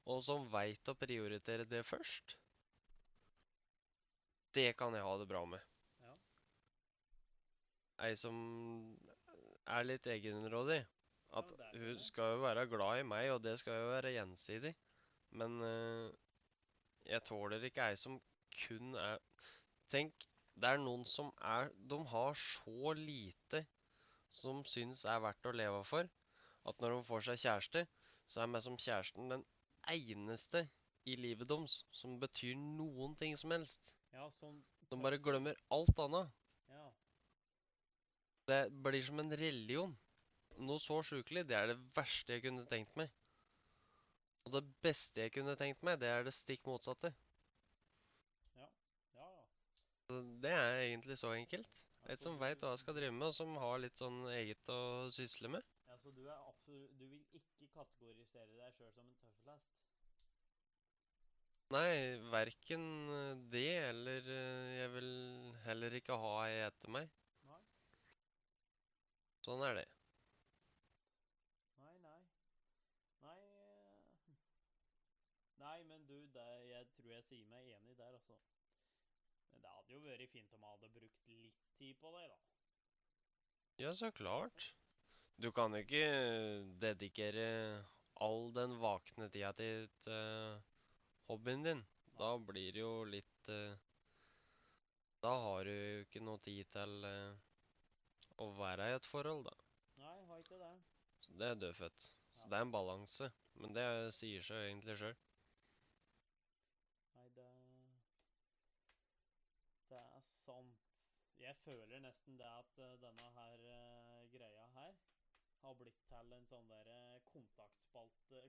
og 0.09 0.23
som 0.25 0.47
veit 0.53 0.89
å 0.89 0.97
prioritere 0.97 1.67
det 1.69 1.85
først. 1.87 2.39
Det 4.57 4.71
kan 4.79 4.97
jeg 4.97 5.05
ha 5.05 5.17
det 5.21 5.29
bra 5.29 5.43
med. 5.47 5.65
Ja. 6.05 6.15
Ei 8.07 8.15
som 8.17 8.39
er 9.69 9.85
litt 9.85 10.09
egenrådig. 10.09 10.81
At 11.37 11.51
Ja, 11.61 11.67
hun 11.77 11.99
skal 12.01 12.33
jo 12.33 12.45
være 12.47 12.65
glad 12.73 13.03
i 13.03 13.05
meg, 13.05 13.31
og 13.35 13.43
det 13.45 13.59
skal 13.61 13.83
jo 13.83 13.91
være 13.91 14.15
gjensidig. 14.15 14.73
Men 15.37 15.61
uh, 15.61 16.09
jeg 17.05 17.25
tåler 17.29 17.67
ikke 17.69 17.91
ei 17.91 17.99
som 18.01 18.17
kun 18.65 18.95
er 18.97 19.19
Tenk, 19.93 20.25
det 20.61 20.69
er 20.69 20.81
noen 20.81 21.05
som 21.09 21.31
er 21.41 21.71
De 21.91 21.99
har 22.11 22.35
så 22.37 22.93
lite 22.97 23.63
som 24.35 24.65
syns 24.69 25.05
er 25.09 25.21
verdt 25.25 25.49
å 25.49 25.55
leve 25.57 25.83
for, 25.89 26.09
at 26.69 26.83
når 26.83 26.97
de 26.97 27.07
får 27.09 27.25
seg 27.29 27.43
kjæreste, 27.45 27.85
så 28.29 28.43
er 28.43 28.51
meg 28.53 28.65
som 28.65 28.77
kjæresten 28.81 29.33
den 29.33 29.45
eneste 29.93 30.65
i 31.09 31.17
livet 31.17 31.49
deres 31.49 31.79
som 31.95 32.19
betyr 32.21 32.57
noen 32.59 33.15
ting 33.21 33.37
som 33.41 33.55
helst. 33.55 33.95
Ja, 34.13 34.29
som 34.41 34.61
De 34.91 34.99
bare 35.05 35.21
glemmer 35.21 35.57
alt 35.75 35.99
annet. 36.05 36.35
Ja. 36.73 36.85
Det 38.49 38.61
blir 38.85 39.05
som 39.05 39.21
en 39.21 39.37
religion. 39.37 39.97
Noe 40.59 40.81
så 40.83 40.99
sjukelig, 41.07 41.45
det 41.49 41.57
er 41.57 41.71
det 41.71 41.79
verste 41.97 42.35
jeg 42.35 42.45
kunne 42.49 42.67
tenkt 42.69 42.97
meg. 42.99 43.13
Og 44.47 44.55
det 44.57 44.65
beste 44.85 45.21
jeg 45.21 45.35
kunne 45.35 45.57
tenkt 45.61 45.85
meg, 45.87 46.01
det 46.01 46.09
er 46.09 46.25
det 46.27 46.33
stikk 46.35 46.65
motsatte. 46.67 47.13
Ja, 48.57 48.69
ja. 49.19 49.29
ja. 49.29 50.23
Det 50.43 50.55
er 50.57 50.81
egentlig 50.87 51.19
så 51.21 51.35
enkelt. 51.37 51.83
Et 52.05 52.11
Altså, 52.13 52.23
som 52.25 52.35
du- 52.35 52.39
veit 52.41 52.61
hva 52.63 52.71
jeg 52.71 52.79
skal 52.79 52.95
drive 52.95 53.13
med, 53.13 53.27
og 53.27 53.35
som 53.35 53.57
har 53.57 53.79
litt 53.79 53.99
sånn 53.99 54.21
eget 54.33 54.71
å 54.73 54.79
sysle 55.13 55.49
med. 55.49 55.63
Ja, 55.89 55.97
så 55.97 56.11
du 56.15 56.23
er 56.29 56.39
absolutt 56.49 56.99
Du 56.99 57.07
vil 57.07 57.25
ikke 57.33 57.69
kategorisere 57.75 58.57
deg 58.61 58.75
sjøl 58.79 58.93
som 58.95 59.09
en 59.09 59.19
tøffelhest? 59.23 59.75
Nei, 61.71 62.17
verken 62.33 62.85
det 63.53 63.67
eller 63.91 64.31
eh, 64.33 64.77
Jeg 64.79 64.93
vil 64.95 65.11
heller 65.67 65.97
ikke 65.99 66.17
ha 66.17 66.31
ei 66.47 66.63
etter 66.65 66.89
meg. 66.97 67.11
Nei. 67.45 67.61
Sånn 69.45 69.65
er 69.69 69.75
det. 69.83 69.87
Nei, 71.83 71.93
nei. 72.07 72.21
Nei 73.27 73.37
eh, 73.43 74.01
Nei, 75.65 75.77
men 75.91 76.09
du, 76.09 76.17
det, 76.39 76.49
jeg 76.73 76.89
tror 76.97 77.13
jeg 77.19 77.29
sier 77.29 77.53
meg 77.53 77.69
enig 77.77 77.99
der, 78.01 78.17
altså. 78.17 78.41
Men 79.53 79.63
det 79.65 79.75
hadde 79.75 79.95
jo 79.95 80.01
vært 80.05 80.33
fint 80.33 80.53
om 80.57 80.65
jeg 80.65 80.75
hadde 80.75 80.93
brukt 80.97 81.29
litt 81.33 81.63
tid 81.79 81.99
på 82.03 82.13
det, 82.17 82.25
da. 82.33 82.39
Ja, 83.79 83.93
så 83.95 84.11
klart. 84.11 84.73
Du 85.39 85.53
kan 85.55 85.75
jo 85.75 85.85
ikke 85.85 86.03
dedikere 86.83 87.49
all 88.27 88.49
den 88.57 88.75
vakne 88.83 89.29
tida 89.31 89.53
til 89.55 89.87
uh, 90.11 90.59
hobbyen 91.31 91.63
din. 91.63 91.85
Da 92.19 92.33
blir 92.43 92.73
det 92.75 92.83
jo 92.83 93.05
litt 93.07 93.51
uh, 93.55 93.77
Da 95.23 95.31
har 95.45 95.65
du 95.69 95.71
jo 95.71 96.01
ikke 96.03 96.23
noe 96.27 96.43
tid 96.43 96.67
til 96.75 97.07
uh, 97.07 97.39
å 98.43 98.51
være 98.59 98.91
i 98.91 98.97
et 98.99 99.07
forhold, 99.07 99.47
da. 99.47 99.55
Nei, 100.03 100.17
har 100.31 100.43
ikke 100.43 100.59
det. 100.59 100.73
Så 101.23 101.39
det 101.39 101.53
er 101.53 101.63
dødfødt. 101.63 102.11
Så 102.39 102.45
Ja. 102.45 102.51
det 102.51 102.59
er 102.59 102.67
en 102.67 102.75
balanse. 102.75 103.31
Men 103.59 103.75
det 103.75 103.87
sier 104.15 104.43
seg 104.47 104.67
egentlig 104.69 104.95
sjøl. 105.01 105.17
Nei, 107.15 107.29
det 107.39 107.47
Det 109.91 109.99
er 109.99 110.23
sant. 110.45 110.85
Jeg 111.39 111.58
føler 111.69 112.01
nesten 112.01 112.39
det 112.41 112.49
at 112.49 112.79
eh, 112.81 112.95
denne 113.03 113.31
her 113.37 113.65
eh, 113.75 114.27
greia 114.33 114.67
her 114.77 114.95
har 115.65 115.75
blitt 115.77 115.99
til 116.09 116.37
en 116.37 116.47
sånn 116.49 116.69
der 116.71 116.89
eh, 116.95 117.19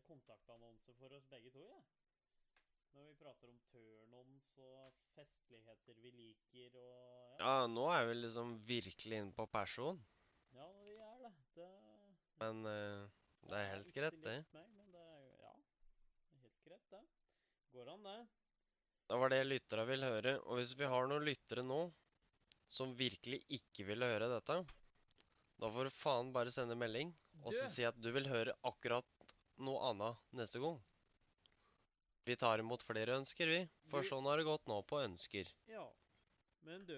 kontaktannonse 0.08 0.96
for 1.00 1.16
oss 1.18 1.28
begge 1.34 1.52
to, 1.56 1.66
Ja. 1.68 1.82
Når 2.90 3.06
vi 3.06 3.18
prater 3.20 3.52
om 3.52 3.58
turn-ons 3.70 4.48
og 4.66 4.96
festligheter 5.14 6.00
vi 6.02 6.10
liker 6.16 6.78
og 6.82 7.36
Ja, 7.44 7.52
ja, 7.62 7.68
nå 7.70 7.84
er 7.94 8.08
vi 8.10 8.16
liksom 8.18 8.56
virkelig 8.66 9.20
inne 9.22 9.36
på 9.38 9.46
person. 9.54 10.00
Ja, 10.56 10.66
vi 10.88 10.96
er 10.98 11.22
det. 11.22 11.30
Det, 11.60 11.68
Men 12.42 12.64
uh, 12.66 13.06
det 13.46 13.60
er 13.60 13.70
helt 13.76 13.94
greit, 13.94 14.18
det. 14.26 14.36
Meg, 14.56 14.74
men 14.80 14.90
det 14.96 15.04
er 15.06 15.30
Ja, 15.44 15.54
helt 16.42 16.66
greit, 16.66 16.90
det. 16.96 17.04
Går 17.76 17.94
an, 17.94 18.10
det. 18.10 18.18
Det 19.06 19.22
var 19.22 19.36
det 19.36 19.44
lyttere 19.46 19.86
vil 19.92 20.10
høre. 20.10 20.36
Og 20.50 20.58
hvis 20.58 20.74
vi 20.82 20.90
har 20.90 21.08
noen 21.14 21.30
lyttere 21.30 21.62
nå 21.66 21.84
som 22.70 22.94
virkelig 22.98 23.42
ikke 23.60 23.88
ville 23.88 24.06
høre 24.06 24.30
dette, 24.32 24.60
Da 25.60 25.68
får 25.68 25.90
du 25.90 25.92
faen 25.92 26.30
bare 26.32 26.52
sende 26.54 26.78
melding 26.80 27.10
og 27.44 27.54
så 27.56 27.68
si 27.72 27.84
at 27.88 27.98
du 28.00 28.12
vil 28.16 28.30
høre 28.30 28.54
akkurat 28.68 29.08
noe 29.60 29.82
annet 29.90 30.20
neste 30.40 30.62
gang. 30.64 30.78
Vi 32.28 32.36
tar 32.40 32.62
imot 32.62 32.84
flere 32.86 33.18
ønsker, 33.20 33.50
vi. 33.50 33.62
For 33.90 34.06
sånn 34.06 34.28
har 34.30 34.40
det 34.40 34.48
gått 34.48 34.68
nå 34.70 34.78
på 34.88 35.00
ønsker. 35.02 35.50
Ja, 35.72 35.88
men 36.68 36.86
du 36.86 36.98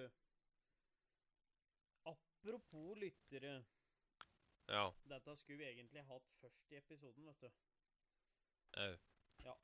Apropos 2.10 2.98
lyttere. 2.98 3.62
Ja. 4.66 4.88
Dette 5.06 5.36
skulle 5.38 5.62
vi 5.62 5.68
egentlig 5.70 6.02
hatt 6.08 6.32
først 6.40 6.74
i 6.74 6.78
episoden, 6.80 7.28
vet 7.30 7.44
du. 7.44 7.50
Au. 8.82 8.92
Ja. 9.46 9.54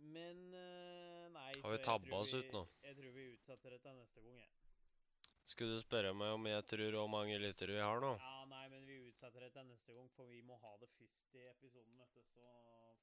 Men 0.00 0.40
eh, 0.56 1.26
nei 1.30 1.52
Har 1.60 1.74
vi 1.74 1.80
tabba 1.84 2.22
oss 2.22 2.32
ut 2.34 2.52
nå? 2.56 2.64
Jeg 2.82 2.96
tror 2.98 3.14
vi 3.14 3.26
utsetter 3.34 3.76
det 3.76 3.82
til 3.84 3.98
neste 3.98 4.24
gang, 4.24 4.38
jeg. 4.40 4.59
Skulle 5.50 5.76
du 5.76 5.82
spørre 5.82 6.12
meg 6.14 6.36
om 6.36 6.44
jeg 6.46 6.62
tror 6.70 6.94
hvor 6.94 7.08
mange 7.10 7.38
lyttere 7.42 7.74
vi 7.74 7.82
har 7.82 7.98
nå? 8.02 8.12
Ja, 8.22 8.44
nei, 8.52 8.66
men 8.70 8.84
vi 8.86 9.00
utsetter 9.08 9.42
det 9.42 9.50
til 9.56 9.66
neste 9.66 9.96
gang, 9.96 10.06
for 10.14 10.30
vi 10.30 10.44
må 10.46 10.58
ha 10.62 10.76
det 10.78 10.88
først 10.94 11.34
i 11.34 11.46
episoden, 11.50 11.96
vet 11.98 12.14
du, 12.14 12.22
så 12.30 12.44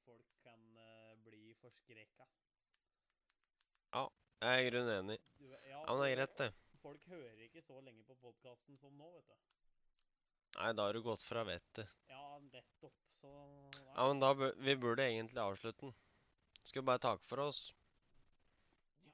folk 0.06 0.30
kan 0.46 0.62
uh, 0.80 1.12
bli 1.26 1.52
forskrekka. 1.60 2.24
Jeg 4.38 4.54
er 4.54 4.60
i 4.62 4.66
grunnen 4.70 4.94
enig. 4.94 5.18
Du, 5.36 5.44
ja, 5.50 5.58
Ja, 5.66 5.78
men 5.90 6.00
det 6.00 6.08
er 6.08 6.16
greit, 6.16 6.34
det. 6.38 6.48
Folk 6.80 7.06
hører 7.10 7.40
ikke 7.42 7.62
så 7.66 7.80
lenge 7.82 8.04
på 8.06 8.14
podkasten 8.22 8.76
som 8.78 8.92
nå, 8.96 9.08
vet 9.16 9.26
du. 9.28 9.56
Nei, 10.58 10.68
da 10.78 10.84
har 10.86 10.94
du 10.94 11.02
gått 11.02 11.24
fra 11.26 11.42
vettet. 11.44 11.90
Ja, 12.08 12.22
nettopp, 12.44 13.00
så 13.18 13.32
nei. 13.74 13.88
Ja, 13.88 14.06
men 14.06 14.22
da 14.22 14.30
bør, 14.38 14.54
Vi 14.62 14.76
burde 14.78 15.08
egentlig 15.08 15.42
avslutte 15.42 15.88
den. 15.88 15.96
Skal 16.62 16.86
bare 16.86 17.02
takke 17.02 17.26
for 17.26 17.48
oss? 17.48 17.64
Ja, 19.02 19.12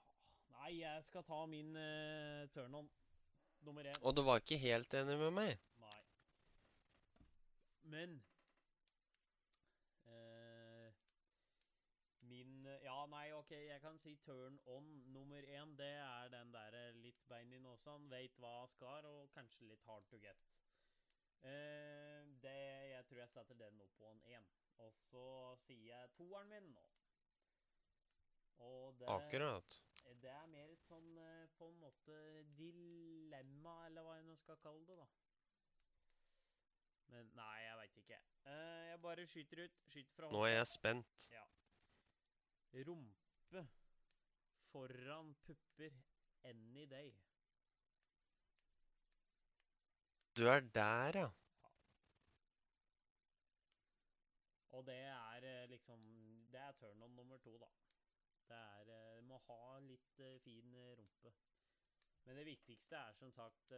Nei, 0.58 0.74
jeg 0.82 1.08
skal 1.08 1.24
ta 1.24 1.40
min 1.48 1.72
uh, 1.72 2.44
turn-on 2.52 2.92
nummer 3.66 3.88
én. 3.90 3.98
Og 4.02 4.16
du 4.16 4.22
var 4.26 4.42
ikke 4.42 4.60
helt 4.60 4.94
enig 4.94 5.16
med 5.20 5.34
meg? 5.36 5.58
Nei. 5.82 6.00
Men 7.94 8.16
eh, 10.08 10.90
Min 12.30 12.66
Ja, 12.82 12.98
nei, 13.12 13.26
OK, 13.36 13.52
jeg 13.52 13.80
kan 13.80 13.98
si 14.00 14.16
turn 14.24 14.58
on 14.66 14.90
nummer 15.12 15.42
én. 15.42 15.76
Det 15.78 15.92
er 16.00 16.32
den 16.32 16.52
derre 16.54 16.84
litt 16.98 17.22
bein 17.28 17.52
i 17.52 17.62
nåsan, 17.62 18.10
veit 18.10 18.36
hva 18.40 18.66
skal, 18.72 19.06
og 19.06 19.32
kanskje 19.36 19.68
litt 19.68 19.84
hard 19.88 20.08
to 20.10 20.20
get. 20.22 20.48
Eh, 21.44 22.20
det, 22.42 22.58
jeg 22.94 23.04
tror 23.08 23.18
jeg 23.20 23.32
setter 23.34 23.58
den 23.60 23.80
opp 23.84 23.96
på 24.00 24.08
en 24.10 24.22
én. 24.32 24.46
Og 24.82 24.92
så 25.10 25.26
sier 25.66 25.90
jeg 25.90 26.14
toeren 26.16 26.48
min 26.50 26.70
nå. 26.72 26.84
Og 28.64 28.94
det 28.98 29.08
Akkurat. 29.10 29.80
Det 30.22 30.30
er 30.30 30.46
mer 30.52 30.72
et 30.72 30.86
sånn 30.88 31.18
eh, 31.20 31.46
på 31.58 31.68
en 31.68 31.78
måte 31.82 32.16
dilemma, 32.58 33.74
eller 33.88 34.06
hva 34.06 34.16
jeg 34.18 34.26
nå 34.28 34.36
skal 34.40 34.60
kalle 34.62 34.86
det, 34.88 34.96
da. 35.00 35.06
Men 37.12 37.30
nei, 37.36 37.56
jeg 37.62 37.76
veit 37.80 38.00
ikke. 38.00 38.20
Eh, 38.50 38.82
jeg 38.90 39.00
bare 39.04 39.26
skyter 39.30 39.64
ut. 39.64 39.84
Skyter 39.92 40.16
fra 40.16 40.30
Nå 40.32 40.42
er 40.48 40.56
jeg 40.56 40.70
spent. 40.72 41.28
Ja. 41.32 41.44
Rumpe 42.88 43.62
foran 44.72 45.34
pupper 45.46 45.94
any 46.50 46.86
day. 46.90 47.14
Du 50.36 50.48
er 50.50 50.60
der, 50.74 51.18
ja. 51.20 51.28
Og 54.74 54.86
det 54.86 54.96
er 55.06 55.44
eh, 55.46 55.68
liksom 55.70 56.00
Det 56.50 56.60
er 56.60 56.72
turn 56.72 57.02
on 57.02 57.10
nummer 57.10 57.38
to, 57.38 57.58
da. 57.58 57.70
Det 58.48 58.60
er 58.60 58.84
Du 58.88 59.26
Må 59.28 59.40
ha 59.48 59.78
litt 59.84 60.20
eh, 60.20 60.38
fin 60.44 60.74
eh, 60.74 60.94
rumpe. 60.98 61.32
Men 62.24 62.38
det 62.40 62.46
viktigste 62.48 62.96
er 62.96 63.16
som 63.18 63.32
sagt 63.32 63.72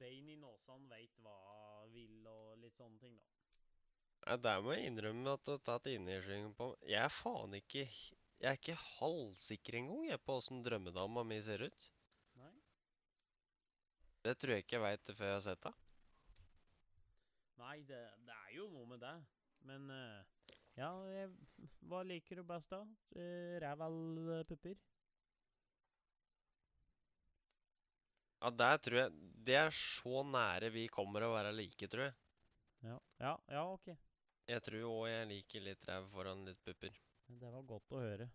Bane 0.00 0.32
i 0.32 0.36
nåsan 0.40 0.86
veit 0.88 1.18
hva 1.20 1.34
vil, 1.92 2.22
og 2.24 2.54
litt 2.62 2.78
sånne 2.78 2.96
ting, 3.02 3.18
da. 3.20 3.26
Ja, 4.26 4.36
Der 4.36 4.62
må 4.64 4.72
jeg 4.72 4.88
innrømme 4.88 5.34
at 5.36 5.44
du 5.44 5.52
har 5.52 5.60
tatt 5.64 5.88
innersvingen 5.92 6.54
på 6.56 6.70
Jeg 6.88 7.02
er 7.02 7.12
faen 7.12 7.56
ikke 7.56 7.84
Jeg 7.84 8.48
er 8.48 8.56
ikke 8.56 8.78
halvsikker 8.80 9.76
engang 9.80 10.08
jeg 10.08 10.22
på 10.24 10.36
åssen 10.40 10.64
drømmedama 10.64 11.24
mi 11.28 11.40
ser 11.44 11.66
ut. 11.68 11.88
Nei? 12.40 12.52
Det 14.24 14.36
tror 14.40 14.54
jeg 14.54 14.64
ikke 14.64 14.78
jeg 14.78 14.84
veit 14.86 15.12
før 15.16 15.30
jeg 15.30 15.38
har 15.38 15.46
sett 15.50 15.68
henne. 15.68 15.86
Nei, 17.60 17.76
det, 17.84 18.00
det 18.24 18.36
er 18.46 18.52
jo 18.56 18.70
noe 18.72 18.88
med 18.88 19.02
det. 19.04 19.16
Men 19.68 19.90
eh, 19.92 20.54
ja, 20.78 20.90
jeg, 21.10 21.30
hva 21.90 22.02
liker 22.06 22.40
du 22.40 22.46
best, 22.46 22.70
da? 22.72 22.80
Uh, 23.16 23.56
Ræv 23.62 23.84
eller 23.86 24.46
pupper? 24.48 24.78
Ja, 28.40 28.50
der 28.56 28.78
tror 28.80 28.96
jeg 29.02 29.10
Det 29.46 29.56
er 29.58 29.70
så 29.76 30.22
nære 30.24 30.70
vi 30.72 30.86
kommer 30.88 31.26
å 31.26 31.34
være 31.34 31.52
like, 31.52 31.88
tror 31.92 32.06
jeg. 32.06 32.16
Ja, 32.86 32.96
ja, 33.20 33.34
ja 33.52 33.64
OK. 33.68 33.90
Jeg 34.48 34.64
tror 34.66 34.86
òg 34.88 35.08
jeg 35.10 35.28
liker 35.30 35.64
litt 35.66 35.84
ræv 35.88 36.08
foran 36.14 36.46
litt 36.48 36.60
pupper. 36.64 36.96
Det 37.28 37.50
var 37.52 37.66
godt 37.68 37.92
å 37.94 38.00
høre. 38.02 38.30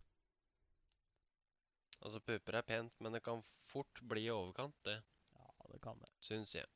Altså, 2.06 2.22
pupper 2.22 2.60
er 2.60 2.68
pent, 2.68 2.94
men 3.02 3.18
det 3.18 3.24
kan 3.26 3.42
fort 3.72 4.02
bli 4.06 4.28
i 4.28 4.32
overkant, 4.34 4.78
det. 4.88 5.00
Ja, 5.36 5.48
det 5.72 5.82
kan 5.84 6.00
det. 6.00 6.12
Syns 6.24 6.54
jeg. 6.56 6.70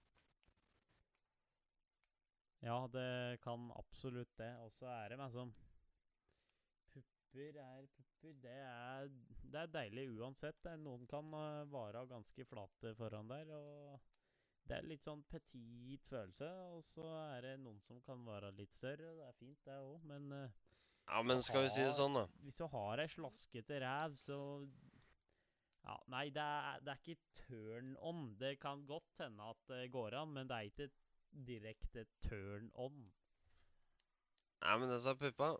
Ja, 2.65 2.87
det 2.91 3.39
kan 3.43 3.71
absolutt 3.79 4.31
det. 4.37 4.51
Og 4.63 4.71
så 4.75 4.87
er 4.91 5.13
det 5.13 5.19
liksom 5.21 5.53
Pupper 6.89 7.59
er 7.61 7.87
pupper. 7.93 8.37
Det 8.43 8.55
er, 8.59 9.09
det 9.53 9.59
er 9.61 9.73
deilig 9.73 10.07
uansett. 10.17 10.69
Noen 10.81 11.05
kan 11.07 11.29
uh, 11.33 11.67
være 11.71 12.07
ganske 12.09 12.45
flate 12.49 12.95
foran 12.97 13.29
der, 13.29 13.51
og 13.53 13.99
det 14.69 14.77
er 14.77 14.87
litt 14.89 15.05
sånn 15.05 15.21
petit 15.29 16.03
følelse. 16.09 16.49
Og 16.73 16.83
så 16.85 17.05
er 17.35 17.45
det 17.45 17.53
noen 17.61 17.79
som 17.85 18.01
kan 18.05 18.25
være 18.25 18.51
litt 18.57 18.73
større. 18.75 19.13
Det 19.19 19.27
er 19.27 19.37
fint, 19.37 19.61
det 19.65 19.77
òg, 19.77 20.03
men 20.09 20.31
eh, 20.35 20.57
Ja, 21.09 21.21
men 21.25 21.41
skal 21.45 21.65
vi 21.65 21.71
si 21.73 21.85
det 21.85 21.95
sånn, 21.97 22.17
da? 22.17 22.25
hvis 22.43 22.59
du 22.59 22.65
har 22.69 23.01
ei 23.01 23.09
slaskete 23.09 23.79
ræv, 23.85 24.17
så 24.25 24.39
Ja, 25.85 25.95
nei, 26.11 26.27
det 26.35 26.43
er, 26.43 26.81
det 26.85 26.93
er 26.93 26.99
ikke 27.05 27.45
turn 27.45 27.95
on. 28.05 28.25
Det 28.41 28.57
kan 28.61 28.83
godt 28.89 29.21
hende 29.23 29.47
at 29.53 29.63
det 29.71 29.87
går 29.93 30.17
an, 30.19 30.35
men 30.35 30.49
det 30.49 30.57
er 30.57 30.73
ikke 30.73 30.89
direkte 31.31 32.05
turn 32.25 32.69
on. 32.73 32.99
Nei, 34.63 34.75
men 34.81 34.91
det 34.91 34.99
sa 35.03 35.15
puppa, 35.15 35.53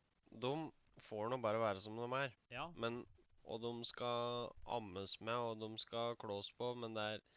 de 0.44 0.54
får 1.00 1.32
nå 1.32 1.40
bare 1.44 1.62
være 1.62 1.84
som 1.84 1.96
de 2.00 2.08
er. 2.20 2.36
Ja, 2.54 2.68
Men, 2.76 3.04
og 3.44 3.62
de 3.64 3.72
skal 3.88 4.50
ammes 4.68 5.16
med, 5.22 5.36
og 5.36 5.62
de 5.62 5.70
skal 5.82 6.18
klås 6.22 6.52
på, 6.58 6.74
men 6.76 6.98
det 6.98 7.06
er 7.16 7.28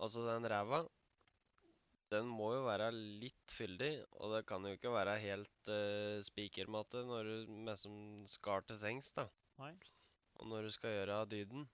Altså, 0.00 0.22
den 0.24 0.46
ræva, 0.48 0.78
den 2.10 2.28
må 2.32 2.54
jo 2.54 2.62
være 2.64 2.88
litt 2.94 3.52
fyldig, 3.52 3.90
og 4.16 4.32
det 4.34 4.46
kan 4.48 4.64
jo 4.64 4.72
ikke 4.72 4.92
være 4.94 5.18
helt 5.20 5.68
uh, 5.68 6.22
spikermatte 6.24 7.02
når 7.04 7.28
du 7.28 7.52
liksom 7.68 7.98
skar 8.30 8.64
til 8.64 8.80
sengs, 8.80 9.12
da. 9.18 9.26
Nei. 9.60 9.74
Og 10.40 10.48
når 10.48 10.66
du 10.66 10.70
skal 10.72 10.96
gjøre 10.96 11.20
dyden. 11.30 11.68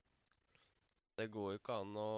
Det 1.16 1.31
går 1.32 1.55
jo 1.55 1.61
ikke 1.61 1.78
an 1.81 1.94
å 1.97 2.11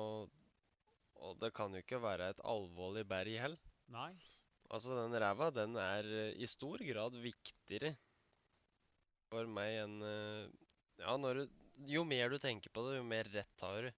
Og 1.27 1.39
det 1.43 1.53
kan 1.59 1.73
jo 1.74 1.82
ikke 1.85 2.03
være 2.03 2.31
et 2.35 2.40
alvorlig 2.55 3.07
berg 3.15 3.39
heller. 3.45 3.61
nei. 3.89 4.15
Altså, 4.70 4.95
den 4.99 5.16
ræva, 5.23 5.49
den 5.57 5.77
er 5.82 6.09
eh, 6.20 6.32
i 6.45 6.47
stor 6.47 6.78
grad 6.93 7.16
viktigere 7.27 7.97
for 9.32 9.49
meg 9.59 9.77
enn 9.85 9.97
eh, 10.05 10.49
Ja, 11.03 11.16
når 11.20 11.40
du 11.43 11.45
Jo 11.95 12.03
mer 12.05 12.31
du 12.32 12.39
tenker 12.43 12.73
på 12.74 12.82
det, 12.89 12.97
jo 12.99 13.05
mer 13.07 13.28
rett 13.35 13.62
har 13.65 13.86
du. 13.86 13.90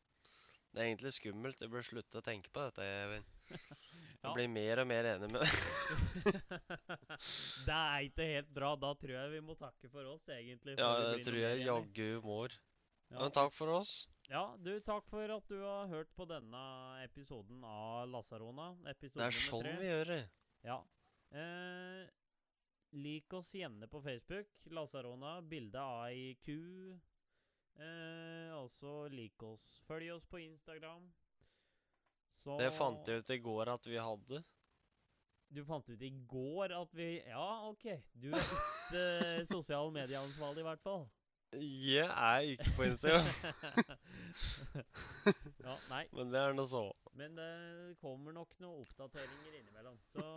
Det 0.73 0.81
er 0.83 0.87
egentlig 0.91 1.13
skummelt. 1.17 1.61
Du 1.63 1.69
bør 1.73 1.85
slutte 1.87 2.21
å 2.21 2.25
tenke 2.27 2.53
på 2.55 2.67
dette. 2.67 2.85
Jeg, 2.91 3.23
jeg 4.25 4.33
Ja. 4.33 4.37
blir 4.37 4.51
mer 4.53 4.83
og 4.83 4.89
mer 4.91 5.09
enig 5.15 5.31
med 5.33 5.41
deg. 5.43 5.55
det 7.67 7.75
er 7.77 8.07
ikke 8.07 8.27
helt 8.35 8.53
bra. 8.55 8.73
Da 8.81 8.93
tror 9.01 9.15
jeg 9.17 9.33
vi 9.35 9.43
må 9.45 9.57
takke 9.61 9.91
for 9.93 10.07
oss, 10.13 10.27
egentlig. 10.33 10.79
Ja, 10.79 10.89
det 11.13 11.23
tror 11.25 11.39
jeg 11.43 11.65
jaggu 11.67 12.21
mår. 12.25 12.55
Ja, 13.11 13.19
Men 13.25 13.33
takk 13.35 13.53
for 13.53 13.73
oss. 13.75 14.09
Ja, 14.31 14.45
du, 14.63 14.77
takk 14.87 15.09
for 15.11 15.33
at 15.35 15.49
du 15.51 15.57
har 15.59 15.89
hørt 15.91 16.11
på 16.15 16.25
denne 16.31 16.63
episoden 17.03 17.65
av 17.67 18.07
Lasarona. 18.13 18.69
Episode 18.93 19.25
Det 19.25 19.27
er 19.27 19.39
sånn 19.49 19.67
vi 19.81 19.89
gjør 19.89 20.11
det. 20.13 20.21
Ja. 20.63 20.77
Eh, 21.35 22.05
lik 22.95 23.35
oss 23.35 23.51
gjerne 23.59 23.89
på 23.91 24.03
Facebook. 24.05 24.53
Lasarona, 24.71 25.41
bilde 25.43 25.83
av 25.83 26.05
ei 26.13 26.37
ku. 26.47 26.95
Eh, 27.81 28.55
også 28.55 29.09
lik 29.11 29.43
oss. 29.43 29.67
Følg 29.91 30.15
oss 30.15 30.31
på 30.31 30.45
Instagram. 30.45 31.11
Så 32.31 32.55
Det 32.63 32.71
fant 32.79 33.11
jeg 33.11 33.25
ut 33.25 33.31
i 33.35 33.43
går 33.43 33.75
at 33.75 33.87
vi 33.91 33.99
hadde. 33.99 34.45
Du 35.51 35.65
fant 35.67 35.89
ut 35.91 36.03
i 36.07 36.11
går 36.31 36.71
at 36.79 36.93
vi 36.95 37.17
Ja, 37.27 37.67
OK. 37.67 37.89
Du 38.15 38.31
er 38.31 38.45
ikke 38.47 39.03
sosiale 39.57 39.91
medieansvarlig, 39.91 40.63
i 40.63 40.69
hvert 40.71 40.87
fall. 40.87 41.09
Jeg 41.53 42.07
er 42.07 42.41
ikke 42.53 42.71
på 42.77 42.85
Instagram, 42.87 43.27
ja, 45.67 45.73
nei. 45.91 46.05
men 46.15 46.31
det 46.31 46.39
er 46.39 46.53
nå 46.55 46.63
så. 46.71 46.85
Men 47.19 47.35
det 47.35 47.97
kommer 47.99 48.31
nok 48.37 48.53
noen 48.63 48.85
oppdateringer 48.85 49.57
innimellom, 49.59 49.97
så 50.15 50.23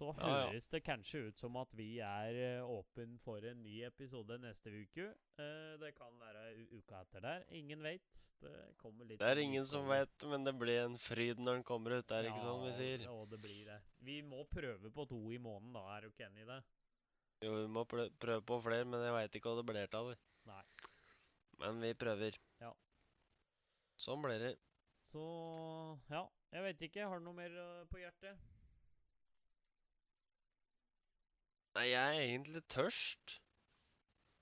så 0.00 0.08
Ja, 0.16 0.30
ja. 0.30 0.46
høres 0.48 0.70
det 0.72 0.80
kanskje 0.86 1.26
ut 1.28 1.36
som 1.42 1.58
at 1.60 1.68
vi 1.76 1.98
er 2.00 2.32
eh, 2.40 2.64
åpen 2.64 3.18
for 3.20 3.44
en 3.44 3.60
ny 3.60 3.82
episode 3.84 4.38
neste 4.40 4.72
uke. 4.72 5.10
Eh, 5.36 5.74
det 5.82 5.92
kan 5.98 6.16
være 6.22 6.46
uka 6.72 7.02
etter 7.04 7.20
der. 7.26 7.44
Ingen 7.60 7.84
vet. 7.84 8.08
Det 8.40 8.54
kommer 8.80 9.04
litt 9.04 9.20
Det 9.20 9.28
er 9.28 9.36
sånn 9.36 9.44
ingen 9.44 9.68
som 9.68 9.84
vet, 9.92 10.24
men 10.32 10.48
det 10.48 10.56
blir 10.56 10.86
en 10.86 10.96
fryd 10.96 11.36
når 11.44 11.60
den 11.60 11.68
kommer 11.68 11.98
ut. 11.98 12.08
Det 12.08 12.16
er 12.16 12.30
ikke 12.32 12.46
sånn 12.46 12.64
vi 12.64 12.72
sier. 12.80 13.04
Ja, 13.04 13.18
det 13.28 13.42
blir 13.44 13.68
det. 13.68 13.76
Vi 14.08 14.22
må 14.24 14.40
prøve 14.48 14.88
på 14.96 15.04
to 15.12 15.20
i 15.36 15.38
måneden, 15.38 15.76
da. 15.76 15.84
Er 15.98 16.08
du 16.08 16.14
ikke 16.14 16.30
enig 16.30 16.46
i 16.46 16.48
det? 16.48 16.62
Jo, 17.40 17.54
vi 17.56 17.68
må 17.72 17.84
prøve 17.88 18.40
på 18.44 18.58
flere, 18.64 18.84
men 18.84 19.02
jeg 19.04 19.14
veit 19.16 19.36
ikke 19.38 19.48
hva 19.52 19.60
det 19.60 19.66
blir 19.70 19.94
av. 20.00 20.10
det. 20.12 20.18
Nei. 20.50 20.62
Men 21.62 21.80
vi 21.84 21.92
prøver. 21.96 22.36
Ja. 22.60 22.72
Sånn 24.00 24.22
blir 24.24 24.40
det. 24.42 24.54
Så 25.10 25.22
ja, 26.12 26.22
jeg 26.54 26.66
vet 26.68 26.84
ikke. 26.88 27.06
Har 27.08 27.20
du 27.20 27.26
noe 27.28 27.36
mer 27.36 27.54
eh, 27.62 27.84
på 27.90 28.00
hjertet? 28.00 28.40
Nei, 31.76 31.86
jeg 31.92 32.16
er 32.16 32.24
egentlig 32.26 32.62
tørst. 32.72 33.36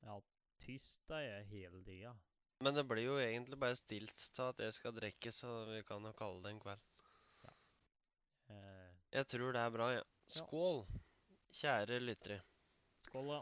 Ja, 0.07 0.17
tyst 0.65 1.11
er 1.15 1.25
jeg 1.27 1.49
hele 1.53 1.83
tida. 1.87 2.15
Men 2.65 2.75
det 2.75 2.87
blir 2.91 3.05
jo 3.05 3.19
egentlig 3.23 3.59
bare 3.61 3.79
stilt 3.79 4.23
til 4.35 4.49
at 4.51 4.63
jeg 4.65 4.75
skal 4.75 4.95
drikke, 4.97 5.31
så 5.35 5.61
vi 5.71 5.83
kan 5.87 6.03
jo 6.09 6.15
kalle 6.19 6.43
det 6.43 6.55
en 6.57 6.63
kveld. 6.65 6.87
Eh, 8.49 8.87
Jeg 9.15 9.29
tror 9.31 9.53
det 9.55 9.61
er 9.63 9.75
bra, 9.75 9.91
ja. 9.95 10.05
Skål, 10.29 10.83
kjære 11.61 12.01
lyttere. 12.03 12.41
Skål, 13.09 13.33
da. 13.33 13.41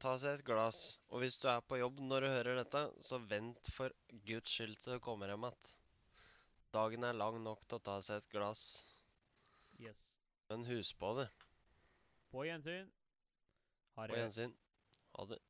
Ta 0.00 0.14
seg 0.20 0.38
et 0.38 0.46
glass. 0.46 0.78
Og 1.12 1.20
hvis 1.22 1.36
du 1.42 1.46
er 1.52 1.60
på 1.68 1.78
jobb 1.80 2.00
når 2.00 2.24
du 2.24 2.28
hører 2.32 2.60
dette, 2.62 2.82
så 3.04 3.18
vent 3.30 3.68
for 3.74 3.92
guds 4.28 4.54
skyld 4.56 4.78
til 4.80 4.96
du 4.96 5.04
kommer 5.04 5.28
hjem 5.32 5.44
igjen. 5.50 5.74
Dagen 6.72 7.04
er 7.04 7.16
lang 7.18 7.36
nok 7.42 7.64
til 7.66 7.80
å 7.80 7.84
ta 7.90 7.98
seg 8.06 8.22
et 8.22 8.30
glass. 8.32 8.64
Yes. 9.82 10.00
Men 10.50 10.64
husk 10.68 10.96
på 11.00 11.12
det. 11.18 11.28
På 12.30 12.44
gjensyn. 12.46 12.88
Ha 13.96 14.06
På 14.06 14.12
det. 14.12 14.20
gjensyn. 14.22 14.54
Ha 15.18 15.26
det. 15.32 15.40